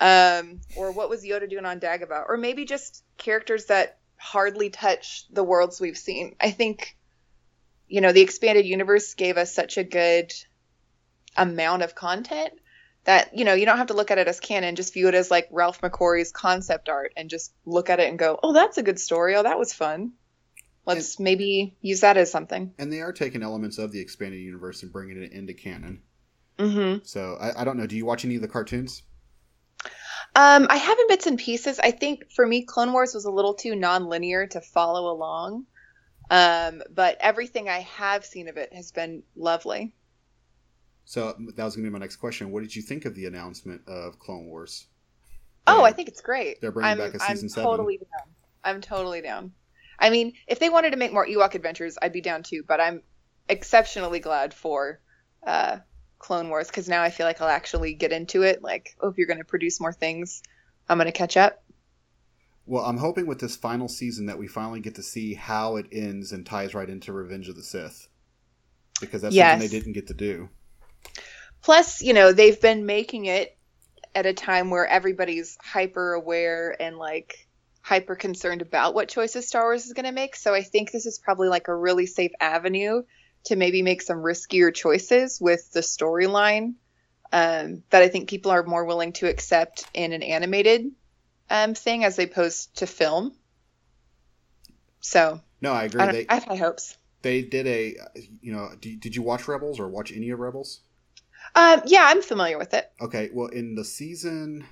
Um, 0.00 0.60
or 0.76 0.90
what 0.90 1.08
was 1.08 1.22
Yoda 1.22 1.48
doing 1.48 1.64
on 1.64 1.78
Dagobah? 1.78 2.24
Or 2.28 2.36
maybe 2.36 2.64
just 2.64 3.04
characters 3.18 3.66
that 3.66 3.98
hardly 4.16 4.68
touch 4.68 5.26
the 5.30 5.44
worlds 5.44 5.80
we've 5.80 5.96
seen. 5.96 6.34
I 6.40 6.50
think, 6.50 6.96
you 7.86 8.00
know, 8.00 8.10
the 8.10 8.22
expanded 8.22 8.66
universe 8.66 9.14
gave 9.14 9.36
us 9.36 9.54
such 9.54 9.78
a 9.78 9.84
good 9.84 10.32
amount 11.36 11.82
of 11.82 11.94
content 11.94 12.54
that, 13.04 13.36
you 13.36 13.44
know, 13.44 13.54
you 13.54 13.66
don't 13.66 13.78
have 13.78 13.88
to 13.88 13.94
look 13.94 14.10
at 14.10 14.18
it 14.18 14.28
as 14.28 14.40
canon, 14.40 14.76
just 14.76 14.94
view 14.94 15.08
it 15.08 15.14
as 15.14 15.30
like 15.30 15.48
Ralph 15.50 15.80
McQuarrie's 15.80 16.30
concept 16.30 16.88
art 16.88 17.12
and 17.16 17.28
just 17.28 17.52
look 17.64 17.90
at 17.90 18.00
it 18.00 18.08
and 18.08 18.18
go, 18.18 18.38
oh, 18.42 18.52
that's 18.52 18.78
a 18.78 18.82
good 18.82 19.00
story. 19.00 19.34
Oh, 19.34 19.42
that 19.42 19.58
was 19.58 19.72
fun. 19.72 20.12
Let's 20.84 21.20
maybe 21.20 21.76
use 21.80 22.00
that 22.00 22.16
as 22.16 22.30
something. 22.30 22.74
And 22.78 22.92
they 22.92 23.00
are 23.00 23.12
taking 23.12 23.42
elements 23.42 23.78
of 23.78 23.92
the 23.92 24.00
expanded 24.00 24.40
universe 24.40 24.82
and 24.82 24.92
bringing 24.92 25.22
it 25.22 25.32
into 25.32 25.54
canon. 25.54 26.02
Mm-hmm. 26.58 27.04
So 27.04 27.36
I, 27.40 27.62
I 27.62 27.64
don't 27.64 27.76
know. 27.76 27.86
Do 27.86 27.96
you 27.96 28.04
watch 28.04 28.24
any 28.24 28.36
of 28.36 28.42
the 28.42 28.48
cartoons? 28.48 29.02
Um, 30.34 30.66
I 30.70 30.76
have 30.76 30.98
in 30.98 31.08
bits 31.08 31.26
and 31.26 31.38
pieces. 31.38 31.78
I 31.78 31.90
think 31.90 32.32
for 32.32 32.46
me, 32.46 32.64
Clone 32.64 32.92
Wars 32.92 33.14
was 33.14 33.26
a 33.26 33.30
little 33.30 33.54
too 33.54 33.76
non-linear 33.76 34.46
to 34.48 34.60
follow 34.60 35.12
along. 35.12 35.66
Um, 36.30 36.82
but 36.92 37.18
everything 37.20 37.68
I 37.68 37.80
have 37.80 38.24
seen 38.24 38.48
of 38.48 38.56
it 38.56 38.72
has 38.72 38.92
been 38.92 39.22
lovely. 39.36 39.94
So 41.04 41.34
that 41.56 41.64
was 41.64 41.74
going 41.76 41.84
to 41.84 41.90
be 41.90 41.92
my 41.92 41.98
next 41.98 42.16
question. 42.16 42.50
What 42.50 42.62
did 42.62 42.74
you 42.74 42.82
think 42.82 43.04
of 43.04 43.14
the 43.14 43.26
announcement 43.26 43.82
of 43.86 44.18
Clone 44.18 44.46
Wars? 44.46 44.86
Oh, 45.66 45.84
I 45.84 45.92
think 45.92 46.08
it's 46.08 46.20
great. 46.20 46.60
they're 46.60 46.72
bringing 46.72 46.92
I'm, 46.92 46.98
back 46.98 47.14
a 47.14 47.20
season 47.20 47.46
I'm 47.46 47.48
seven. 47.48 47.70
totally 47.70 47.98
down. 47.98 48.34
I'm 48.64 48.80
totally 48.80 49.20
down. 49.20 49.52
I 49.98 50.10
mean, 50.10 50.32
if 50.48 50.58
they 50.58 50.68
wanted 50.70 50.90
to 50.90 50.96
make 50.96 51.12
more 51.12 51.26
Ewok 51.26 51.54
adventures, 51.54 51.98
I'd 52.00 52.12
be 52.12 52.20
down 52.20 52.42
too. 52.42 52.64
But 52.66 52.80
I'm 52.80 53.02
exceptionally 53.48 54.20
glad 54.20 54.54
for 54.54 55.00
uh, 55.46 55.78
Clone 56.18 56.48
Wars 56.48 56.68
because 56.68 56.88
now 56.88 57.02
I 57.02 57.10
feel 57.10 57.26
like 57.26 57.40
I'll 57.40 57.48
actually 57.48 57.94
get 57.94 58.12
into 58.12 58.42
it. 58.42 58.62
Like, 58.62 58.96
oh, 59.00 59.08
if 59.08 59.18
you're 59.18 59.26
going 59.26 59.38
to 59.38 59.44
produce 59.44 59.80
more 59.80 59.92
things, 59.92 60.42
I'm 60.88 60.98
going 60.98 61.06
to 61.06 61.12
catch 61.12 61.36
up. 61.36 61.62
Well, 62.64 62.84
I'm 62.84 62.98
hoping 62.98 63.26
with 63.26 63.40
this 63.40 63.56
final 63.56 63.88
season 63.88 64.26
that 64.26 64.38
we 64.38 64.46
finally 64.46 64.80
get 64.80 64.94
to 64.96 65.02
see 65.02 65.34
how 65.34 65.76
it 65.76 65.86
ends 65.92 66.32
and 66.32 66.46
ties 66.46 66.74
right 66.74 66.88
into 66.88 67.12
Revenge 67.12 67.48
of 67.48 67.56
the 67.56 67.62
Sith. 67.62 68.08
Because 69.00 69.22
that's 69.22 69.34
Yes. 69.34 69.52
something 69.52 69.68
they 69.68 69.78
didn't 69.78 69.94
get 69.94 70.06
to 70.08 70.14
do. 70.14 70.48
Plus, 71.62 72.02
you 72.02 72.12
know, 72.12 72.32
they've 72.32 72.60
been 72.60 72.86
making 72.86 73.26
it 73.26 73.56
at 74.14 74.26
a 74.26 74.34
time 74.34 74.70
where 74.70 74.86
everybody's 74.86 75.56
hyper 75.62 76.12
aware 76.12 76.76
and 76.80 76.98
like 76.98 77.46
hyper 77.82 78.14
concerned 78.14 78.62
about 78.62 78.94
what 78.94 79.08
choices 79.08 79.46
Star 79.48 79.62
Wars 79.64 79.86
is 79.86 79.92
going 79.92 80.06
to 80.06 80.12
make. 80.12 80.36
So 80.36 80.54
I 80.54 80.62
think 80.62 80.90
this 80.90 81.06
is 81.06 81.18
probably 81.18 81.48
like 81.48 81.68
a 81.68 81.74
really 81.74 82.06
safe 82.06 82.32
avenue 82.40 83.02
to 83.44 83.56
maybe 83.56 83.82
make 83.82 84.02
some 84.02 84.18
riskier 84.18 84.72
choices 84.74 85.40
with 85.40 85.72
the 85.72 85.80
storyline 85.80 86.74
um, 87.32 87.82
that 87.90 88.02
I 88.02 88.08
think 88.08 88.28
people 88.28 88.50
are 88.50 88.62
more 88.62 88.84
willing 88.84 89.12
to 89.14 89.28
accept 89.28 89.86
in 89.94 90.12
an 90.12 90.22
animated 90.22 90.92
um, 91.50 91.74
thing 91.74 92.04
as 92.04 92.18
opposed 92.18 92.76
to 92.76 92.86
film. 92.86 93.32
So 95.00 95.40
No, 95.60 95.72
I 95.72 95.84
agree. 95.84 96.02
I, 96.02 96.12
They 96.12 96.26
I 96.28 96.34
have 96.34 96.44
high 96.44 96.56
hopes. 96.56 96.96
they 97.22 97.42
did 97.42 97.66
a 97.66 97.96
you 98.40 98.52
know. 98.52 98.70
Did, 98.80 99.00
did 99.00 99.16
you 99.16 99.22
watch 99.22 99.48
Rebels 99.48 99.80
or 99.80 99.88
watch 99.88 100.12
any 100.12 100.30
of 100.30 100.38
Rebels? 100.38 100.80
Um, 101.54 101.82
yeah, 101.86 102.06
I'm 102.08 102.22
familiar 102.22 102.58
with 102.58 102.74
it. 102.74 102.90
Okay, 103.00 103.30
well, 103.32 103.48
in 103.48 103.74
the 103.74 103.84
season, 103.84 104.64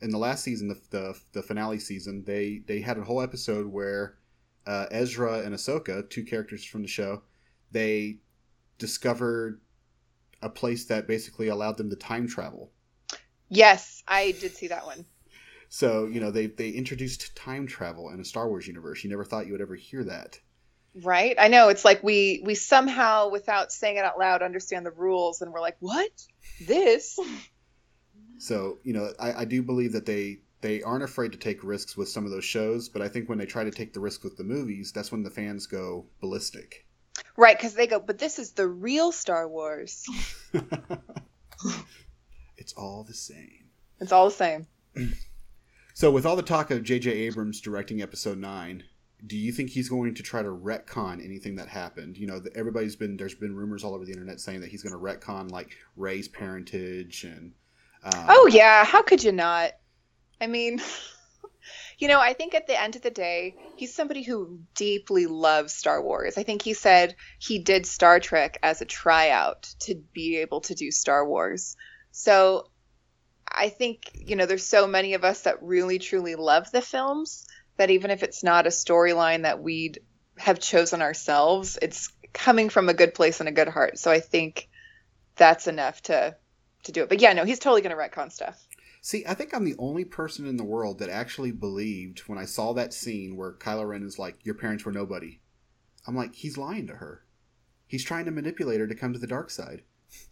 in 0.00 0.10
the 0.10 0.18
last 0.18 0.44
season, 0.44 0.68
the 0.68 0.80
the, 0.90 1.18
the 1.32 1.42
finale 1.42 1.78
season, 1.78 2.24
they 2.24 2.62
they 2.66 2.80
had 2.80 2.98
a 2.98 3.02
whole 3.02 3.20
episode 3.20 3.66
where 3.66 4.16
uh, 4.66 4.86
Ezra 4.90 5.40
and 5.40 5.54
Ahsoka, 5.54 6.08
two 6.08 6.24
characters 6.24 6.64
from 6.64 6.82
the 6.82 6.88
show, 6.88 7.22
they 7.70 8.18
discovered 8.78 9.60
a 10.40 10.48
place 10.48 10.86
that 10.86 11.06
basically 11.06 11.48
allowed 11.48 11.76
them 11.76 11.90
to 11.90 11.96
time 11.96 12.26
travel. 12.26 12.70
Yes, 13.48 14.02
I 14.08 14.32
did 14.32 14.54
see 14.56 14.68
that 14.68 14.86
one. 14.86 15.04
So 15.68 16.06
you 16.06 16.20
know 16.20 16.30
they 16.30 16.46
they 16.46 16.70
introduced 16.70 17.34
time 17.36 17.66
travel 17.66 18.10
in 18.10 18.20
a 18.20 18.24
Star 18.24 18.48
Wars 18.48 18.66
universe. 18.66 19.04
You 19.04 19.10
never 19.10 19.24
thought 19.24 19.46
you 19.46 19.52
would 19.52 19.60
ever 19.60 19.74
hear 19.74 20.04
that. 20.04 20.38
Right? 20.94 21.36
I 21.38 21.48
know 21.48 21.68
it's 21.68 21.84
like 21.84 22.02
we 22.02 22.42
we 22.44 22.54
somehow 22.54 23.30
without 23.30 23.72
saying 23.72 23.96
it 23.96 24.04
out 24.04 24.18
loud 24.18 24.42
understand 24.42 24.84
the 24.84 24.90
rules 24.90 25.40
and 25.40 25.52
we're 25.52 25.60
like, 25.60 25.76
"What? 25.80 26.10
This?" 26.66 27.18
So 28.38 28.78
you 28.82 28.92
know 28.92 29.12
I, 29.20 29.42
I 29.42 29.44
do 29.44 29.62
believe 29.62 29.92
that 29.92 30.04
they 30.04 30.40
they 30.62 30.82
aren't 30.82 31.04
afraid 31.04 31.30
to 31.30 31.38
take 31.38 31.62
risks 31.62 31.96
with 31.96 32.08
some 32.08 32.24
of 32.24 32.32
those 32.32 32.44
shows, 32.44 32.88
but 32.88 33.00
I 33.00 33.06
think 33.06 33.28
when 33.28 33.38
they 33.38 33.46
try 33.46 33.62
to 33.62 33.70
take 33.70 33.92
the 33.92 34.00
risk 34.00 34.24
with 34.24 34.36
the 34.36 34.42
movies, 34.42 34.90
that's 34.90 35.12
when 35.12 35.22
the 35.22 35.30
fans 35.30 35.68
go 35.68 36.06
ballistic. 36.20 36.84
Right, 37.36 37.56
cuz 37.56 37.74
they 37.74 37.86
go, 37.86 38.00
"But 38.00 38.18
this 38.18 38.40
is 38.40 38.50
the 38.50 38.66
real 38.66 39.12
Star 39.12 39.48
Wars." 39.48 40.04
it's 42.56 42.72
all 42.72 43.04
the 43.04 43.14
same. 43.14 43.70
It's 44.00 44.10
all 44.10 44.24
the 44.24 44.34
same. 44.34 44.66
So, 45.94 46.10
with 46.10 46.24
all 46.24 46.36
the 46.36 46.42
talk 46.42 46.70
of 46.70 46.82
J.J. 46.82 47.10
Abrams 47.10 47.60
directing 47.60 48.00
Episode 48.00 48.38
Nine, 48.38 48.84
do 49.26 49.36
you 49.36 49.52
think 49.52 49.70
he's 49.70 49.88
going 49.88 50.14
to 50.14 50.22
try 50.22 50.42
to 50.42 50.48
retcon 50.48 51.24
anything 51.24 51.56
that 51.56 51.68
happened? 51.68 52.16
You 52.16 52.26
know, 52.26 52.38
the- 52.40 52.56
everybody's 52.56 52.96
been 52.96 53.16
there's 53.16 53.34
been 53.34 53.54
rumors 53.54 53.84
all 53.84 53.94
over 53.94 54.04
the 54.04 54.12
internet 54.12 54.40
saying 54.40 54.60
that 54.60 54.70
he's 54.70 54.82
going 54.82 54.92
to 54.92 54.98
retcon 54.98 55.50
like 55.50 55.76
Rey's 55.96 56.28
parentage 56.28 57.24
and. 57.24 57.52
Um, 58.04 58.26
Oh 58.28 58.48
yeah, 58.52 58.84
how 58.84 59.02
could 59.02 59.22
you 59.22 59.30
not? 59.30 59.72
I 60.40 60.48
mean, 60.48 60.80
you 61.98 62.08
know, 62.08 62.18
I 62.18 62.32
think 62.32 62.54
at 62.54 62.66
the 62.66 62.80
end 62.80 62.96
of 62.96 63.02
the 63.02 63.10
day, 63.10 63.54
he's 63.76 63.94
somebody 63.94 64.22
who 64.22 64.60
deeply 64.74 65.26
loves 65.26 65.72
Star 65.72 66.02
Wars. 66.02 66.36
I 66.36 66.42
think 66.42 66.62
he 66.62 66.74
said 66.74 67.14
he 67.38 67.60
did 67.60 67.86
Star 67.86 68.18
Trek 68.18 68.58
as 68.62 68.80
a 68.80 68.86
tryout 68.86 69.72
to 69.80 69.94
be 70.12 70.38
able 70.38 70.62
to 70.62 70.74
do 70.74 70.90
Star 70.90 71.24
Wars. 71.24 71.76
So 72.10 72.66
I 73.46 73.68
think, 73.68 74.10
you 74.14 74.34
know, 74.34 74.46
there's 74.46 74.66
so 74.66 74.86
many 74.88 75.14
of 75.14 75.24
us 75.24 75.42
that 75.42 75.62
really 75.62 75.98
truly 76.00 76.34
love 76.34 76.72
the 76.72 76.82
films 76.82 77.46
that 77.82 77.90
even 77.90 78.12
if 78.12 78.22
it's 78.22 78.44
not 78.44 78.66
a 78.66 78.70
storyline 78.70 79.42
that 79.42 79.60
we'd 79.60 79.98
have 80.38 80.60
chosen 80.60 81.02
ourselves, 81.02 81.78
it's 81.82 82.12
coming 82.32 82.68
from 82.68 82.88
a 82.88 82.94
good 82.94 83.12
place 83.12 83.40
and 83.40 83.48
a 83.48 83.52
good 83.52 83.66
heart. 83.66 83.98
So 83.98 84.08
I 84.10 84.20
think 84.20 84.68
that's 85.34 85.66
enough 85.66 86.00
to 86.02 86.36
to 86.84 86.92
do 86.92 87.02
it. 87.02 87.08
But 87.08 87.20
yeah, 87.20 87.32
no, 87.32 87.44
he's 87.44 87.58
totally 87.58 87.82
going 87.82 87.96
to 87.96 88.00
retcon 88.00 88.30
stuff. 88.30 88.64
See, 89.00 89.24
I 89.26 89.34
think 89.34 89.52
I'm 89.52 89.64
the 89.64 89.74
only 89.80 90.04
person 90.04 90.46
in 90.46 90.56
the 90.56 90.64
world 90.64 91.00
that 91.00 91.10
actually 91.10 91.50
believed 91.50 92.20
when 92.28 92.38
I 92.38 92.44
saw 92.44 92.72
that 92.74 92.94
scene 92.94 93.36
where 93.36 93.52
Kylo 93.54 93.88
Ren 93.88 94.04
is 94.04 94.16
like, 94.16 94.36
"Your 94.44 94.54
parents 94.54 94.84
were 94.84 94.92
nobody." 94.92 95.40
I'm 96.06 96.14
like, 96.16 96.34
he's 96.36 96.56
lying 96.56 96.86
to 96.86 96.94
her. 96.94 97.24
He's 97.88 98.04
trying 98.04 98.26
to 98.26 98.30
manipulate 98.30 98.78
her 98.80 98.86
to 98.86 98.94
come 98.94 99.12
to 99.12 99.18
the 99.18 99.26
dark 99.26 99.50
side. 99.50 99.82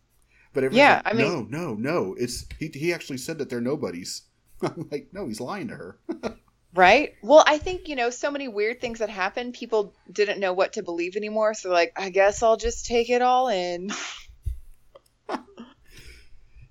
But 0.53 0.65
everyone's 0.65 0.79
Yeah, 0.79 1.03
like, 1.05 1.15
I 1.15 1.17
mean- 1.17 1.51
no, 1.51 1.59
no, 1.59 1.75
no. 1.75 2.15
It's 2.17 2.47
he. 2.61 2.71
He 2.73 2.93
actually 2.93 3.19
said 3.19 3.39
that 3.39 3.51
they're 3.51 3.61
nobodies. 3.61 4.23
I'm 4.63 4.89
like, 4.93 5.09
no, 5.13 5.27
he's 5.27 5.41
lying 5.41 5.67
to 5.69 5.75
her. 5.77 5.99
Right? 6.75 7.15
Well, 7.23 7.43
I 7.47 7.59
think, 7.59 7.89
you 7.89 7.97
know, 7.97 8.11
so 8.11 8.31
many 8.31 8.47
weird 8.49 8.81
things 8.81 9.01
that 9.01 9.11
happened, 9.11 9.55
people 9.55 9.93
didn't 10.11 10.39
know 10.41 10.53
what 10.53 10.75
to 10.75 10.83
believe 10.83 11.17
anymore. 11.17 11.55
So, 11.55 11.71
like, 11.71 11.93
I 11.97 12.11
guess 12.11 12.43
I'll 12.43 12.57
just 12.57 12.87
take 12.87 13.11
it 13.11 13.23
all 13.23 13.49
in. 13.49 13.91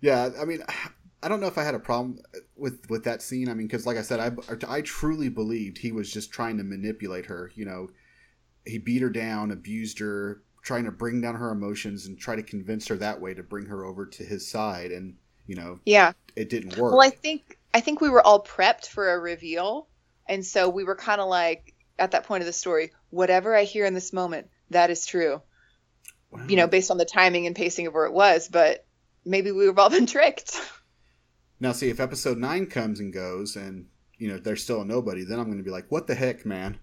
Yeah, 0.01 0.29
I 0.39 0.45
mean, 0.45 0.63
I 1.21 1.27
don't 1.27 1.41
know 1.41 1.47
if 1.47 1.57
I 1.57 1.63
had 1.63 1.75
a 1.75 1.79
problem 1.79 2.19
with 2.55 2.89
with 2.89 3.03
that 3.03 3.21
scene. 3.21 3.49
I 3.49 3.53
mean, 3.53 3.67
because 3.67 3.85
like 3.85 3.97
I 3.97 4.01
said, 4.01 4.19
I 4.21 4.31
I 4.67 4.81
truly 4.81 5.27
believed 5.27 5.77
he 5.79 5.91
was 5.91 6.09
just 6.11 6.31
trying 6.31 6.57
to 6.57 6.63
manipulate 6.63 7.25
her. 7.25 7.51
You 7.53 7.65
know, 7.65 7.89
he 8.65 8.77
beat 8.77 9.01
her 9.01 9.09
down, 9.09 9.51
abused 9.51 9.99
her, 9.99 10.41
trying 10.63 10.85
to 10.85 10.91
bring 10.91 11.19
down 11.19 11.35
her 11.35 11.51
emotions 11.51 12.05
and 12.05 12.17
try 12.17 12.37
to 12.37 12.43
convince 12.43 12.87
her 12.87 12.95
that 12.97 13.19
way 13.19 13.33
to 13.33 13.43
bring 13.43 13.65
her 13.65 13.83
over 13.83 14.05
to 14.05 14.23
his 14.23 14.47
side. 14.49 14.91
And 14.91 15.15
you 15.47 15.55
know, 15.55 15.79
Yeah. 15.85 16.13
it 16.37 16.49
didn't 16.49 16.77
work. 16.77 16.93
Well, 16.93 17.01
I 17.01 17.09
think 17.09 17.57
I 17.73 17.81
think 17.81 17.99
we 17.99 18.09
were 18.09 18.25
all 18.25 18.41
prepped 18.41 18.87
for 18.87 19.11
a 19.13 19.19
reveal, 19.19 19.88
and 20.29 20.45
so 20.45 20.69
we 20.69 20.85
were 20.85 20.95
kind 20.95 21.19
of 21.19 21.27
like 21.27 21.73
at 21.97 22.11
that 22.11 22.23
point 22.23 22.41
of 22.41 22.45
the 22.45 22.53
story, 22.53 22.91
whatever 23.09 23.55
I 23.55 23.63
hear 23.63 23.85
in 23.85 23.93
this 23.93 24.13
moment, 24.13 24.47
that 24.69 24.91
is 24.91 25.05
true. 25.05 25.41
Wow. 26.31 26.45
You 26.47 26.55
know, 26.55 26.67
based 26.67 26.91
on 26.91 26.97
the 26.97 27.05
timing 27.05 27.47
and 27.47 27.55
pacing 27.55 27.87
of 27.87 27.93
where 27.93 28.05
it 28.05 28.13
was, 28.13 28.47
but 28.47 28.85
maybe 29.25 29.51
we've 29.51 29.77
all 29.77 29.89
been 29.89 30.05
tricked. 30.05 30.55
Now, 31.59 31.71
see, 31.73 31.89
if 31.89 31.99
episode 31.99 32.37
nine 32.37 32.67
comes 32.67 32.99
and 32.99 33.11
goes, 33.11 33.55
and 33.55 33.87
you 34.17 34.29
know 34.29 34.37
they're 34.37 34.55
still 34.55 34.81
a 34.81 34.85
nobody, 34.85 35.25
then 35.25 35.39
I'm 35.39 35.45
going 35.45 35.57
to 35.57 35.63
be 35.63 35.71
like, 35.71 35.87
"What 35.89 36.07
the 36.07 36.15
heck, 36.15 36.45
man?" 36.45 36.77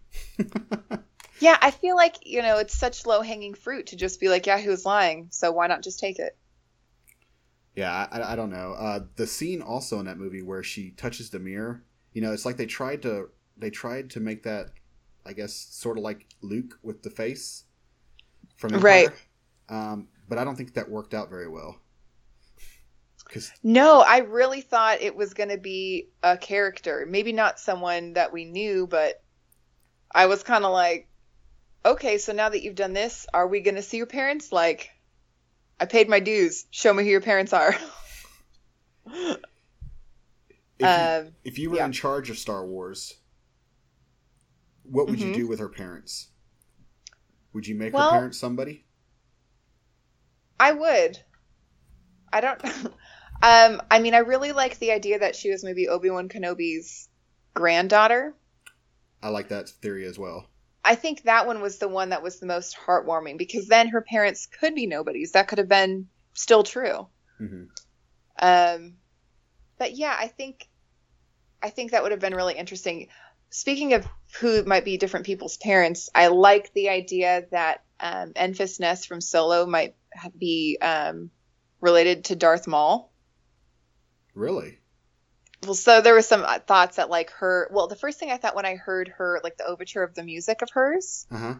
yeah, 1.41 1.57
I 1.63 1.71
feel 1.71 1.97
like 1.97 2.17
you 2.27 2.43
know 2.43 2.59
it's 2.59 2.77
such 2.77 3.07
low 3.07 3.23
hanging 3.23 3.55
fruit 3.55 3.87
to 3.89 3.97
just 3.97 4.21
be 4.21 4.29
like, 4.29 4.47
yeah, 4.47 4.59
he 4.59 4.69
was 4.69 4.85
lying, 4.85 5.29
so 5.31 5.53
why 5.53 5.69
not 5.69 5.83
just 5.83 6.01
take 6.01 6.19
it? 6.19 6.37
Yeah, 7.77 8.09
I, 8.11 8.33
I 8.33 8.37
don't 8.37 8.51
know. 8.51 8.73
Uh, 8.73 9.01
the 9.15 9.27
scene 9.27 9.63
also 9.63 10.01
in 10.01 10.07
that 10.07 10.19
movie 10.19 10.43
where 10.43 10.63
she 10.63 10.91
touches 10.91 11.31
the 11.31 11.39
mirror, 11.39 11.85
you 12.13 12.23
know, 12.23 12.33
it's 12.33 12.47
like 12.47 12.57
they 12.57 12.67
tried 12.67 13.03
to 13.03 13.29
they 13.57 13.71
tried 13.71 14.11
to 14.11 14.21
make 14.21 14.43
that, 14.45 14.71
I 15.25 15.33
guess, 15.33 15.55
sort 15.55 15.99
of 15.99 16.05
like 16.05 16.27
Luke 16.43 16.79
with 16.83 17.03
the 17.03 17.11
face 17.11 17.65
from 18.57 18.75
Empire. 18.75 18.85
Right. 18.85 19.09
Um, 19.69 20.09
but 20.29 20.39
I 20.39 20.45
don't 20.45 20.57
think 20.57 20.75
that 20.75 20.91
worked 20.91 21.15
out 21.15 21.31
very 21.31 21.49
well. 21.49 21.79
Because 23.27 23.51
No, 23.63 24.01
I 24.01 24.19
really 24.19 24.61
thought 24.61 25.01
it 25.01 25.17
was 25.17 25.35
going 25.35 25.49
to 25.49 25.59
be 25.59 26.09
a 26.23 26.37
character. 26.37 27.07
Maybe 27.09 27.33
not 27.33 27.59
someone 27.59 28.13
that 28.13 28.33
we 28.33 28.45
knew, 28.45 28.87
but 28.87 29.21
I 30.15 30.27
was 30.27 30.43
kind 30.43 30.65
of 30.65 30.73
like, 30.73 31.09
okay, 31.85 32.19
so 32.19 32.33
now 32.33 32.49
that 32.49 32.63
you've 32.63 32.77
done 32.77 32.93
this, 32.93 33.27
are 33.35 33.49
we 33.49 33.61
going 33.61 33.75
to 33.75 33.83
see 33.83 33.97
your 33.97 34.07
parents? 34.07 34.53
Like, 34.53 34.91
I 35.81 35.87
paid 35.87 36.09
my 36.09 36.21
dues. 36.21 36.67
Show 36.71 36.95
me 36.95 37.05
who 37.05 37.11
your 37.11 37.21
parents 37.21 37.53
are. 37.53 37.75
if, 39.07 39.39
you, 40.79 40.87
um, 40.87 41.33
if 41.45 41.59
you 41.59 41.71
were 41.71 41.77
yeah. 41.77 41.87
in 41.87 41.93
charge 41.93 42.31
of 42.31 42.39
Star 42.39 42.65
Wars, 42.65 43.15
what 44.91 45.09
would 45.09 45.20
you 45.20 45.30
Mhm. 45.30 45.34
do 45.34 45.49
with 45.49 45.59
her 45.59 45.68
parents? 45.68 46.28
Would 47.53 47.66
you 47.66 47.74
make 47.74 47.93
Well- 47.93 48.11
her 48.11 48.16
parents 48.18 48.39
somebody? 48.39 48.84
I 50.59 50.72
would. 50.72 51.18
I 52.32 52.41
don't. 52.41 52.62
um, 53.43 53.82
I 53.91 53.99
mean, 54.01 54.14
I 54.14 54.18
really 54.18 54.53
like 54.53 54.78
the 54.78 54.93
idea 54.93 55.18
that 55.18 55.37
she 55.37 55.51
was 55.51 55.62
maybe 55.64 55.89
Obi 55.89 56.11
Wan 56.11 56.28
Kenobi's 56.28 57.09
granddaughter. 57.55 58.34
I 59.22 59.28
like 59.28 59.49
that 59.49 59.68
theory 59.68 60.07
as 60.07 60.18
well. 60.18 60.47
I 60.84 60.95
think 60.95 61.22
that 61.22 61.47
one 61.47 61.61
was 61.61 61.78
the 61.78 61.89
one 61.89 62.11
that 62.11 62.22
was 62.22 62.39
the 62.39 62.47
most 62.47 62.76
heartwarming 62.76 63.39
because 63.39 63.66
then 63.66 63.89
her 63.89 64.01
parents 64.03 64.47
could 64.47 64.74
be 64.74 64.87
nobodies. 64.87 65.32
That 65.32 65.49
could 65.49 65.59
have 65.59 65.68
been 65.68 66.09
still 66.34 66.62
true. 66.62 67.09
hmm 67.39 67.64
Um, 68.39 68.97
but 69.78 69.97
yeah, 69.97 70.14
I 70.18 70.28
think 70.28 70.68
I 71.62 71.70
think 71.70 71.91
that 71.91 72.03
would 72.03 72.12
have 72.12 72.20
been 72.20 72.34
really 72.34 72.55
interesting. 72.55 73.09
Speaking 73.57 73.95
of 73.95 74.07
who 74.39 74.65
might 74.65 74.85
be 74.85 74.99
different 74.99 75.25
people's 75.25 75.57
parents, 75.57 76.11
I 76.15 76.27
like 76.27 76.75
the 76.75 76.91
idea 76.91 77.47
that 77.53 77.83
um, 77.99 78.35
Enfys 78.35 78.79
Nest 78.79 79.09
from 79.09 79.23
Solo 79.23 79.65
might 79.65 79.95
be 80.39 80.77
um, 80.83 81.31
related 81.81 82.27
to 82.27 82.37
Darth 82.37 82.67
Maul. 82.67 83.11
Really? 84.35 84.79
Well, 85.63 85.73
so 85.73 86.03
there 86.03 86.13
were 86.13 86.21
some 86.21 86.45
uh, 86.45 86.59
thoughts 86.59 86.97
that 86.97 87.09
like 87.09 87.31
her. 87.31 87.71
Well, 87.73 87.87
the 87.87 87.97
first 87.97 88.19
thing 88.19 88.31
I 88.31 88.37
thought 88.37 88.57
when 88.57 88.67
I 88.67 88.75
heard 88.75 89.09
her 89.17 89.41
like 89.43 89.57
the 89.57 89.65
overture 89.65 90.03
of 90.03 90.15
the 90.15 90.23
music 90.23 90.61
of 90.61 90.69
hers, 90.69 91.27
Uh 91.31 91.39
huh. 91.39 91.55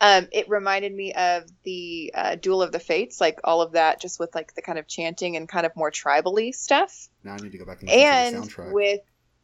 um, 0.00 0.28
it 0.32 0.48
reminded 0.48 0.94
me 0.94 1.12
of 1.12 1.44
the 1.64 2.12
uh, 2.14 2.34
Duel 2.36 2.62
of 2.62 2.72
the 2.72 2.80
Fates, 2.80 3.20
like 3.20 3.40
all 3.44 3.60
of 3.60 3.72
that, 3.72 4.00
just 4.00 4.18
with 4.18 4.34
like 4.34 4.54
the 4.54 4.62
kind 4.62 4.78
of 4.78 4.88
chanting 4.88 5.36
and 5.36 5.46
kind 5.46 5.66
of 5.66 5.76
more 5.76 5.90
tribally 5.90 6.54
stuff. 6.54 7.08
Now 7.22 7.34
I 7.34 7.36
need 7.36 7.52
to 7.52 7.58
go 7.58 7.66
back 7.66 7.82
and 7.82 7.90
listen 7.90 8.42
to 8.48 8.56
the 8.56 8.62
and 8.62 8.72
with 8.72 9.00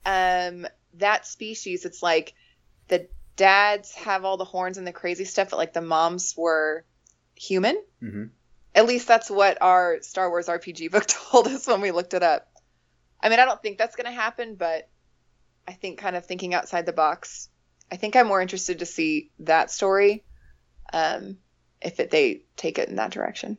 um 0.07 0.67
that 0.95 1.26
species 1.26 1.84
it's 1.84 2.03
like 2.03 2.34
the 2.89 3.09
dads 3.36 3.93
have 3.95 4.24
all 4.24 4.36
the 4.36 4.45
horns 4.45 4.78
and 4.78 4.86
the 4.86 4.93
crazy 4.93 5.24
stuff 5.24 5.51
but 5.51 5.57
like 5.57 5.72
the 5.72 5.80
moms 5.80 6.34
were 6.36 6.84
human. 7.34 7.80
Hmm 8.01 8.24
at 8.74 8.86
least 8.86 9.09
that's 9.09 9.30
what 9.30 9.59
our 9.61 9.97
star 10.03 10.28
wars 10.28 10.47
rpg 10.47 10.91
book 10.91 11.07
told 11.09 11.49
us 11.49 11.66
when 11.66 11.80
we 11.80 11.91
looked 11.91 12.14
it 12.14 12.22
up. 12.22 12.49
I 13.20 13.28
mean 13.28 13.41
i 13.41 13.45
don't 13.45 13.61
think 13.61 13.78
that's 13.78 13.97
going 13.97 14.07
to 14.07 14.12
happen 14.12 14.55
but 14.55 14.89
i 15.66 15.72
think 15.72 15.99
kind 15.99 16.14
of 16.16 16.26
thinking 16.26 16.55
outside 16.55 16.86
the 16.86 16.93
box 16.93 17.49
i 17.91 17.97
think 17.97 18.14
i'm 18.14 18.28
more 18.28 18.41
interested 18.41 18.80
to 18.80 18.86
see 18.86 19.30
that 19.41 19.70
story 19.70 20.24
um 20.93 21.39
if 21.80 22.01
it, 22.01 22.11
they 22.11 22.43
take 22.57 22.78
it 22.78 22.89
in 22.89 22.97
that 22.97 23.11
direction. 23.11 23.59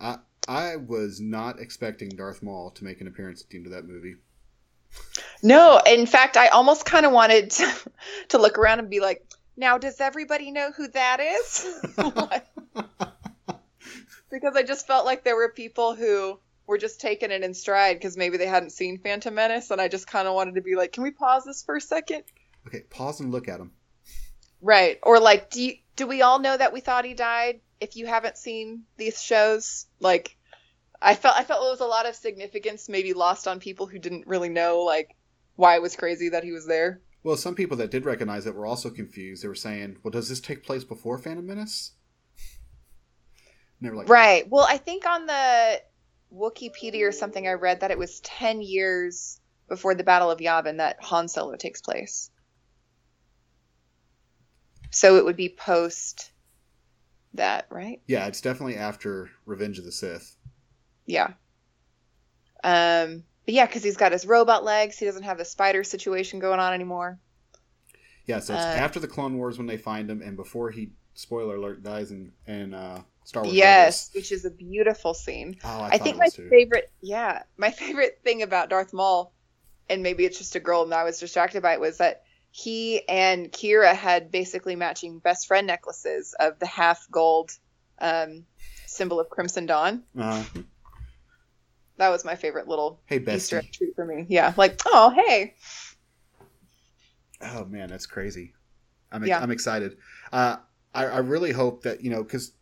I 0.00 0.18
I 0.48 0.76
was 0.76 1.20
not 1.20 1.60
expecting 1.60 2.10
Darth 2.10 2.42
Maul 2.42 2.70
to 2.72 2.84
make 2.84 3.00
an 3.00 3.06
appearance 3.06 3.42
at 3.42 3.50
the 3.50 3.58
end 3.58 3.66
of 3.66 3.72
that 3.72 3.86
movie. 3.86 4.16
No, 5.42 5.80
in 5.86 6.06
fact, 6.06 6.36
I 6.36 6.48
almost 6.48 6.84
kind 6.84 7.04
of 7.04 7.12
wanted 7.12 7.50
to, 7.50 7.72
to 8.28 8.38
look 8.38 8.58
around 8.58 8.78
and 8.78 8.90
be 8.90 9.00
like, 9.00 9.24
now, 9.56 9.78
does 9.78 10.00
everybody 10.00 10.50
know 10.50 10.72
who 10.72 10.88
that 10.88 11.20
is? 11.20 11.80
because 14.30 14.56
I 14.56 14.62
just 14.62 14.86
felt 14.86 15.04
like 15.04 15.24
there 15.24 15.36
were 15.36 15.50
people 15.50 15.94
who 15.94 16.38
were 16.66 16.78
just 16.78 17.00
taking 17.00 17.30
it 17.30 17.42
in 17.42 17.52
stride 17.52 17.96
because 17.96 18.16
maybe 18.16 18.38
they 18.38 18.46
hadn't 18.46 18.70
seen 18.70 18.98
Phantom 18.98 19.34
Menace, 19.34 19.70
and 19.70 19.80
I 19.80 19.88
just 19.88 20.06
kind 20.06 20.26
of 20.26 20.34
wanted 20.34 20.54
to 20.54 20.62
be 20.62 20.74
like, 20.74 20.92
can 20.92 21.02
we 21.02 21.10
pause 21.10 21.44
this 21.44 21.62
for 21.62 21.76
a 21.76 21.80
second? 21.80 22.24
Okay, 22.66 22.80
pause 22.88 23.20
and 23.20 23.30
look 23.30 23.48
at 23.48 23.60
him. 23.60 23.72
Right. 24.62 24.98
Or 25.02 25.18
like, 25.18 25.50
do 25.50 25.62
you, 25.62 25.74
do 25.96 26.06
we 26.06 26.22
all 26.22 26.38
know 26.38 26.56
that 26.56 26.72
we 26.72 26.80
thought 26.80 27.04
he 27.04 27.14
died? 27.14 27.60
If 27.80 27.96
you 27.96 28.06
haven't 28.06 28.38
seen 28.38 28.84
these 28.96 29.20
shows, 29.20 29.86
like, 29.98 30.36
I 31.02 31.14
felt 31.14 31.36
I 31.36 31.44
felt 31.44 31.60
there 31.62 31.70
was 31.70 31.80
a 31.80 31.86
lot 31.86 32.06
of 32.06 32.14
significance 32.14 32.88
maybe 32.88 33.12
lost 33.12 33.48
on 33.48 33.60
people 33.60 33.86
who 33.86 33.98
didn't 33.98 34.26
really 34.26 34.48
know 34.48 34.80
like 34.80 35.16
why 35.56 35.74
it 35.74 35.82
was 35.82 35.96
crazy 35.96 36.28
that 36.30 36.44
he 36.44 36.52
was 36.52 36.66
there. 36.66 37.02
Well, 37.24 37.36
some 37.36 37.54
people 37.54 37.76
that 37.78 37.90
did 37.90 38.04
recognize 38.04 38.46
it 38.46 38.54
were 38.54 38.66
also 38.66 38.90
confused. 38.90 39.42
They 39.42 39.48
were 39.48 39.54
saying, 39.54 39.98
"Well, 40.02 40.10
does 40.10 40.28
this 40.28 40.40
take 40.40 40.64
place 40.64 40.84
before 40.84 41.18
Phantom 41.18 41.46
Menace?" 41.46 41.92
And 42.36 43.86
they 43.86 43.90
were 43.90 43.96
like, 43.96 44.08
Right. 44.08 44.48
Well, 44.48 44.66
I 44.68 44.76
think 44.76 45.06
on 45.06 45.26
the 45.26 45.82
Wikipedia 46.32 47.08
or 47.08 47.12
something 47.12 47.46
I 47.46 47.52
read 47.52 47.80
that 47.80 47.90
it 47.90 47.98
was 47.98 48.20
10 48.20 48.62
years 48.62 49.40
before 49.68 49.94
the 49.94 50.04
Battle 50.04 50.30
of 50.30 50.38
Yavin 50.38 50.78
that 50.78 51.02
Han 51.02 51.28
Solo 51.28 51.56
takes 51.56 51.80
place. 51.80 52.30
So 54.90 55.16
it 55.16 55.24
would 55.24 55.36
be 55.36 55.48
post 55.48 56.32
that, 57.34 57.66
right? 57.70 58.02
"Yeah, 58.06 58.26
it's 58.26 58.40
definitely 58.40 58.76
after 58.76 59.30
Revenge 59.46 59.78
of 59.78 59.84
the 59.84 59.92
Sith." 59.92 60.36
Yeah. 61.06 61.32
Um, 62.64 63.24
but 63.44 63.54
yeah, 63.54 63.66
because 63.66 63.82
he's 63.82 63.96
got 63.96 64.12
his 64.12 64.26
robot 64.26 64.64
legs. 64.64 64.98
He 64.98 65.04
doesn't 65.04 65.24
have 65.24 65.38
the 65.38 65.44
spider 65.44 65.84
situation 65.84 66.38
going 66.38 66.60
on 66.60 66.72
anymore. 66.72 67.18
Yeah, 68.26 68.38
so 68.38 68.54
it's 68.54 68.64
Uh, 68.64 68.68
after 68.68 69.00
the 69.00 69.08
Clone 69.08 69.36
Wars 69.36 69.58
when 69.58 69.66
they 69.66 69.76
find 69.76 70.08
him, 70.08 70.22
and 70.22 70.36
before 70.36 70.70
he, 70.70 70.92
spoiler 71.14 71.56
alert, 71.56 71.82
dies 71.82 72.12
in, 72.12 72.32
in 72.46 72.72
uh, 72.72 73.02
Star 73.24 73.42
Wars. 73.42 73.54
Yes, 73.54 74.10
which 74.14 74.30
is 74.30 74.44
a 74.44 74.50
beautiful 74.50 75.12
scene. 75.12 75.56
Oh, 75.64 75.80
I, 75.80 75.90
I, 75.92 75.98
think 75.98 76.18
my 76.18 76.28
too. 76.28 76.48
favorite, 76.48 76.92
yeah, 77.00 77.42
my 77.56 77.70
favorite 77.72 78.20
thing 78.22 78.42
about 78.42 78.70
Darth 78.70 78.92
Maul, 78.92 79.32
and 79.90 80.02
maybe 80.02 80.24
it's 80.24 80.38
just 80.38 80.54
a 80.54 80.60
girl 80.60 80.82
and 80.82 80.94
I 80.94 81.02
was 81.04 81.18
distracted 81.18 81.62
by 81.62 81.72
it, 81.74 81.80
was 81.80 81.98
that 81.98 82.22
he 82.52 83.06
and 83.08 83.50
Qi'ra 83.50 83.94
had 83.94 84.30
basically 84.30 84.76
matching 84.76 85.18
best 85.18 85.48
friend 85.48 85.66
necklaces 85.66 86.34
of 86.38 86.58
the 86.58 86.66
half 86.66 87.08
gold 87.10 87.50
um, 87.98 88.44
symbol 88.86 89.18
of 89.18 89.30
Crimson 89.30 89.66
Dawn. 89.66 90.02
Uh, 90.16 90.44
That 91.96 92.08
was 92.08 92.24
my 92.24 92.34
favorite 92.34 92.68
little 92.68 93.00
hey, 93.06 93.22
Easter 93.28 93.58
egg 93.58 93.72
treat 93.72 93.94
for 93.94 94.04
me. 94.04 94.26
Yeah, 94.28 94.54
like, 94.56 94.80
oh, 94.86 95.10
hey. 95.10 95.54
Oh 97.40 97.64
man, 97.64 97.88
that's 97.88 98.06
crazy. 98.06 98.54
I'm 99.10 99.24
Yeah. 99.24 99.40
I'm 99.40 99.50
excited. 99.50 99.96
Uh, 100.32 100.56
I 100.94 101.04
I 101.04 101.18
really 101.18 101.52
hope 101.52 101.82
that 101.82 102.02
you 102.02 102.10
know 102.10 102.22
because 102.22 102.52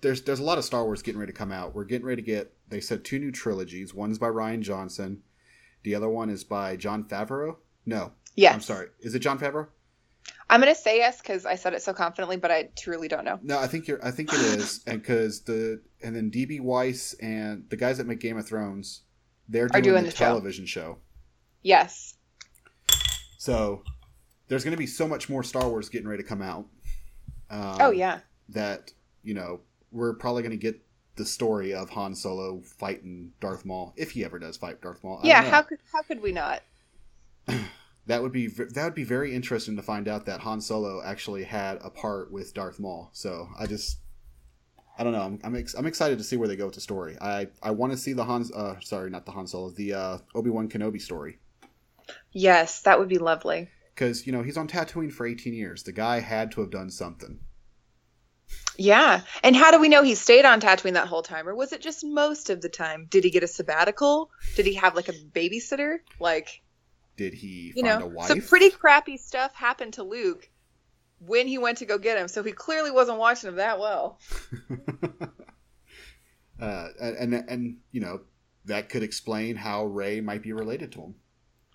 there's 0.00 0.22
there's 0.22 0.40
a 0.40 0.44
lot 0.44 0.58
of 0.58 0.64
Star 0.64 0.84
Wars 0.84 1.02
getting 1.02 1.20
ready 1.20 1.32
to 1.32 1.38
come 1.38 1.52
out. 1.52 1.74
We're 1.74 1.84
getting 1.84 2.06
ready 2.06 2.22
to 2.22 2.26
get 2.26 2.52
they 2.68 2.80
said 2.80 3.04
two 3.04 3.18
new 3.18 3.30
trilogies. 3.30 3.94
One's 3.94 4.18
by 4.18 4.28
Rian 4.28 4.60
Johnson. 4.60 5.22
The 5.82 5.94
other 5.94 6.08
one 6.08 6.30
is 6.30 6.44
by 6.44 6.76
Jon 6.76 7.04
Favreau. 7.04 7.56
No, 7.86 8.12
yeah, 8.36 8.52
I'm 8.52 8.60
sorry. 8.60 8.88
Is 9.00 9.14
it 9.14 9.20
Jon 9.20 9.38
Favreau? 9.38 9.68
I'm 10.48 10.60
gonna 10.60 10.74
say 10.74 10.96
yes 10.98 11.20
because 11.20 11.46
I 11.46 11.54
said 11.54 11.74
it 11.74 11.82
so 11.82 11.92
confidently, 11.94 12.36
but 12.36 12.50
I 12.50 12.70
truly 12.76 13.06
don't 13.06 13.24
know. 13.24 13.38
No, 13.42 13.58
I 13.58 13.68
think 13.68 13.86
you're. 13.86 14.04
I 14.04 14.10
think 14.10 14.32
it 14.32 14.40
is, 14.40 14.82
and 14.86 15.00
because 15.00 15.42
the 15.42 15.80
and 16.02 16.14
then 16.14 16.30
DB 16.30 16.60
Weiss 16.60 17.14
and 17.14 17.64
the 17.70 17.76
guys 17.76 17.98
that 17.98 18.06
make 18.06 18.20
Game 18.20 18.36
of 18.36 18.46
Thrones, 18.46 19.02
they're 19.48 19.68
doing, 19.68 19.84
doing 19.84 20.04
the, 20.04 20.10
the 20.10 20.16
show. 20.16 20.24
television 20.24 20.66
show. 20.66 20.98
Yes. 21.62 22.16
So 23.38 23.82
there's 24.48 24.64
going 24.64 24.72
to 24.72 24.78
be 24.78 24.86
so 24.86 25.06
much 25.06 25.28
more 25.28 25.42
Star 25.42 25.68
Wars 25.68 25.88
getting 25.88 26.08
ready 26.08 26.22
to 26.22 26.28
come 26.28 26.42
out. 26.42 26.66
Um, 27.48 27.76
oh 27.80 27.90
yeah. 27.90 28.20
That 28.48 28.92
you 29.22 29.34
know 29.34 29.60
we're 29.92 30.14
probably 30.14 30.42
going 30.42 30.50
to 30.50 30.56
get 30.56 30.80
the 31.16 31.24
story 31.24 31.72
of 31.74 31.90
Han 31.90 32.14
Solo 32.14 32.60
fighting 32.60 33.32
Darth 33.40 33.64
Maul 33.64 33.94
if 33.96 34.10
he 34.10 34.24
ever 34.24 34.38
does 34.38 34.56
fight 34.56 34.80
Darth 34.82 35.02
Maul. 35.04 35.20
Yeah. 35.22 35.42
How 35.42 35.62
could 35.62 35.78
how 35.92 36.02
could 36.02 36.20
we 36.20 36.32
not? 36.32 36.62
that 38.10 38.20
would 38.22 38.32
be 38.32 38.48
that 38.48 38.84
would 38.84 38.94
be 38.94 39.04
very 39.04 39.32
interesting 39.34 39.76
to 39.76 39.82
find 39.82 40.08
out 40.08 40.26
that 40.26 40.40
Han 40.40 40.60
Solo 40.60 41.00
actually 41.02 41.44
had 41.44 41.78
a 41.82 41.90
part 41.90 42.32
with 42.32 42.52
Darth 42.52 42.80
Maul. 42.80 43.10
So 43.12 43.48
I 43.58 43.66
just 43.66 43.98
I 44.98 45.04
don't 45.04 45.12
know. 45.12 45.22
I'm 45.22 45.38
I'm, 45.44 45.56
ex- 45.56 45.74
I'm 45.74 45.86
excited 45.86 46.18
to 46.18 46.24
see 46.24 46.36
where 46.36 46.48
they 46.48 46.56
go 46.56 46.66
with 46.66 46.74
the 46.74 46.80
story. 46.80 47.16
I 47.20 47.46
I 47.62 47.70
want 47.70 47.92
to 47.92 47.98
see 47.98 48.12
the 48.12 48.24
Han 48.24 48.44
uh 48.54 48.74
sorry 48.80 49.10
not 49.10 49.26
the 49.26 49.32
Han 49.32 49.46
Solo 49.46 49.70
the 49.70 49.94
uh, 49.94 50.18
Obi 50.34 50.50
Wan 50.50 50.68
Kenobi 50.68 51.00
story 51.00 51.38
Yes, 52.32 52.82
that 52.82 52.98
would 52.98 53.08
be 53.08 53.18
lovely. 53.18 53.68
because 53.94 54.26
you 54.26 54.32
know 54.32 54.42
he's 54.42 54.56
on 54.56 54.66
Tatooine 54.66 55.12
for 55.12 55.24
18 55.24 55.54
years. 55.54 55.84
The 55.84 55.92
guy 55.92 56.18
had 56.18 56.50
to 56.52 56.60
have 56.62 56.70
done 56.70 56.90
something. 56.90 57.38
Yeah. 58.76 59.20
And 59.44 59.54
how 59.54 59.70
do 59.70 59.78
we 59.80 59.88
know 59.88 60.02
he 60.02 60.16
stayed 60.16 60.44
on 60.44 60.60
Tatooine 60.60 60.94
that 60.94 61.06
whole 61.06 61.22
time, 61.22 61.48
or 61.48 61.54
was 61.54 61.72
it 61.72 61.80
just 61.80 62.02
most 62.04 62.50
of 62.50 62.60
the 62.60 62.68
time? 62.68 63.06
Did 63.08 63.22
he 63.22 63.30
get 63.30 63.44
a 63.44 63.46
sabbatical? 63.46 64.30
Did 64.56 64.66
he 64.66 64.74
have 64.74 64.96
like 64.96 65.08
a 65.08 65.12
babysitter? 65.12 65.98
Like 66.18 66.62
Did 67.20 67.34
he 67.34 67.74
you 67.76 67.82
find 67.82 68.14
know, 68.14 68.22
some 68.22 68.40
pretty 68.40 68.70
crappy 68.70 69.18
stuff 69.18 69.54
happened 69.54 69.92
to 69.94 70.02
Luke 70.02 70.48
when 71.18 71.46
he 71.46 71.58
went 71.58 71.76
to 71.78 71.84
go 71.84 71.98
get 71.98 72.16
him. 72.16 72.28
So 72.28 72.42
he 72.42 72.52
clearly 72.52 72.90
wasn't 72.90 73.18
watching 73.18 73.48
him 73.48 73.56
that 73.56 73.78
well. 73.78 74.18
uh, 76.58 76.88
and, 76.98 77.34
and 77.34 77.50
and 77.50 77.76
you 77.92 78.00
know 78.00 78.20
that 78.64 78.88
could 78.88 79.02
explain 79.02 79.54
how 79.56 79.84
Rey 79.84 80.22
might 80.22 80.42
be 80.42 80.54
related 80.54 80.92
to 80.92 81.00
him. 81.02 81.14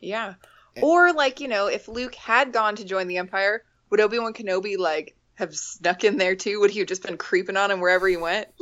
Yeah. 0.01 0.33
And- 0.75 0.83
Or 0.83 1.13
like, 1.13 1.39
you 1.39 1.47
know, 1.47 1.67
if 1.67 1.87
Luke 1.87 2.15
had 2.15 2.51
gone 2.51 2.75
to 2.77 2.83
join 2.83 3.07
the 3.07 3.17
Empire, 3.17 3.63
would 3.91 3.99
Obi-Wan 3.99 4.33
Kenobi 4.33 4.79
like 4.79 5.15
have 5.35 5.55
snuck 5.55 6.03
in 6.03 6.17
there 6.17 6.35
too? 6.35 6.59
Would 6.59 6.71
he 6.71 6.79
have 6.79 6.87
just 6.87 7.03
been 7.03 7.17
creeping 7.17 7.55
on 7.55 7.69
him 7.69 7.81
wherever 7.81 8.07
he 8.07 8.17
went? 8.17 8.47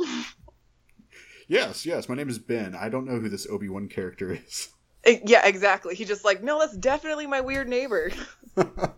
Yes, 1.46 1.84
yes. 1.84 2.08
My 2.08 2.14
name 2.14 2.30
is 2.30 2.38
Ben. 2.38 2.74
I 2.74 2.88
don't 2.88 3.04
know 3.04 3.20
who 3.20 3.28
this 3.28 3.46
Obi 3.50 3.68
Wan 3.68 3.86
character 3.88 4.32
is. 4.32 4.68
Eh, 5.04 5.20
yeah, 5.24 5.46
exactly. 5.46 5.94
He 5.94 6.04
just 6.04 6.24
like, 6.24 6.42
no, 6.42 6.58
that's 6.58 6.76
definitely 6.76 7.26
my 7.26 7.40
weird 7.40 7.68
neighbor. 7.68 8.10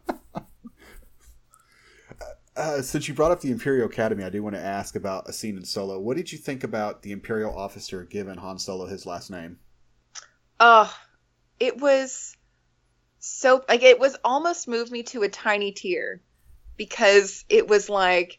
Uh, 2.56 2.80
since 2.80 3.06
you 3.06 3.12
brought 3.12 3.30
up 3.30 3.40
the 3.42 3.50
Imperial 3.50 3.86
Academy, 3.86 4.24
I 4.24 4.30
do 4.30 4.42
want 4.42 4.56
to 4.56 4.64
ask 4.64 4.96
about 4.96 5.28
a 5.28 5.32
scene 5.32 5.58
in 5.58 5.64
Solo. 5.64 6.00
What 6.00 6.16
did 6.16 6.32
you 6.32 6.38
think 6.38 6.64
about 6.64 7.02
the 7.02 7.12
Imperial 7.12 7.56
officer 7.56 8.02
giving 8.04 8.38
Han 8.38 8.58
Solo 8.58 8.86
his 8.86 9.04
last 9.04 9.30
name? 9.30 9.58
Oh, 10.58 10.90
it 11.60 11.78
was 11.78 12.34
so 13.18 13.62
like 13.68 13.82
it 13.82 13.98
was 13.98 14.16
almost 14.24 14.68
moved 14.68 14.90
me 14.90 15.02
to 15.02 15.22
a 15.22 15.28
tiny 15.28 15.72
tear 15.72 16.22
because 16.78 17.44
it 17.50 17.68
was 17.68 17.90
like 17.90 18.38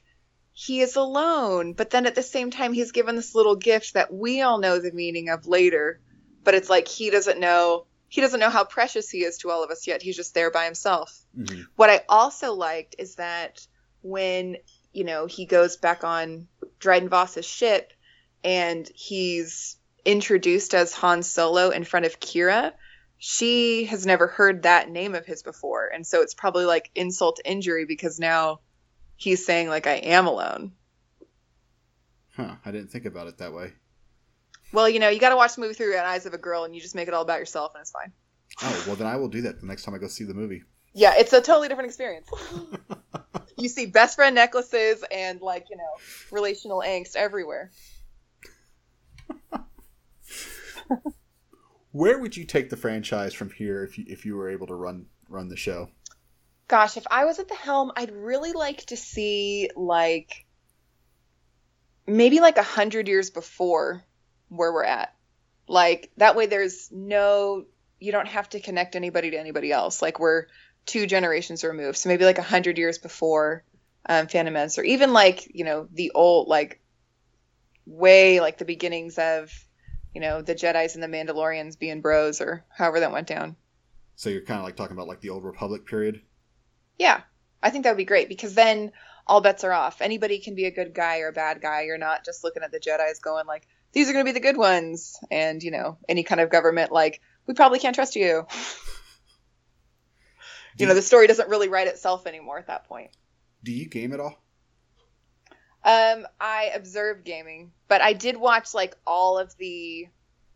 he 0.51 0.81
is 0.81 0.95
alone, 0.95 1.73
but 1.73 1.91
then 1.91 2.07
at 2.07 2.15
the 2.15 2.23
same 2.23 2.49
time 2.49 2.73
he's 2.73 2.93
given 2.93 3.15
this 3.15 3.35
little 3.35 3.55
gift 3.55 3.93
that 3.93 4.11
we 4.11 4.41
all 4.41 4.57
know 4.57 4.79
the 4.79 4.91
meaning 4.91 5.29
of 5.29 5.45
later, 5.45 5.99
but 6.47 6.55
it's 6.55 6.69
like 6.69 6.87
he 6.87 7.09
doesn't 7.09 7.41
know 7.41 7.85
he 8.07 8.21
doesn't 8.21 8.39
know 8.39 8.49
how 8.49 8.63
precious 8.63 9.09
he 9.09 9.25
is 9.25 9.39
to 9.39 9.51
all 9.51 9.65
of 9.65 9.69
us 9.69 9.85
yet. 9.85 10.01
He's 10.01 10.15
just 10.15 10.33
there 10.33 10.49
by 10.49 10.63
himself. 10.63 11.13
Mm-hmm. 11.37 11.63
What 11.75 11.89
I 11.89 12.05
also 12.07 12.53
liked 12.53 12.95
is 12.97 13.15
that 13.15 13.67
when, 14.01 14.55
you 14.93 15.03
know, 15.03 15.25
he 15.25 15.45
goes 15.45 15.75
back 15.75 16.05
on 16.05 16.47
Dryden 16.79 17.09
Voss's 17.09 17.45
ship 17.45 17.91
and 18.45 18.89
he's 18.95 19.75
introduced 20.05 20.73
as 20.73 20.93
Han 20.93 21.21
Solo 21.21 21.71
in 21.71 21.83
front 21.83 22.05
of 22.05 22.17
Qi'ra, 22.17 22.71
she 23.17 23.83
has 23.83 24.05
never 24.05 24.27
heard 24.27 24.63
that 24.63 24.89
name 24.89 25.15
of 25.15 25.25
his 25.25 25.43
before. 25.43 25.89
And 25.93 26.07
so 26.07 26.21
it's 26.21 26.33
probably 26.33 26.63
like 26.63 26.91
insult 26.95 27.35
to 27.43 27.51
injury 27.51 27.83
because 27.83 28.21
now 28.21 28.61
he's 29.17 29.45
saying, 29.45 29.67
like, 29.67 29.85
I 29.85 29.95
am 29.95 30.27
alone. 30.27 30.71
Huh? 32.37 32.55
I 32.63 32.71
didn't 32.71 32.91
think 32.91 33.03
about 33.03 33.27
it 33.27 33.39
that 33.39 33.51
way. 33.51 33.73
Well, 34.73 34.89
you 34.89 34.99
know, 34.99 35.09
you 35.09 35.19
got 35.19 35.29
to 35.29 35.35
watch 35.35 35.55
the 35.55 35.61
movie 35.61 35.73
through 35.73 35.91
the 35.91 36.05
eyes 36.05 36.25
of 36.25 36.33
a 36.33 36.37
girl 36.37 36.63
and 36.63 36.75
you 36.75 36.81
just 36.81 36.95
make 36.95 37.07
it 37.07 37.13
all 37.13 37.21
about 37.21 37.39
yourself 37.39 37.73
and 37.73 37.81
it's 37.81 37.91
fine. 37.91 38.11
Oh 38.61 38.83
well, 38.87 38.95
then 38.95 39.07
I 39.07 39.15
will 39.15 39.27
do 39.29 39.41
that 39.41 39.59
the 39.59 39.67
next 39.67 39.83
time 39.83 39.93
I 39.93 39.97
go 39.97 40.07
see 40.07 40.23
the 40.23 40.33
movie. 40.33 40.63
Yeah, 40.93 41.13
it's 41.15 41.33
a 41.33 41.41
totally 41.41 41.67
different 41.67 41.89
experience. 41.89 42.27
you 43.57 43.69
see 43.69 43.85
best 43.85 44.15
friend 44.15 44.33
necklaces 44.35 45.03
and 45.11 45.41
like, 45.41 45.67
you 45.69 45.77
know, 45.77 45.83
relational 46.31 46.79
angst 46.85 47.15
everywhere. 47.15 47.71
Where 51.91 52.19
would 52.19 52.35
you 52.35 52.45
take 52.45 52.69
the 52.69 52.77
franchise 52.77 53.33
from 53.33 53.51
here 53.51 53.83
if 53.83 53.97
you 53.97 54.05
if 54.07 54.25
you 54.25 54.35
were 54.35 54.49
able 54.49 54.67
to 54.67 54.75
run 54.75 55.05
run 55.29 55.49
the 55.49 55.55
show? 55.55 55.89
Gosh, 56.67 56.97
if 56.97 57.07
I 57.09 57.25
was 57.25 57.39
at 57.39 57.47
the 57.47 57.55
helm, 57.55 57.91
I'd 57.95 58.11
really 58.11 58.51
like 58.53 58.85
to 58.87 58.97
see 58.97 59.69
like 59.75 60.45
maybe 62.05 62.39
like 62.39 62.57
a 62.57 62.63
hundred 62.63 63.07
years 63.07 63.29
before 63.29 64.03
where 64.49 64.71
we're 64.71 64.83
at. 64.83 65.13
Like 65.67 66.11
that 66.17 66.35
way 66.35 66.45
there's 66.45 66.91
no 66.91 67.65
you 67.99 68.11
don't 68.11 68.27
have 68.27 68.49
to 68.49 68.59
connect 68.59 68.95
anybody 68.95 69.31
to 69.31 69.39
anybody 69.39 69.71
else. 69.71 70.01
Like 70.01 70.19
we're 70.19 70.45
two 70.85 71.07
generations 71.07 71.63
removed. 71.63 71.97
So 71.97 72.09
maybe 72.09 72.25
like 72.25 72.37
a 72.37 72.43
hundred 72.43 72.77
years 72.77 72.97
before 72.97 73.63
um, 74.07 74.27
Phantom 74.27 74.53
Menace, 74.53 74.77
or 74.77 74.83
even 74.83 75.13
like, 75.13 75.53
you 75.53 75.65
know, 75.65 75.87
the 75.91 76.11
old 76.11 76.47
like 76.47 76.79
way 77.85 78.39
like 78.39 78.57
the 78.57 78.65
beginnings 78.65 79.17
of, 79.17 79.51
you 80.13 80.21
know, 80.21 80.41
the 80.41 80.55
Jedi's 80.55 80.95
and 80.95 81.03
the 81.03 81.07
Mandalorians 81.07 81.77
being 81.77 82.01
bros 82.01 82.39
or 82.41 82.63
however 82.69 83.01
that 83.01 83.11
went 83.11 83.27
down. 83.27 83.55
So 84.15 84.29
you're 84.29 84.41
kind 84.41 84.59
of 84.59 84.65
like 84.65 84.75
talking 84.75 84.95
about 84.95 85.07
like 85.07 85.21
the 85.21 85.29
old 85.29 85.43
Republic 85.43 85.85
period. 85.85 86.21
Yeah, 86.97 87.21
I 87.61 87.69
think 87.69 87.83
that 87.83 87.91
would 87.91 87.97
be 87.97 88.05
great 88.05 88.29
because 88.29 88.55
then 88.55 88.91
all 89.27 89.41
bets 89.41 89.63
are 89.63 89.73
off. 89.73 90.01
Anybody 90.01 90.39
can 90.39 90.55
be 90.55 90.65
a 90.65 90.71
good 90.71 90.93
guy 90.93 91.19
or 91.19 91.27
a 91.27 91.33
bad 91.33 91.61
guy. 91.61 91.83
You're 91.83 91.97
not 91.97 92.25
just 92.25 92.43
looking 92.43 92.63
at 92.63 92.71
the 92.71 92.79
Jedi's 92.79 93.19
going 93.19 93.45
like, 93.45 93.67
these 93.93 94.09
are 94.09 94.13
going 94.13 94.25
to 94.25 94.31
be 94.31 94.37
the 94.37 94.39
good 94.39 94.57
ones. 94.57 95.17
And, 95.31 95.63
you 95.63 95.71
know, 95.71 95.97
any 96.07 96.23
kind 96.23 96.41
of 96.41 96.49
government 96.49 96.91
like, 96.91 97.21
we 97.45 97.53
probably 97.53 97.79
can't 97.79 97.95
trust 97.95 98.15
you. 98.15 98.45
you 100.77 100.85
know, 100.85 100.93
the 100.93 101.01
story 101.01 101.27
doesn't 101.27 101.49
really 101.49 101.69
write 101.69 101.87
itself 101.87 102.27
anymore 102.27 102.57
at 102.57 102.67
that 102.67 102.87
point. 102.87 103.11
Do 103.63 103.71
you 103.71 103.87
game 103.87 104.13
at 104.13 104.19
all? 104.19 104.37
Um, 105.83 106.27
I 106.39 106.71
observed 106.75 107.23
gaming, 107.23 107.71
but 107.87 108.01
I 108.01 108.13
did 108.13 108.35
watch 108.35 108.73
like 108.73 108.95
all 109.05 109.39
of 109.39 109.55
the 109.57 110.07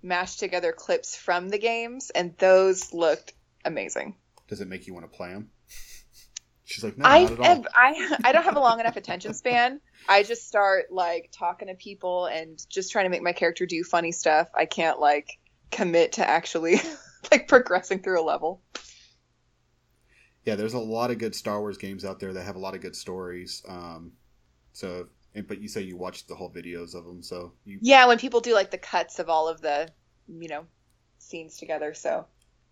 mashed 0.01 0.39
together 0.39 0.73
clips 0.73 1.15
from 1.15 1.49
the 1.49 1.57
games, 1.57 2.09
and 2.09 2.35
those 2.37 2.93
looked 2.93 3.33
amazing. 3.63 4.15
Does 4.47 4.61
it 4.61 4.67
make 4.67 4.87
you 4.87 4.93
want 4.93 5.09
to 5.09 5.15
play 5.15 5.29
them? 5.29 5.49
She's 6.71 6.83
like, 6.83 6.97
no, 6.97 7.05
I, 7.05 7.23
not 7.23 7.31
at 7.33 7.39
all. 7.39 7.45
have, 7.45 7.67
I 7.75 8.17
I 8.23 8.31
don't 8.31 8.43
have 8.43 8.55
a 8.55 8.59
long 8.59 8.79
enough 8.79 8.95
attention 8.95 9.33
span. 9.33 9.81
I 10.07 10.23
just 10.23 10.47
start 10.47 10.85
like 10.91 11.29
talking 11.37 11.67
to 11.67 11.75
people 11.75 12.25
and 12.27 12.63
just 12.69 12.91
trying 12.91 13.05
to 13.05 13.09
make 13.09 13.21
my 13.21 13.33
character 13.33 13.65
do 13.65 13.83
funny 13.83 14.11
stuff. 14.11 14.49
I 14.55 14.65
can't 14.65 14.99
like 14.99 15.39
commit 15.71 16.13
to 16.13 16.27
actually 16.27 16.79
like 17.31 17.47
progressing 17.47 17.99
through 17.99 18.21
a 18.21 18.25
level. 18.25 18.61
yeah, 20.45 20.55
there's 20.55 20.73
a 20.73 20.79
lot 20.79 21.11
of 21.11 21.17
good 21.17 21.35
Star 21.35 21.59
Wars 21.59 21.77
games 21.77 22.03
out 22.05 22.19
there 22.19 22.33
that 22.33 22.43
have 22.43 22.55
a 22.55 22.59
lot 22.59 22.73
of 22.73 22.81
good 22.81 22.95
stories. 22.95 23.63
Um, 23.67 24.13
so, 24.73 25.07
and, 25.35 25.47
but 25.47 25.61
you 25.61 25.67
say 25.67 25.81
you 25.81 25.97
watched 25.97 26.27
the 26.27 26.35
whole 26.35 26.49
videos 26.51 26.95
of 26.95 27.05
them, 27.05 27.21
so 27.21 27.53
you 27.65 27.79
Yeah, 27.81 28.07
when 28.07 28.17
people 28.17 28.39
do 28.39 28.53
like 28.53 28.71
the 28.71 28.77
cuts 28.77 29.19
of 29.19 29.29
all 29.29 29.47
of 29.47 29.61
the 29.61 29.89
you 30.27 30.47
know 30.47 30.65
scenes 31.19 31.57
together, 31.57 31.93
so 31.93 32.25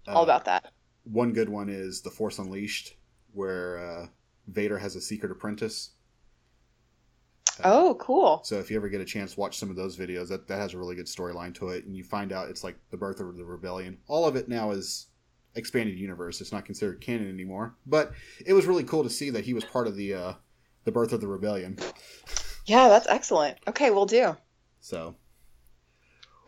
all 0.07 0.21
uh, 0.21 0.23
about 0.23 0.45
that. 0.45 0.71
One 1.03 1.33
good 1.33 1.49
one 1.49 1.69
is 1.69 2.01
The 2.01 2.11
Force 2.11 2.39
Unleashed, 2.39 2.95
where 3.33 3.77
uh, 3.77 4.07
Vader 4.47 4.77
has 4.77 4.95
a 4.95 5.01
secret 5.01 5.31
apprentice. 5.31 5.91
Oh, 7.63 7.97
cool. 7.99 8.41
So 8.45 8.55
if 8.57 8.71
you 8.71 8.77
ever 8.77 8.89
get 8.89 9.01
a 9.01 9.05
chance, 9.05 9.35
watch 9.35 9.57
some 9.57 9.69
of 9.69 9.75
those 9.75 9.97
videos. 9.97 10.29
That 10.29 10.47
that 10.47 10.59
has 10.59 10.73
a 10.73 10.77
really 10.77 10.95
good 10.95 11.07
storyline 11.07 11.53
to 11.55 11.69
it, 11.69 11.85
and 11.85 11.95
you 11.95 12.03
find 12.03 12.31
out 12.31 12.49
it's 12.49 12.63
like 12.63 12.77
the 12.89 12.97
birth 12.97 13.19
of 13.19 13.35
the 13.35 13.43
rebellion. 13.43 13.97
All 14.07 14.25
of 14.25 14.35
it 14.35 14.47
now 14.47 14.71
is 14.71 15.07
expanded 15.55 15.99
universe. 15.99 16.41
It's 16.41 16.51
not 16.51 16.65
considered 16.65 17.01
canon 17.01 17.29
anymore, 17.29 17.75
but 17.85 18.13
it 18.45 18.53
was 18.53 18.65
really 18.65 18.83
cool 18.83 19.03
to 19.03 19.09
see 19.09 19.29
that 19.31 19.45
he 19.45 19.53
was 19.53 19.65
part 19.65 19.87
of 19.87 19.95
the 19.95 20.13
uh, 20.13 20.33
the 20.85 20.91
birth 20.91 21.11
of 21.11 21.21
the 21.21 21.27
rebellion. 21.27 21.77
Yeah, 22.65 22.87
that's 22.87 23.07
excellent. 23.07 23.57
Okay, 23.67 23.89
we'll 23.89 24.05
do. 24.05 24.37
So, 24.79 25.15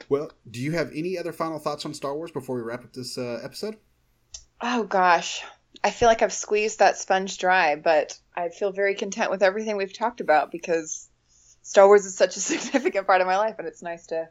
well, 0.07 0.31
do 0.49 0.61
you 0.61 0.71
have 0.71 0.91
any 0.95 1.17
other 1.17 1.33
final 1.33 1.59
thoughts 1.59 1.85
on 1.85 1.93
Star 1.93 2.15
Wars 2.15 2.31
before 2.31 2.55
we 2.55 2.61
wrap 2.61 2.83
up 2.83 2.93
this 2.93 3.17
uh, 3.17 3.39
episode? 3.43 3.77
Oh 4.61 4.83
gosh. 4.83 5.43
I 5.83 5.91
feel 5.91 6.07
like 6.07 6.21
I've 6.21 6.33
squeezed 6.33 6.79
that 6.79 6.97
sponge 6.97 7.37
dry, 7.37 7.75
but 7.75 8.17
I 8.35 8.49
feel 8.49 8.71
very 8.71 8.95
content 8.95 9.31
with 9.31 9.43
everything 9.43 9.77
we've 9.77 9.97
talked 9.97 10.21
about 10.21 10.51
because 10.51 11.09
Star 11.63 11.87
Wars 11.87 12.05
is 12.05 12.15
such 12.15 12.37
a 12.37 12.39
significant 12.41 13.07
part 13.07 13.21
of 13.21 13.27
my 13.27 13.37
life 13.37 13.55
and 13.57 13.67
it's 13.67 13.81
nice 13.81 14.07
to 14.07 14.29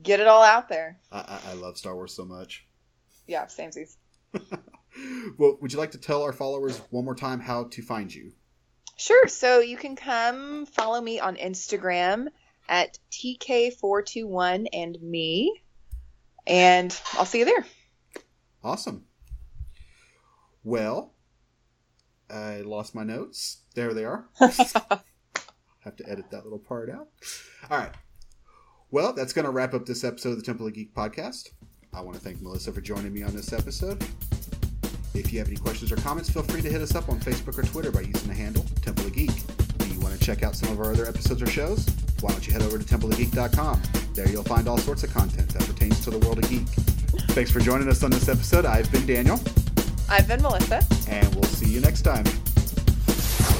get 0.00 0.20
it 0.20 0.26
all 0.26 0.42
out 0.42 0.68
there. 0.68 0.98
I, 1.10 1.18
I, 1.18 1.50
I 1.50 1.52
love 1.54 1.78
Star 1.78 1.94
Wars 1.94 2.14
so 2.14 2.24
much. 2.24 2.66
Yeah, 3.26 3.46
samesies. 3.46 3.96
well, 5.38 5.58
would 5.60 5.72
you 5.72 5.78
like 5.78 5.92
to 5.92 5.98
tell 5.98 6.22
our 6.22 6.32
followers 6.32 6.78
one 6.90 7.04
more 7.04 7.14
time 7.14 7.40
how 7.40 7.64
to 7.64 7.82
find 7.82 8.12
you? 8.12 8.32
Sure. 8.96 9.26
So 9.28 9.60
you 9.60 9.76
can 9.76 9.96
come 9.96 10.66
follow 10.66 11.00
me 11.00 11.18
on 11.18 11.36
Instagram 11.36 12.28
at 12.68 12.98
TK421 13.10 14.66
and 14.72 14.98
me, 15.02 15.62
and 16.46 16.96
I'll 17.14 17.24
see 17.24 17.40
you 17.40 17.44
there. 17.44 17.64
Awesome. 18.62 19.04
Well, 20.64 21.14
I 22.30 22.62
lost 22.62 22.94
my 22.94 23.02
notes. 23.04 23.62
There 23.74 23.92
they 23.94 24.04
are. 24.04 24.26
Have 24.38 25.96
to 25.96 26.08
edit 26.08 26.30
that 26.30 26.44
little 26.44 26.58
part 26.58 26.88
out. 26.88 27.08
All 27.70 27.78
right. 27.78 27.92
Well, 28.90 29.12
that's 29.12 29.32
going 29.32 29.44
to 29.46 29.50
wrap 29.50 29.74
up 29.74 29.86
this 29.86 30.04
episode 30.04 30.30
of 30.30 30.36
the 30.36 30.44
Temple 30.44 30.66
of 30.66 30.74
Geek 30.74 30.94
podcast. 30.94 31.48
I 31.92 32.00
want 32.00 32.16
to 32.16 32.22
thank 32.22 32.40
Melissa 32.40 32.72
for 32.72 32.80
joining 32.80 33.12
me 33.12 33.22
on 33.22 33.34
this 33.34 33.52
episode. 33.52 34.04
If 35.14 35.32
you 35.32 35.38
have 35.40 35.48
any 35.48 35.56
questions 35.56 35.92
or 35.92 35.96
comments, 35.96 36.30
feel 36.30 36.42
free 36.42 36.62
to 36.62 36.70
hit 36.70 36.80
us 36.80 36.94
up 36.94 37.08
on 37.08 37.20
Facebook 37.20 37.58
or 37.58 37.62
Twitter 37.62 37.90
by 37.90 38.00
using 38.00 38.28
the 38.28 38.34
handle 38.34 38.64
Temple 38.80 39.06
of 39.06 39.14
Geek. 39.14 39.30
Do 39.78 39.88
you 39.88 40.00
want 40.00 40.18
to 40.18 40.24
check 40.24 40.42
out 40.42 40.54
some 40.56 40.70
of 40.70 40.80
our 40.80 40.90
other 40.92 41.06
episodes 41.06 41.42
or 41.42 41.46
shows? 41.46 41.86
Why 42.20 42.30
don't 42.30 42.46
you 42.46 42.52
head 42.52 42.62
over 42.62 42.78
to 42.78 42.84
templeofgeek.com? 42.84 43.82
There 44.14 44.28
you'll 44.28 44.44
find 44.44 44.68
all 44.68 44.78
sorts 44.78 45.02
of 45.02 45.12
content 45.12 45.48
that 45.50 45.66
pertains 45.66 46.00
to 46.04 46.10
the 46.10 46.18
world 46.20 46.38
of 46.38 46.48
geek. 46.48 46.66
Thanks 47.32 47.50
for 47.50 47.60
joining 47.60 47.88
us 47.88 48.02
on 48.02 48.10
this 48.10 48.28
episode. 48.28 48.64
I've 48.64 48.90
been 48.92 49.04
Daniel, 49.06 49.38
I've 50.12 50.28
been 50.28 50.42
Melissa. 50.42 50.82
and 51.08 51.34
we'll 51.34 51.44
see 51.44 51.70
you 51.72 51.80
next 51.80 52.02
time. 52.02 52.24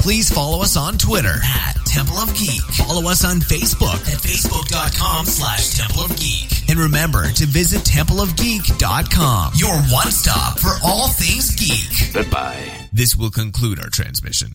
Please 0.04 0.30
follow 0.30 0.60
us 0.62 0.76
on 0.76 0.98
Twitter 0.98 1.32
at 1.42 1.76
Temple 1.86 2.16
of 2.18 2.34
Geek. 2.34 2.60
Follow 2.60 3.08
us 3.10 3.24
on 3.24 3.38
Facebook 3.38 3.94
at 4.12 4.18
facebook.com 4.20 5.24
slash 5.26 5.78
Temple 5.78 6.02
of 6.04 6.10
Geek. 6.18 6.68
And 6.68 6.78
remember 6.78 7.30
to 7.30 7.46
visit 7.46 7.80
templeofgeek.com, 7.82 9.52
your 9.56 9.74
one 9.90 10.10
stop 10.10 10.58
for 10.58 10.72
all 10.84 11.08
things 11.08 11.54
geek. 11.54 12.12
Goodbye. 12.12 12.70
This 12.92 13.16
will 13.16 13.30
conclude 13.30 13.78
our 13.80 13.88
transmission. 13.88 14.48